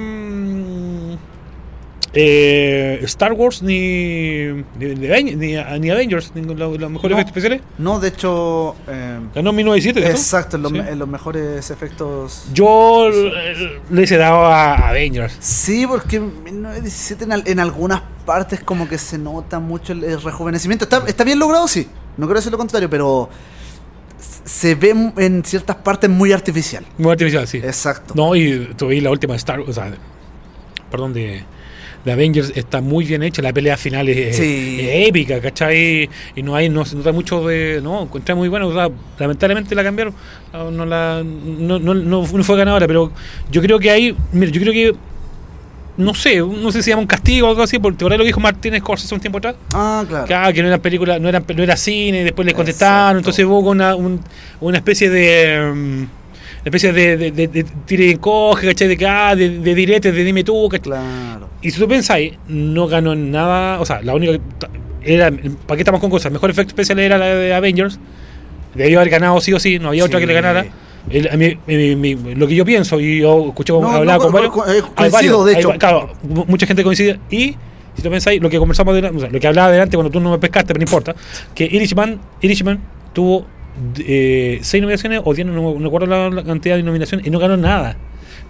[2.15, 4.47] eh, Star Wars ni,
[4.79, 5.57] ni, ni, ni-
[5.91, 7.17] Avengers, ni los, los mejores No.
[7.21, 7.61] efectos especiales.
[7.79, 8.75] No, de hecho.
[8.89, 10.17] eh, Ganó en 1997, ¿cierto?
[10.19, 10.79] exacto, en los, Sí.
[10.79, 12.45] me- en los mejores efectos.
[12.55, 13.11] Yo
[13.91, 15.37] le he dado a Avengers.
[15.41, 20.85] Sí, porque en 1917 en, en algunas partes como que se nota mucho el, rejuvenecimiento.
[20.85, 21.89] Está, está bien logrado, sí.
[22.17, 23.29] No quiero decir lo contrario, pero
[24.45, 26.85] se ve en ciertas partes muy artificial.
[26.97, 27.59] Muy artificial, sí.
[27.59, 28.15] Exacto.
[28.17, 29.93] No, y tuve la última Star Wars, o sea,
[30.91, 31.45] perdón, de,
[32.09, 34.79] de Avengers está muy bien hecha, la pelea final es, Sí.
[34.81, 36.09] es épica, ¿cachai?
[36.35, 39.75] Y no hay, no se nota mucho de, no, encontré muy bueno, o sea, lamentablemente
[39.75, 40.15] la cambiaron,
[40.53, 43.13] no, la, no, no, no fue ganadora, pero
[43.51, 44.95] yo creo que ahí, mira, yo creo que,
[45.97, 48.19] no sé, no sé si se llama un castigo o algo así, porque por ahí
[48.19, 50.27] lo dijo Martínez Scorsese un tiempo atrás, Ah, claro.
[50.27, 53.19] que, ah, que no era película, no era, no era cine, después le contestaron, Exacto.
[53.19, 54.21] entonces hubo una, un-
[54.61, 56.09] una especie de una
[56.69, 58.95] especie de, de, de, de tire y encoge, ¿cachai?
[58.97, 60.83] De ah, de, de diretes, de dime tú, ¿cachai?
[60.85, 61.49] Claro.
[61.63, 64.33] Y si tú pensáis, no ganó nada, o sea, la única
[65.03, 65.31] era,
[65.67, 66.31] ¿para qué estamos con cosas?
[66.33, 67.99] Mejor efecto especial era la de Avengers,
[68.75, 70.23] debió haber ganado sí o sí, no había otra Sí.
[70.23, 70.67] que le ganara.
[71.11, 74.31] El- a mí- mi- mi- lo que yo pienso, y yo escuché No, hablaba no,
[74.31, 75.73] con co- varios, eh, hay coincido, varios, de hecho.
[75.79, 77.19] claro, mu- mucha gente coincide.
[77.31, 77.57] Y
[77.97, 80.21] si tú pensáis, lo que conversamos, de, o sea, lo que hablaba delante cuando tú
[80.21, 81.15] no me pescaste, pero no importa,
[81.55, 82.79] que Irishman, Irishman
[83.15, 83.47] tuvo
[83.99, 87.39] eh, seis nominaciones o diez, no, no recuerdo la, la cantidad de nominaciones, y no
[87.39, 87.97] ganó nada.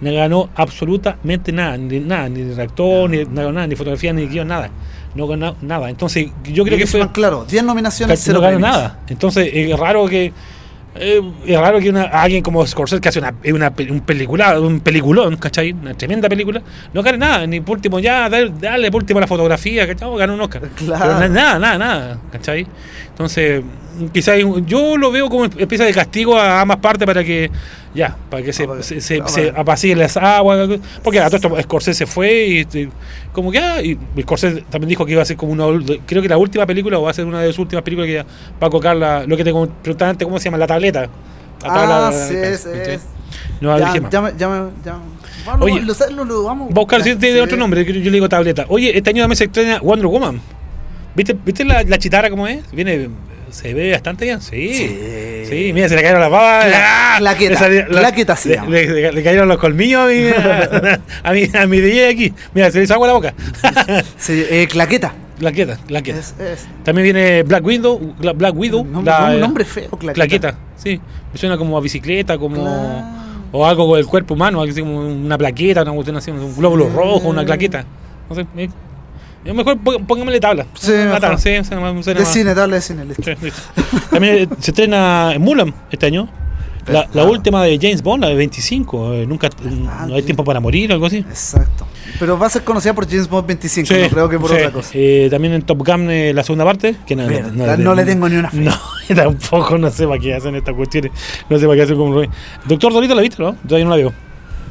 [0.01, 4.13] No ganó absolutamente nada, ni nada, ni de actor, ni no ganó nada, ni fotografía,
[4.13, 4.69] ni guion, nada.
[5.15, 5.89] No ganó nada.
[5.89, 7.11] Entonces, yo creo que fue.
[7.11, 8.77] Claro, 10 nominaciones, cero no ganó premios.
[8.77, 8.99] nada.
[9.09, 10.31] Entonces es raro que
[10.95, 15.35] eh, es raro que una, alguien como Scorsese que hace una, un película, un peliculón,
[15.37, 15.71] ¿cachai?
[15.73, 16.61] Una tremenda película,
[16.93, 20.07] no gane nada, ni por último ya dale, dale por último la fotografía, ¿cachai?
[20.07, 20.61] Oh, ganó un Oscar.
[20.75, 21.05] Claro.
[21.05, 22.65] Pero na- nada, nada, nada, ¿cachai?
[23.09, 23.63] Entonces,
[24.13, 27.49] quizás yo lo veo como especie de castigo a ambas partes para que
[27.93, 30.69] ya, para que se, Ah, se, se, ah, se las aguas,
[31.03, 32.89] porque a todo esto Scorsese fue y, y
[33.31, 35.65] como que ah, y Scorsese también dijo que iba a ser como una
[36.05, 38.17] creo que la última película o va a ser una de sus últimas películas que
[38.61, 40.57] va a colocar la, lo que te preguntaste antes, ¿cómo se llama?
[40.57, 41.01] La tableta.
[41.63, 42.69] La tabla- Ah, sí, ¿sí?
[42.73, 43.01] es.
[43.61, 44.11] No, ya, dije más.
[44.11, 44.97] ya, ya, ya.
[45.45, 47.41] Bueno, Oye, lo, lo, lo vamos Va a buscar si tiene Sí.
[47.41, 48.65] otro nombre, yo le digo tableta.
[48.69, 50.39] Oye, este año también se estrena Wonder Woman.
[51.15, 52.59] ¿Viste, ¿viste la, la chitara cómo es?
[52.71, 53.09] Viene,
[53.51, 54.73] se ve bastante bien, sí.
[54.73, 55.45] Sí.
[55.49, 56.65] Sí, mira, se le cayeron las babas.
[56.65, 57.15] Cla- ¡Ah!
[57.19, 60.27] claqueta, Le salió- la- claqueta se le, le- cayeron los colmillos a mi,
[61.23, 62.33] a mi, a mi DJ aquí.
[62.53, 63.33] Mira, se le hizo agua a la boca.
[64.17, 65.13] Sí, eh, claqueta.
[65.39, 66.19] claqueta, claqueta.
[66.19, 66.67] Es, es.
[66.83, 68.81] También viene Black Widow, Bla- Black Widow.
[68.81, 70.13] Un la- nombre, un nombre feo, claqueta.
[70.13, 70.99] Claqueta, sí.
[71.31, 72.61] Me suena como a bicicleta, como.
[72.63, 73.19] Claro.
[73.51, 76.85] O algo con el cuerpo humano, así como una plaqueta, una cuestión así, un glóbulo
[76.85, 76.91] Sí.
[76.95, 77.83] rojo, una claqueta.
[78.29, 78.45] No sé.
[79.45, 80.65] Yo mejor pó- póngamele tabla.
[80.73, 83.23] Sí, Una tabla, sí, suena más- suena De cine, tabla de cine, listo.
[83.23, 83.61] sí, listo.
[84.11, 86.29] También eh, se estrena en Mulan este año.
[86.87, 87.25] La, la Ah.
[87.25, 89.13] última de James Bond, la de 25.
[89.13, 89.47] eh, nunca
[90.07, 90.25] no hay sí.
[90.25, 91.17] tiempo para morir o algo así.
[91.17, 91.85] Exacto.
[92.19, 94.55] Pero va a ser conocida por James Bond 25, Sí, no creo que por sí.
[94.55, 94.89] otra cosa.
[94.95, 96.95] Eh, también en Top Gun eh, la segunda parte.
[97.05, 98.57] Que no, Verdad, no le tengo ni una fe.
[98.61, 98.73] No,
[99.15, 101.11] tampoco, no sé para qué hacen estas cuestiones.
[101.49, 102.21] No sé para qué hacen como.
[102.65, 103.53] Doctor Dolito la viste, ¿no?
[103.67, 104.13] Todavía no la veo.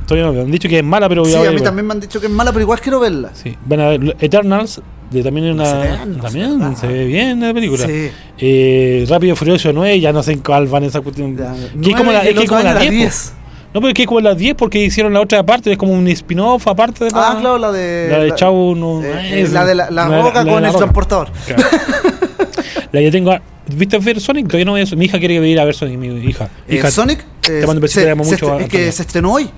[0.08, 0.42] Todavía no veo.
[0.44, 1.64] Han dicho que es mala, pero Sí, ya voy a mí ver.
[1.64, 3.30] también me han dicho que es mala, pero igual quiero verla.
[3.34, 4.80] Sí, van a ver Eternals,
[5.10, 5.84] de también es una.
[5.84, 7.86] Eternos, también se ve bien la película.
[7.86, 8.10] Sí.
[8.38, 11.36] Eh, Rápido y Furioso 9, ya no sé en cuál van esa cuestión.
[11.36, 11.52] Ya,
[11.82, 12.90] Que es como la, es que como la año 10.
[12.90, 12.96] po.
[12.96, 13.32] 10.
[13.74, 15.92] No, pero es que es como la 10 porque hicieron la otra parte, es como
[15.92, 18.08] un spin-off aparte de Ah, la- claro, la de.
[18.10, 19.02] La de Chau no.
[19.04, 21.28] eh, es- la de la, la roca con el transportador.
[21.46, 21.62] Claro.
[22.92, 23.32] la que tengo.
[23.32, 24.46] a- ¿Viste ver Sonic?
[24.46, 24.96] Todavía no es.
[24.96, 26.48] Mi hija quiere ir a ver Sonic, mi hija.
[26.66, 27.22] Eh, hija Sonic.
[27.42, 29.50] te eh, mando un besito, se- te amo mucho, es que se estrenó hoy.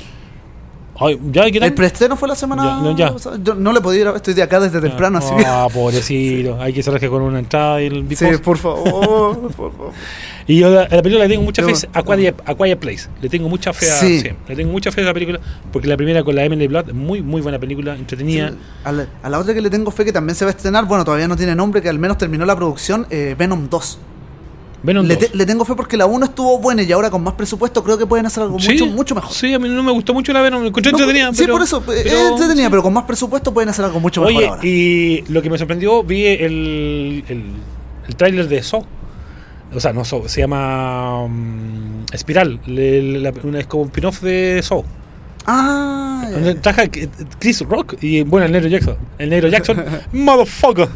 [1.02, 1.50] Ay, ¿Ya?
[1.50, 1.58] ¿Qué?
[1.58, 2.62] El preestreno fue la semana.
[2.62, 3.14] Ya, no, ya.
[3.42, 5.32] Yo no le podía ir a estoy de acá desde temprano, así.
[5.46, 6.60] Ah, pobrecito.
[6.60, 9.92] Hay que cerrar con una entrada y el Sí, por favor, por favor.
[10.46, 13.08] Y yo a la película le tengo mucha fe, A Quiet, A Quiet Place.
[13.22, 13.94] Le tengo mucha fe a.
[13.94, 14.20] Sí.
[14.20, 15.40] sí, le tengo mucha fe a la película.
[15.72, 18.50] Porque la primera con la Emily Blood, muy, muy buena película, entretenida.
[18.50, 20.54] Sí, a, la, a la otra que le tengo fe que también se va a
[20.54, 23.98] estrenar, bueno, todavía no tiene nombre, que al menos terminó la producción, eh, Venom 2.
[24.82, 25.30] Venom Le, 2.
[25.30, 27.98] te- le tengo fe porque la 1 estuvo buena y ahora con más presupuesto creo
[27.98, 29.32] que pueden hacer algo Sí, mucho, mucho mejor.
[29.32, 30.62] Sí, a mí no me gustó mucho la Venom.
[30.62, 31.32] Me encontré No, entretenida.
[31.34, 34.22] sí, pero- por eso, eh, pero- entretenida, pero con más presupuesto pueden hacer algo mucho
[34.22, 34.60] mejor Oye, ahora.
[34.66, 37.44] y lo que me sorprendió, vi el, el,
[38.08, 38.84] el tráiler de Saw.
[39.74, 42.58] O sea, no Saw, se llama mm, Espiral.
[42.66, 44.82] Le- la- una- es como un spin-off de Saw.
[45.46, 46.60] Ah, Donde ya.
[46.60, 46.84] trabaja
[47.38, 48.96] Chris Rock y bueno, el negro Jackson.
[49.18, 50.88] El negro Jackson, motherfucker.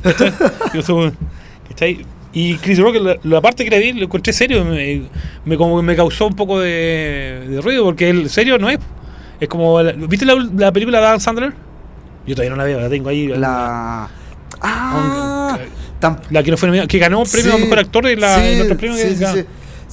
[1.69, 2.05] ¿cachai?
[2.35, 4.65] Y Chris Rock, la, la parte que le vi, lo encontré serio.
[4.65, 5.03] Me,
[5.45, 8.79] me, como me causó un poco de, de ruido porque el serio no es.
[9.41, 9.81] Es como.
[9.83, 11.53] la- ¿Viste la, la película de Adam Sandler?
[12.27, 13.29] Yo todavía no la veo, la tengo ahí.
[13.29, 14.09] la.
[14.61, 15.59] Ah,
[16.31, 18.61] La que no fue nominada- que ganó premio a sí, mejor actor y la, sí,
[18.61, 19.47] otro premio sí, que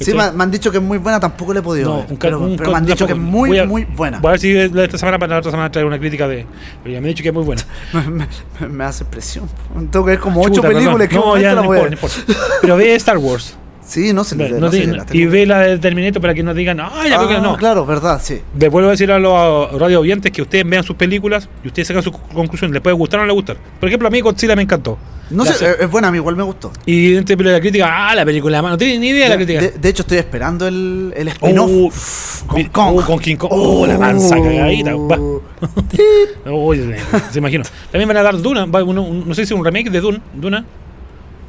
[0.04, 1.98] sí, me, han- me han dicho que es muy buena, tampoco le he podido No,
[1.98, 2.06] ver.
[2.12, 4.20] un pero, un pero me han dicho que es muy, Voy a- muy buena.
[4.20, 6.46] Voy a ver si de esta semana para la otra semana traer una crítica de.
[6.84, 7.62] Pero ya me han dicho que es muy buena.
[7.94, 8.28] me,
[8.62, 9.48] me- me hace presión.
[9.92, 11.08] Tengo que ver como ocho Chuta, películas perdón.
[11.10, 12.50] que No, ya no la voy a importa, no importa.
[12.62, 13.58] Pero ve Star Wars.
[13.92, 16.34] Sí, no se Ve, le no no se la y ve la de Terminator para
[16.34, 17.58] que no digan, ah, ya creo que Ah, no.
[17.58, 18.40] claro, verdad, sí.
[18.58, 21.90] Les vuelvo a decir a los radio oyentes que ustedes vean sus películas y ustedes
[21.90, 22.72] sacan sus conclusiones.
[22.74, 23.58] Les puede gustar o no les gustar.
[23.82, 24.98] Por ejemplo, a mí Godzilla me encantó.
[25.30, 26.72] No La sé, se- es, buena, a mí igual me gustó.
[26.86, 29.60] Y dentro de la crítica, ah, la película, no tienen ni idea de la crítica.
[29.62, 32.96] De, de hecho, estoy esperando el, el spin-off Oh, con Kong.
[32.98, 33.50] oh, con King Kong.
[33.54, 34.94] Oh, la mansa cagadita.
[36.48, 37.64] Oh, se imagino.
[37.92, 40.66] También van a dar Duna, no sé si un remake de Dune, Duna.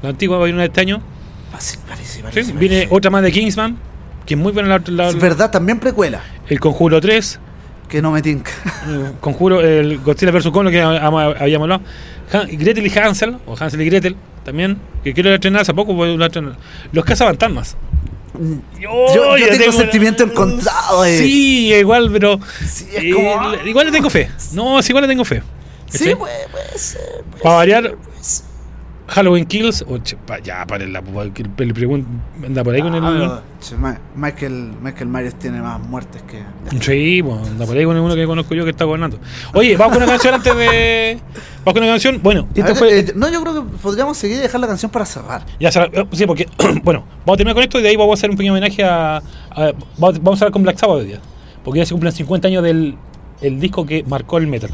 [0.02, 1.01] La antigua va a ir una de este año.
[1.53, 1.59] Ah,
[1.89, 2.89] parece, Sí, viene parece.
[2.91, 3.77] otra más de Kingsman,
[4.27, 6.20] que es muy buena la, la- Es verdad, también precuela.
[6.49, 7.39] el Conjuro 3,
[7.89, 8.51] Que no me tinca.
[9.20, 10.49] Conjuro, el Godzilla vs.
[10.51, 11.07] Kong, lo que ha- ha-
[11.43, 11.83] habíamos hablado.
[12.33, 16.20] Han- Gretel y Hansel, o Hansel y Gretel, también, que quiero estrenar hace poco, voy
[16.23, 16.57] a estrenar.
[16.93, 17.77] Los cazafantasmas.
[18.81, 21.05] Yo, yo ya tengo tengo- sentimiento encontrado.
[21.05, 21.19] eh.
[21.19, 22.41] Sí, igual, pero.
[22.66, 24.31] Sí, es eh, como- le- igual le tengo fe.
[24.55, 25.43] No, sí, igual le tengo fe.
[25.91, 27.03] Sí, puede, puede ser.
[27.31, 28.47] puede Para variar, ser, puede ser.
[29.09, 29.83] Halloween Kills.
[29.89, 31.03] o pa- ya, para la.
[31.35, 32.05] que el- le
[32.47, 33.05] Anda por ahí con el.
[33.05, 33.77] Ah, pero, che,
[34.16, 36.43] Michael, Michael Myers tiene más muertes que.
[36.81, 39.19] Sí, pues, anda por ahí con uno que conozco yo que está gobernando.
[39.55, 41.19] Oye, vamos con una canción antes de.
[41.65, 42.20] Vamos con una canción.
[42.23, 42.99] Bueno, ver, fue.
[43.01, 45.45] eh, no, yo creo que podríamos seguir y dejar la canción para cerrar.
[45.61, 46.47] Ya la- eh, sí, porque,
[46.83, 48.85] bueno, vamos a terminar con esto y de ahí vamos a hacer un pequeño homenaje
[48.85, 49.20] a.
[49.99, 51.20] vamos a hablar con Black Sabbath hoy día.
[51.65, 52.97] Porque ya se cumplen 50 años del
[53.41, 54.70] el disco que marcó el metal.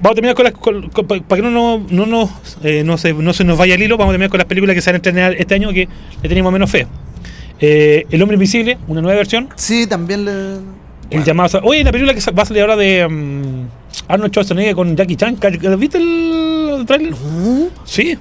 [0.00, 0.44] Vamos a terminar con
[0.82, 1.22] las.
[1.24, 2.30] Para que no, no, no,
[2.62, 4.74] eh, no, se, no se nos vaya el hilo, vamos a terminar con las películas
[4.74, 5.88] que se van a este año que
[6.22, 6.86] le tenemos menos fe.
[7.60, 9.48] Eh, el Hombre Invisible, una nueva versión.
[9.56, 10.32] Sí, también le.
[11.10, 11.60] El llamado.
[11.64, 13.66] Oye, la película que va a salir ahora de mm,
[14.08, 15.36] Arnold Schwarzenegger con Jackie Chan.
[15.36, 17.14] ¿ca- ¿Viste el, trailer?
[17.84, 18.16] Sí.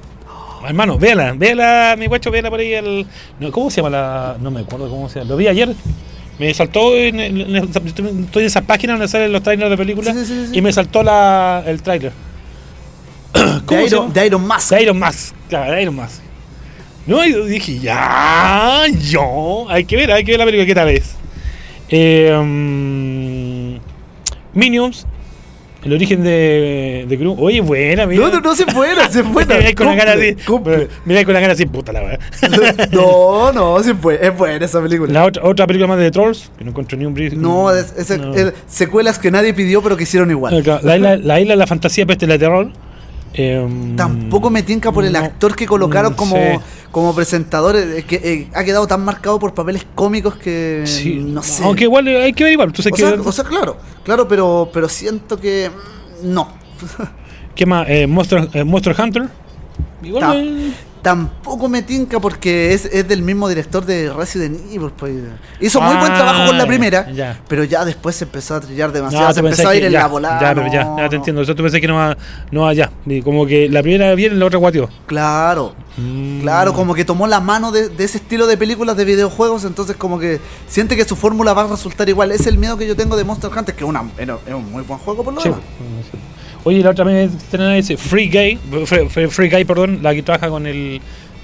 [0.66, 2.74] Hermano, véala, véala, mi guacho, véala por ahí.
[2.74, 3.06] El,
[3.40, 4.38] no, ¿Cómo se llama la.?
[4.42, 5.30] No me acuerdo cómo se llama.
[5.32, 5.70] Lo vi ayer.
[6.40, 6.96] Me saltó.
[6.96, 10.16] En, en estoy en esa página donde salen los trailers de películas.
[10.16, 10.58] Sí, sí, sí, sí.
[10.58, 12.12] Y me saltó la, el trailer.
[13.34, 14.70] De ¿Cómo se Iron, de Iron Mask.
[14.72, 15.36] De Iron Mask.
[15.50, 16.22] Claro, de Iron Mask.
[17.06, 19.66] No, y dije, ya, yo.
[19.70, 21.16] Hay que ver, hay que ver la película, ¿qué tal es?
[21.90, 23.78] Eh, mm,
[24.58, 25.06] Minions.
[25.84, 27.36] El origen de, de Gru.
[27.40, 28.22] Oye, buena, mira.
[28.26, 29.58] No, no, no se buena, se buena.
[29.58, 30.34] Mira con la cara así.
[30.46, 30.46] Cumple,
[30.78, 30.88] cumple.
[31.06, 32.20] Mira con la cara así, puta la verdad.
[32.92, 34.20] No, no, se fue.
[34.22, 35.14] Es buena esa película.
[35.14, 37.38] La otra, otra película más de Trolls, que no encontré ni un brillo.
[37.38, 38.34] No, es, es- No.
[38.34, 40.64] es- secuelas que nadie pidió pero que hicieron igual.
[40.84, 42.72] La isla, la isla de la fantasía peste de terror.
[43.34, 46.36] Eh, Tampoco me tinca por el no, actor que colocaron mm, como,
[46.92, 51.44] como presentador, eh, que eh, ha quedado tan marcado por papeles cómicos que Sí, no
[51.44, 51.64] sé.
[51.64, 52.74] Aunque igual hay que ver igual.
[52.76, 55.70] Sabes o, sea, que, o sea, claro, claro, pero, pero siento que
[56.24, 56.50] no.
[57.56, 57.90] ¿Qué más?
[57.90, 59.30] Eh, Monster, eh, Monster Hunter.
[60.04, 60.74] Igual.
[61.02, 64.92] Ta- Tampoco me tinca porque es, es del mismo director de Resident Evil.
[64.98, 65.14] Pues.
[65.62, 67.40] Hizo muy buen Ah, trabajo con la primera, ya.
[67.48, 69.28] pero ya después se empezó a trillar demasiado.
[69.28, 70.40] No, se empezó a ir que en ya, la volada.
[70.42, 71.22] Ya, pero ya, no, ya te no.
[71.22, 71.44] entiendo.
[71.44, 72.18] Yo tú pensé que no va,
[72.52, 72.92] no va allá.
[73.24, 74.90] Como que la primera viene y la otra guateó.
[75.06, 76.42] Claro, Mm.
[76.42, 79.96] claro, como que tomó la mano de, de ese estilo de películas de videojuegos, entonces
[79.96, 82.32] como que siente que su fórmula va a resultar igual.
[82.32, 84.84] Es el miedo que yo tengo de Monster Hunter, que es, una, es un muy
[84.84, 85.50] buen juego por lo Sí.
[85.50, 85.64] demás.
[86.68, 90.50] Oye, la otra vez tenía ese Free Gay, Free, Free- Guy, perdón, la que trabaja
[90.50, 91.00] con el.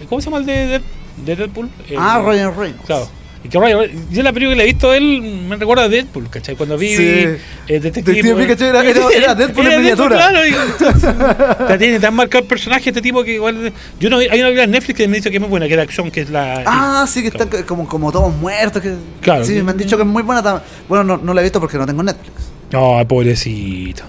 [0.09, 0.81] ¿Cómo se llama el de, de,
[1.25, 1.69] de Deadpool?
[1.89, 2.85] El- Ah, Ryan Reynolds.
[2.85, 3.07] Claro.
[3.45, 3.79] Y que Ryan,
[4.11, 6.55] yo la película que le he visto a él me recuerda a Deadpool, ¿cachai?
[6.55, 7.03] Cuando vi Sí.
[7.03, 10.15] eh, Detective, Detective Pikachu era- era- era Deadpool en miniatura.
[10.17, 13.71] claro, y- tiene tan marcado el personaje este tipo que igual.
[13.99, 15.73] Yo no, hay una película en Netflix que me dice que es muy buena, que
[15.73, 16.63] es de acción, que es la.
[16.65, 18.81] Ah, sí, que están c- como, como todos muertos.
[18.81, 19.45] Que, Claro.
[19.45, 20.61] Sí, me han dicho que es muy buena.
[20.89, 22.33] Bueno, no, no la he visto porque no tengo Netflix.
[22.71, 24.03] No, pobrecito.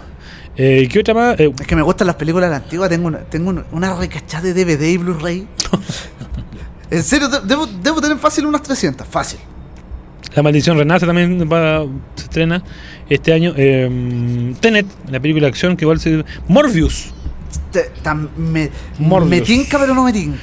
[0.56, 1.40] Eh, ¿Qué otra más?
[1.40, 2.89] Eh, Es que me gustan las películas de la antigua.
[2.89, 5.47] Tengo una, tengo una, recachada de DVD y Blu-ray.
[6.90, 9.06] en serio, de- debo, debo tener fácil unas 300.
[9.06, 9.40] Fácil.
[10.35, 11.85] La maldición renace también va,
[12.16, 12.62] se estrena
[13.09, 13.52] este año.
[13.56, 16.24] Eh, Tenet, la película de acción que igual se.
[16.48, 17.12] Morbius.
[17.70, 19.31] Te- tam- me, Morbius.
[19.31, 20.39] me tinca, pero no me tinca.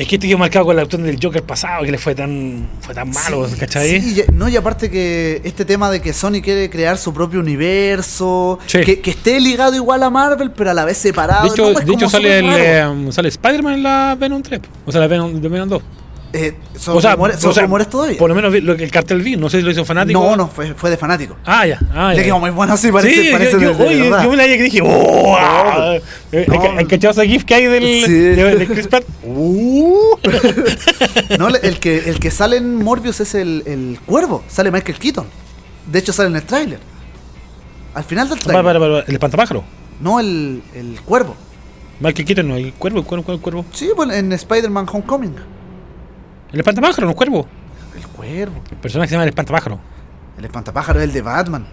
[0.00, 2.94] Es que quedó marcado con la acción del Joker pasado, que le fue tan, fue
[2.94, 4.00] tan malo, Sí, ¿cachai?
[4.00, 7.40] sí, y- no, y aparte que este tema de que Sony quiere crear su propio
[7.40, 8.80] universo, Sí.
[8.80, 11.42] que, que esté ligado igual a Marvel, pero a la vez separado.
[11.42, 14.60] de hecho, no, pues de hecho sale, el, eh, sale Spider-Man en la Venom 3,
[14.86, 15.82] o sea, la Venom, Venom 2.
[16.32, 18.16] Eh, son rumores, son o sea, rumores todavía.
[18.16, 20.20] Por lo menos lo que el cartel vi, no sé si lo hizo fanático.
[20.22, 21.36] no, no, fue, fue de fanático.
[21.44, 21.80] Ah, ya.
[21.92, 22.22] Ah, Le ya.
[22.22, 24.62] quedó muy bueno, sí, parece, sí, parece yo, yo- de oye, yo me la que
[24.62, 25.34] dije, ¡oh!
[25.36, 25.96] ah".
[26.30, 26.78] Eh, No.
[26.78, 28.12] ¿Hay cachado ese GIF que hay del, Sí.
[28.12, 29.02] de, de Chris Pratt?
[29.24, 30.16] ¡Uh!
[31.38, 34.98] No, le- el que, el que sale en Morbius es el, el cuervo, sale Michael
[34.98, 35.26] Keaton.
[35.90, 36.78] De hecho, sale en el tráiler.
[37.94, 38.64] Al final del Para, tráiler.
[38.64, 39.64] para, para, el espantapájaro.
[40.00, 41.34] No, el, el cuervo.
[41.98, 43.64] Michael Keaton, no, el cuervo, el cuervo, el cuervo.
[43.72, 45.34] Sí, bueno, en Spider-Man Homecoming.
[46.52, 47.46] El espantapájaro, no el cuervo.
[47.96, 48.62] El cuervo.
[48.70, 49.78] El personaje se llama el espantapájaro.
[50.38, 51.66] El espantapájaro es el de Batman.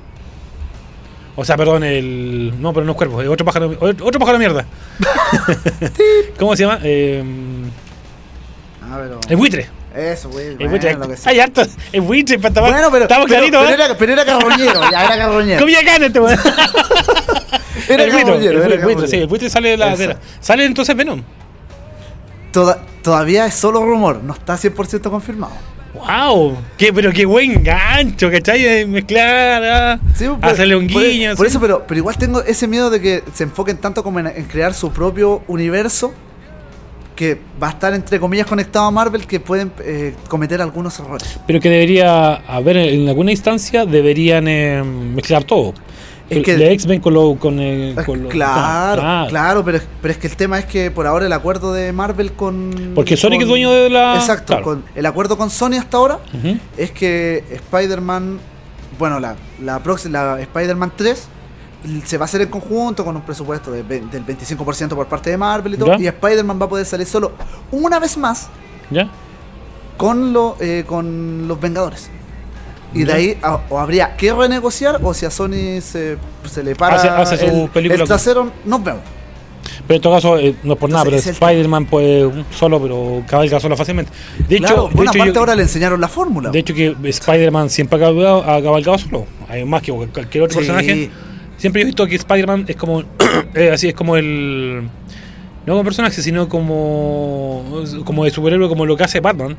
[1.36, 2.54] O sea, perdón, el.
[2.60, 4.66] No, pero no es cuervo, es otro pájaro, otro pájaro de mierda.
[6.40, 6.80] ¿Cómo se llama?
[6.84, 7.24] Eh,
[8.90, 9.20] Ah, pero...
[9.28, 9.68] el buitre.
[9.94, 10.48] Eso, güey.
[10.48, 11.18] El bueno, buitre.
[11.18, 11.32] sea.
[11.32, 11.62] Hay harto.
[11.91, 12.90] El buitre, el espantapájaro.
[12.90, 13.86] Bueno, pero, Estamos pero, claritos, pero ¿eh?
[13.86, 15.60] era, pero era carroñero, ya era carroñero.
[15.60, 16.40] Comía carne este weón.
[17.90, 19.95] Era el buitre, el buitre, sí, el buitre sale de la.
[19.95, 21.22] De la- Sale entonces Venom.
[22.54, 25.53] Toda- todavía es solo rumor, no está 100% confirmado.
[25.93, 26.57] ¡Wow!
[26.77, 28.61] Qué, pero qué buen gancho, ¿cachai?
[28.61, 31.34] De Mezclar, ah, Sí, por- hacerle un por- guiño.
[31.38, 31.51] Por, sí.
[31.51, 34.43] eso, pero, pero igual tengo ese miedo de que se enfoquen tanto como en, en
[34.43, 36.13] crear su propio universo
[37.15, 41.39] que va a estar entre comillas conectado a Marvel que pueden eh, cometer algunos errores.
[41.47, 45.73] Pero que debería haber, en alguna instancia, deberían eh, mezclar todo.
[46.30, 47.36] Es El- que- de X-Men con lo.
[47.36, 47.56] Con,
[48.06, 51.26] con lo- claro, ah, claro, pero, pero es que el tema es que por ahora
[51.26, 52.91] el acuerdo de Marvel con...
[52.95, 54.64] Porque Sonic con- es dueño de la- Exacto, claro.
[54.64, 56.20] con el acuerdo con Sony hasta ahora
[56.76, 58.40] es que Spider-Man,
[58.99, 61.28] bueno, la, la, próxima, la Spider-Man 3
[62.06, 65.38] se va a hacer en conjunto con un presupuesto de del 25% por parte de
[65.38, 65.99] Marvel y todo, Ya.
[66.04, 67.32] y Spider-Man va a poder salir solo
[67.72, 68.49] una vez más
[68.91, 69.08] ¿Ya?
[69.95, 72.10] con, lo, eh, con los Vengadores.
[73.02, 76.18] Y de ahí a- o habría que renegociar o si a Sony se,
[76.49, 79.02] se le para Hace- hace su el, película el trasero, nos vemos.
[79.86, 83.60] Pero en todo caso, eh, no es por nada, pero Spider-Man puede solo, pero cabalga
[83.60, 84.11] solo fácilmente.
[84.48, 86.49] De hecho, Claro, de bueno, hecho, aparte yo- ahora le enseñaron la fórmula.
[86.52, 89.26] de hecho que Spider-Man siempre ha cabalgado, ha cabalgado solo.
[89.49, 90.65] Hay más que cualquier otro Sí.
[90.68, 91.10] personaje.
[91.57, 93.03] Siempre he visto que Spider-Man es como.
[93.56, 94.84] eh, así es como el.
[95.65, 97.64] No como personaje, sino como.
[98.06, 99.57] Como de superhéroe, como lo que hace Batman.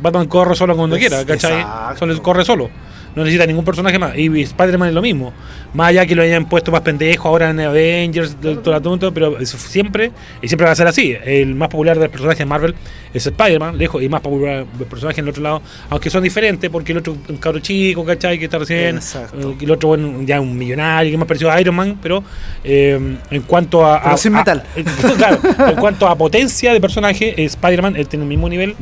[0.00, 1.60] Batman corre solo cuando Es- quiera, ¿cachai?
[1.60, 1.98] exacto.
[1.98, 2.70] Solo corre solo.
[3.16, 4.14] no necesita ningún personaje más.
[4.14, 5.32] Y Spider-Man es lo mismo.
[5.72, 9.38] Más allá que lo hayan puesto más pendejo ahora en Avengers, todo el asunto, pero
[9.38, 10.12] eso siempre,
[10.42, 11.16] y siempre va a ser así.
[11.24, 12.74] El más popular del personaje de Marvel
[13.14, 16.68] es Spider-Man, lejos, y más popular del personaje en el otro lado, aunque son diferentes,
[16.68, 18.38] porque el otro es un cabro chico, ¿cachai?
[18.38, 19.50] Que está recién, Exacto.
[19.52, 22.22] eh, el otro, bueno, ya un millonario, que más parecido a Iron Man, pero
[22.64, 23.00] eh,
[23.30, 24.02] en cuanto a.
[24.02, 24.62] Pero a- sin a- metal.
[24.76, 24.84] eh,
[25.16, 25.38] claro,
[25.70, 28.76] en cuanto a potencia de personaje, Spider-Man él tiene el mismo nivel.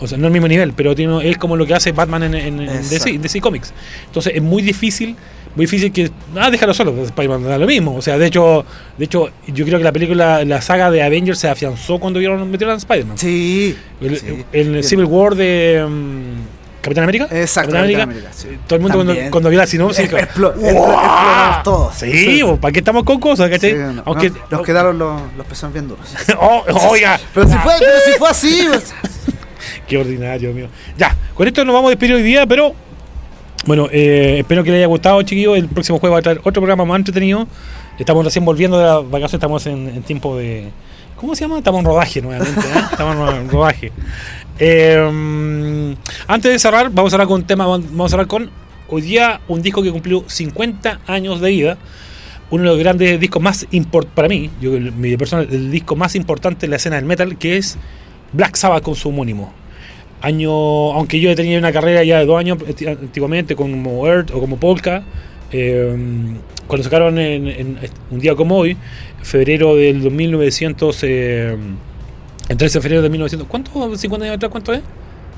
[0.00, 2.34] O sea, no el mismo nivel, pero tiene, es como lo que hace Batman en,
[2.34, 2.88] en- en
[3.22, 3.72] DC, Comics.
[4.06, 5.16] Entonces es muy difícil,
[5.54, 6.10] muy difícil que.
[6.36, 7.94] Ah, déjalo solo, Spider-Man da lo mismo.
[7.94, 8.64] O sea, de hecho,
[8.98, 12.50] de hecho, yo creo que la película, la saga de Avengers se afianzó cuando vieron,
[12.50, 13.18] metieron a Spider-Man.
[13.18, 13.76] Sí.
[14.00, 14.44] El, sí.
[14.52, 17.28] el Civil War de mm, Capitán América.
[17.30, 18.02] Exacto, Capitán América.
[18.02, 18.48] América, sí.
[18.66, 19.30] Todo el mundo cuando, También.
[19.30, 20.10] cuando vio la sinopsis.
[20.10, 20.20] "¡Wow!".
[20.20, 21.94] exploramos todos.
[21.94, 23.48] Sí, pues, ¿para qué estamos con cosas?
[23.48, 23.70] ¿cachai?
[23.70, 26.06] Sí, no, Aunque, no, nos quedaron los, los pezones bien duros.
[26.38, 28.68] Oh, oiga, Pero si fue, pero si fue así.
[29.86, 30.68] Qué ordinario, mío.
[30.96, 32.74] Ya, con esto nos vamos a despedir hoy día, pero
[33.66, 35.56] bueno, eh, espero que les haya gustado, chiquillos.
[35.56, 37.46] El próximo jueves va a traer otro programa más entretenido.
[37.98, 40.70] Estamos recién volviendo de las vacaciones, estamos en, tiempo de.
[41.16, 41.58] ¿Cómo se llama?
[41.58, 42.82] Estamos en rodaje nuevamente, ¿eh?
[42.90, 43.92] Estamos en rodaje.
[44.58, 45.96] Eh,
[46.26, 48.50] antes de cerrar, vamos a hablar con un tema, vamos a hablar con
[48.88, 51.78] hoy día un disco que cumplió 50 años de vida.
[52.50, 56.66] Uno de los grandes discos más importantes para mí, yo, mi el disco más importante
[56.66, 57.78] en la escena del metal, que es
[58.32, 59.63] Black Sabbath con su homónimo
[60.24, 60.50] año,
[60.92, 64.56] aunque yo he tenido una carrera ya de dos años antiguamente como Earth o como
[64.56, 65.02] Polka,
[65.52, 65.94] eh,
[66.66, 67.78] cuando sacaron en, en
[68.10, 68.76] un día como hoy,
[69.22, 71.56] febrero del 2900, eh,
[72.48, 73.96] el 13 de febrero de 1900, ¿cuánto?
[73.96, 74.80] 50 años atrás, ¿cuánto es?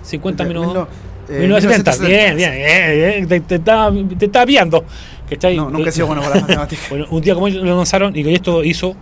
[0.03, 0.75] 50 Mil menos...
[0.75, 0.89] no-
[1.29, 2.07] eh, 1970, 1970.
[2.09, 4.85] bien, bien, bien, bien, te, te estaba, te estaba pillando.
[5.29, 5.57] ¿cachai?
[5.57, 6.89] No, nunca he sido bueno para las matemáticas.
[6.89, 8.95] Bueno, un día como hoy lo lanzaron y esto hizo,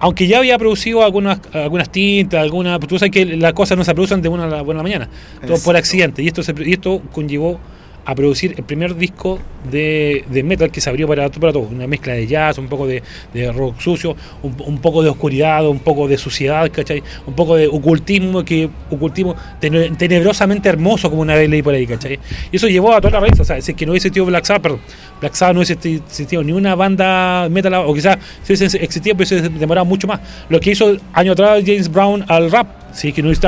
[0.00, 3.94] aunque ya había producido algunas, algunas tintas, algunas, tú sabes que las cosas no se
[3.94, 5.08] producen de una a la buena mañana,
[5.46, 6.22] todo por accidente.
[6.22, 7.60] Y esto, se, y esto conllevó
[8.04, 9.38] a producir el primer disco
[9.70, 12.86] de, de metal que se abrió para, para todo, una mezcla de jazz, un poco
[12.86, 13.02] de,
[13.34, 17.02] de rock sucio, un, poco de oscuridad, un poco de suciedad, ¿cachai?
[17.26, 21.86] Un poco de ocultismo, que ocultismo tene- tenebrosamente hermoso como una vez leí por ahí,
[21.86, 22.18] ¿cachai?
[22.50, 24.62] Y eso llevó a toda la raíz, o sea, que no hubiese existido Black Sabbath,
[24.62, 24.80] perdón,
[25.20, 29.26] Black Sabbath no hubiese existi- existido ni una banda metal, o quizás si existido, pero
[29.26, 30.20] se demorado mucho más.
[30.48, 33.46] Lo que hizo año atrás James Brown al rap, si que no hubiese,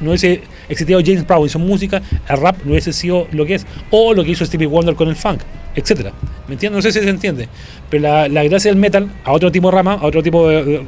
[0.00, 3.66] no hubiese existido James Brown su música, el rap no hubiese sido lo que es,
[3.90, 5.40] o lo que hizo Stevie Wonder con el funk,
[5.74, 6.12] etcétera.
[6.48, 6.76] ¿Me entiendes?
[6.76, 7.48] No sé si se entiende.
[7.90, 10.84] Pero la, la gracia del metal, a otro tipo de rama, a otro tipo de,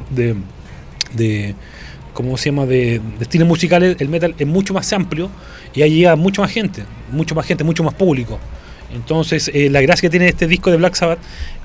[1.15, 1.55] de,
[2.13, 2.67] ¿cómo se llama?
[2.67, 5.31] De, de estilos musicales, el metal es mucho más amplio
[5.75, 8.39] y ahí llega mucho más gente, mucho más gente, mucho más público.
[8.95, 11.19] Entonces, eh, la gracia que tiene este disco de Black Sabbath,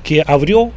[0.04, 0.72] que abrió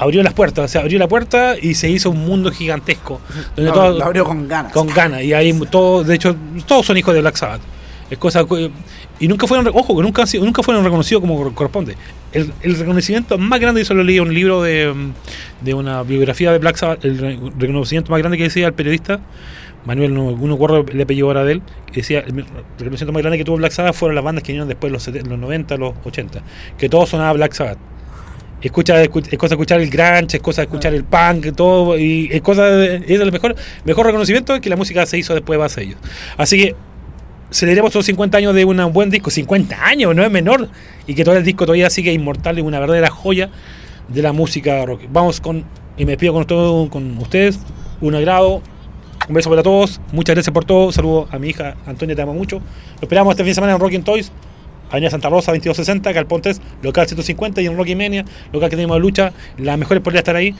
[0.00, 3.20] abrió las puertas, o sea, abrió la puerta y se hizo un mundo gigantesco.
[3.54, 4.72] Donde Lo- todo- lo abrió con ganas.
[4.72, 5.22] con ganas.
[5.22, 6.34] Y ahí todo, de hecho,
[6.66, 7.60] todos son hijos de Black Sabbath.
[8.10, 8.44] Es cosa
[9.20, 11.94] y nunca fueron, ojo, que nunca, han sido- nunca fueron reconocidos como cor- corresponde.
[12.32, 14.92] El, el reconocimiento más grande, yo lo leí en un libro de,
[15.60, 19.20] de una biografía de Black Sabbath, el re- reconocimiento más grande que decía el periodista,
[19.84, 21.62] Manuel, no, no recuerdo el apellido ahora de él,
[21.92, 22.44] que decía, el
[22.78, 25.28] reconocimiento más grande que tuvo Black Sabbath fueron las bandas que vinieron después, los, 70,
[25.30, 26.42] los 90, los 80,
[26.78, 27.78] que todo sonaba Black Sabbath.
[28.62, 32.42] Escucha, escu- es cosa escuchar el grunge, es cosa escuchar el punk, todo, y es
[32.42, 33.54] cosa de, es el mejor,
[33.84, 35.96] mejor reconocimiento que la música se hizo después de base ellos.
[36.36, 36.74] Así que
[37.50, 40.68] celebremos esos 50 años de un buen disco, 50 años, no es menor,
[41.06, 43.50] y que todo el disco todavía sigue inmortal y una verdadera joya
[44.08, 45.02] de la música rock.
[45.10, 45.64] Vamos con,
[45.96, 47.58] y me despido con, todo, con ustedes,
[48.00, 48.62] un agrado,
[49.28, 52.34] un beso para todos, muchas gracias por todo, saludo a mi hija Antonia, te amo
[52.34, 54.32] mucho, lo esperamos este fin de semana en Rockin' Toys,
[54.90, 58.96] Avenida Santa Rosa 2260, Galpón 3, local 150 y en Rocky Mania, local que tenemos
[58.96, 60.54] de lucha, las mejores podría estar ahí.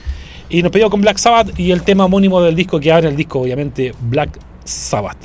[0.48, 3.16] Y nos pedimos con Black Sabbath y el tema homónimo del disco que abre el
[3.16, 5.18] disco, obviamente, Black Sabbath.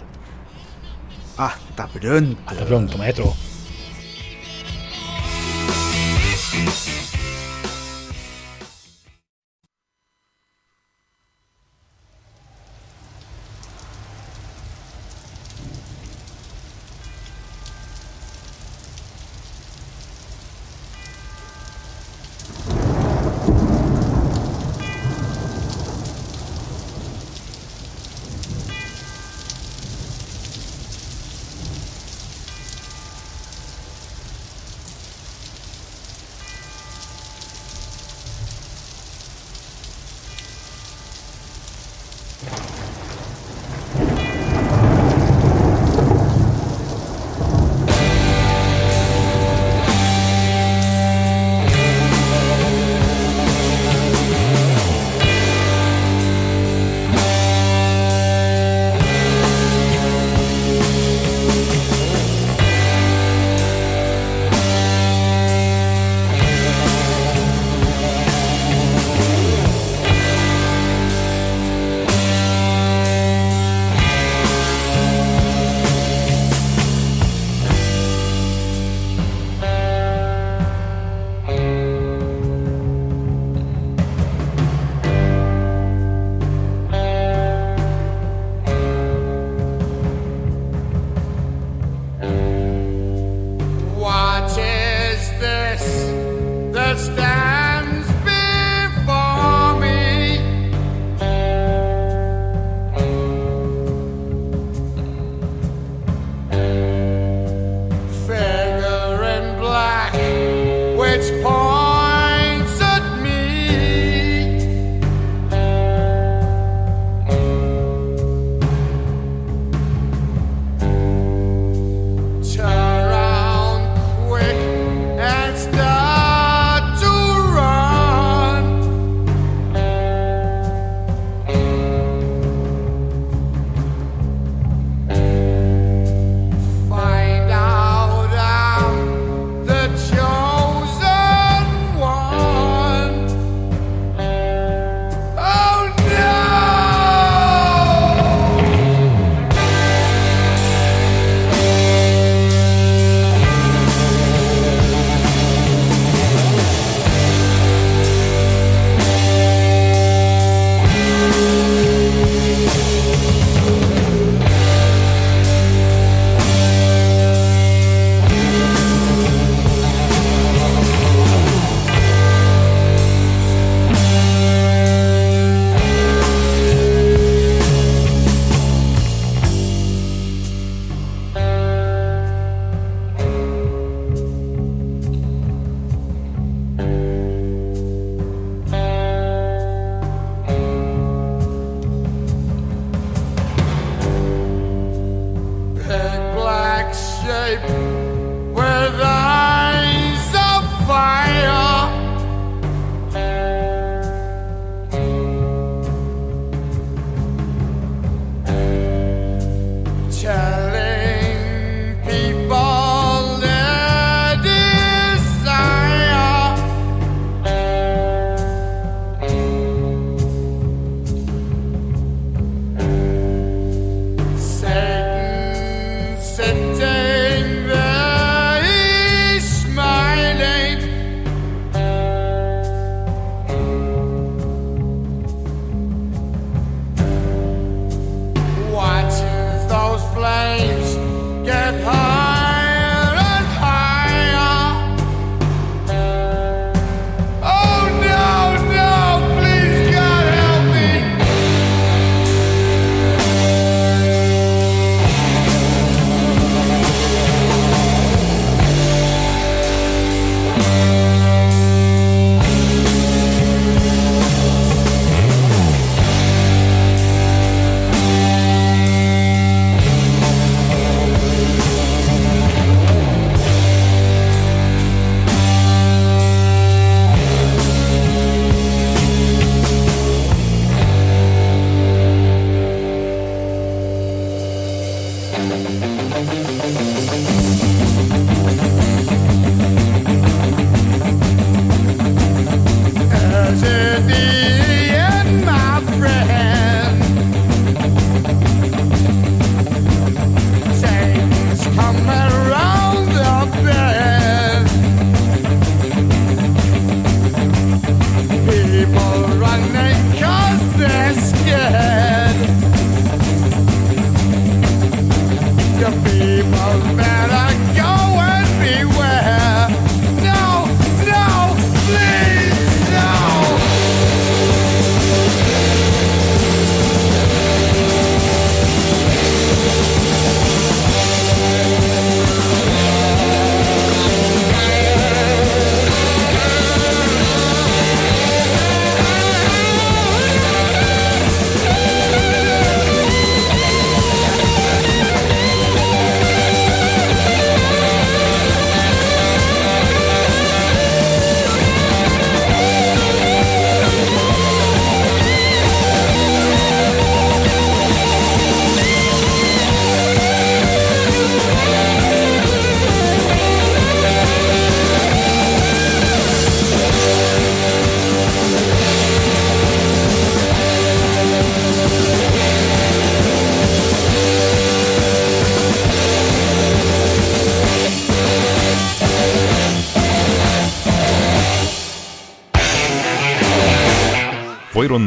[1.38, 2.38] Hasta pronto.
[2.46, 3.34] Hasta pronto, maestro.